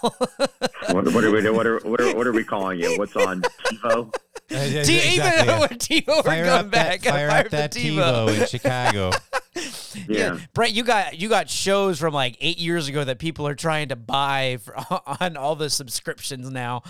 what, 0.94 1.14
what, 1.14 1.24
are 1.24 1.32
we? 1.32 1.50
What 1.50 1.68
are, 1.68 1.80
what 1.80 2.02
are 2.02 2.16
what 2.16 2.28
are 2.28 2.32
we 2.32 2.44
calling 2.44 2.80
you? 2.80 2.98
What's 2.98 3.16
on 3.16 3.42
TiVo? 3.42 4.14
Uh, 4.52 4.58
yeah, 4.58 4.84
T- 4.84 4.98
exactly, 4.98 5.16
even 5.16 5.24
yeah. 5.24 5.68
TiVo, 5.68 6.24
fire 6.24 6.44
we're 6.44 6.46
going 6.46 6.70
back. 6.70 7.02
That, 7.02 7.12
fire, 7.12 7.30
fire 7.30 7.46
up 7.46 7.50
that 7.50 7.72
TiVo. 7.72 8.28
TiVo 8.28 8.42
in 8.42 8.48
Chicago. 8.48 9.12
yeah. 9.56 10.04
yeah. 10.08 10.40
Brett, 10.54 10.72
you 10.72 10.84
got 10.84 11.20
you 11.20 11.30
got 11.30 11.50
shows 11.50 12.00
from 12.00 12.14
like 12.14 12.38
eight 12.42 12.60
years 12.60 12.88
ago 12.88 13.04
that 13.04 13.18
people 13.18 13.48
are 13.48 13.56
trying 13.56 13.90
to 13.90 13.96
buy 13.96 14.60
for, 14.62 14.78
on 15.22 15.36
all 15.36 15.56
the 15.56 15.70
subscriptions 15.70 16.50
now. 16.50 16.84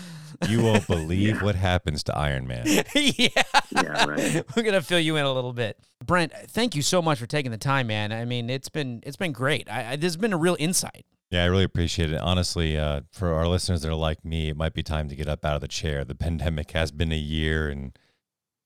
You 0.49 0.63
won't 0.63 0.85
believe 0.85 1.37
yeah. 1.37 1.43
what 1.43 1.55
happens 1.55 2.03
to 2.03 2.17
Iron 2.25 2.47
Man. 2.47 2.65
yeah. 2.95 3.29
Yeah, 3.71 4.05
right. 4.05 4.43
We're 4.55 4.63
gonna 4.63 4.81
fill 4.81 4.99
you 4.99 5.15
in 5.15 5.25
a 5.25 5.31
little 5.31 5.53
bit. 5.53 5.77
Brent, 6.03 6.33
thank 6.47 6.75
you 6.75 6.81
so 6.81 7.01
much 7.01 7.19
for 7.19 7.27
taking 7.27 7.51
the 7.51 7.57
time, 7.57 7.87
man. 7.87 8.11
I 8.11 8.25
mean, 8.25 8.49
it's 8.49 8.69
been 8.69 9.01
it's 9.05 9.17
been 9.17 9.31
great. 9.31 9.69
I, 9.69 9.91
I, 9.91 9.95
there's 9.95 10.17
been 10.17 10.33
a 10.33 10.37
real 10.37 10.57
insight. 10.59 11.05
Yeah, 11.29 11.43
I 11.43 11.47
really 11.47 11.63
appreciate 11.63 12.11
it. 12.11 12.19
Honestly, 12.19 12.77
uh, 12.77 13.01
for 13.11 13.33
our 13.33 13.47
listeners 13.47 13.81
that 13.81 13.89
are 13.89 13.95
like 13.95 14.23
me, 14.23 14.49
it 14.49 14.57
might 14.57 14.73
be 14.73 14.83
time 14.83 15.09
to 15.09 15.15
get 15.15 15.27
up 15.27 15.43
out 15.45 15.55
of 15.55 15.61
the 15.61 15.67
chair. 15.67 16.03
The 16.03 16.15
pandemic 16.25 16.71
has 16.71 16.91
been 16.91 17.11
a 17.11 17.17
year, 17.17 17.69
and 17.69 17.97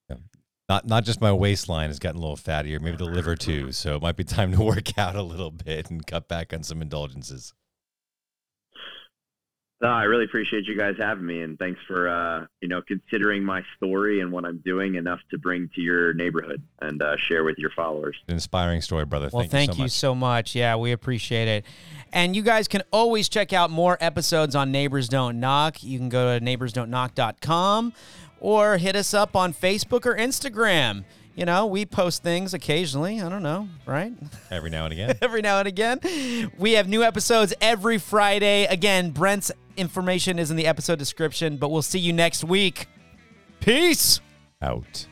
you 0.07 0.15
know, 0.15 0.21
not 0.69 0.87
not 0.87 1.03
just 1.03 1.19
my 1.19 1.31
waistline 1.33 1.89
has 1.89 1.99
gotten 1.99 2.17
a 2.17 2.21
little 2.21 2.37
fattier, 2.37 2.79
maybe 2.79 2.97
the 2.97 3.05
liver 3.05 3.35
too. 3.35 3.73
So 3.73 3.97
it 3.97 4.01
might 4.01 4.15
be 4.15 4.23
time 4.23 4.53
to 4.53 4.63
work 4.63 4.97
out 4.97 5.15
a 5.15 5.21
little 5.23 5.51
bit 5.51 5.89
and 5.89 6.05
cut 6.05 6.29
back 6.29 6.53
on 6.53 6.63
some 6.63 6.81
indulgences. 6.81 7.53
No, 9.81 9.87
I 9.87 10.03
really 10.03 10.25
appreciate 10.25 10.67
you 10.67 10.77
guys 10.77 10.95
having 10.99 11.25
me, 11.25 11.41
and 11.41 11.57
thanks 11.57 11.79
for 11.87 12.09
uh, 12.09 12.45
you 12.61 12.67
know 12.67 12.81
considering 12.81 13.43
my 13.43 13.61
story 13.77 14.19
and 14.19 14.29
what 14.29 14.43
I'm 14.43 14.57
doing 14.57 14.95
enough 14.95 15.19
to 15.31 15.37
bring 15.37 15.69
to 15.75 15.81
your 15.81 16.13
neighborhood 16.13 16.61
and 16.81 17.01
uh, 17.01 17.15
share 17.15 17.45
with 17.45 17.57
your 17.57 17.69
followers. 17.69 18.17
Inspiring 18.27 18.81
story, 18.81 19.05
brother. 19.05 19.29
Well, 19.31 19.43
thank, 19.43 19.51
thank 19.51 19.69
you, 19.71 19.75
so, 19.75 19.83
you 19.83 19.89
so 19.89 20.15
much. 20.15 20.53
Yeah, 20.53 20.75
we 20.75 20.91
appreciate 20.91 21.47
it. 21.47 21.65
And 22.11 22.35
you 22.35 22.41
guys 22.41 22.67
can 22.67 22.81
always 22.91 23.29
check 23.29 23.53
out 23.53 23.69
more 23.69 23.97
episodes 24.01 24.53
on 24.53 24.69
Neighbors 24.71 25.07
Don't 25.07 25.39
Knock. 25.39 25.81
You 25.81 25.97
can 25.97 26.09
go 26.09 26.37
to 26.37 26.43
neighborsdon'tknock.com 26.43 27.93
or 28.41 28.77
hit 28.77 28.97
us 28.97 29.13
up 29.13 29.35
on 29.35 29.53
Facebook 29.53 30.05
or 30.05 30.15
Instagram 30.15 31.05
you 31.39 31.45
know, 31.45 31.67
we 31.67 31.85
post 31.85 32.21
things 32.21 32.53
occasionally. 32.53 33.21
I 33.21 33.29
don't 33.29 33.43
know, 33.43 33.69
right? 33.85 34.11
Every 34.51 34.69
now 34.69 34.83
and 34.83 34.91
again. 34.93 35.15
every 35.21 35.41
now 35.41 35.59
and 35.59 35.69
again. 35.69 36.01
We 36.57 36.73
have 36.73 36.89
new 36.89 37.01
episodes 37.01 37.53
every 37.61 37.97
Friday. 37.97 38.65
Again, 38.65 39.11
Brent's 39.11 39.49
information 39.79 40.37
is 40.37 40.51
in 40.51 40.57
the 40.57 40.67
episode 40.67 40.99
description, 40.99 41.57
but 41.57 41.71
we'll 41.71 41.81
see 41.81 41.99
you 41.99 42.13
next 42.13 42.43
week. 42.43 42.87
Peace. 43.59 44.21
Out. 44.61 45.07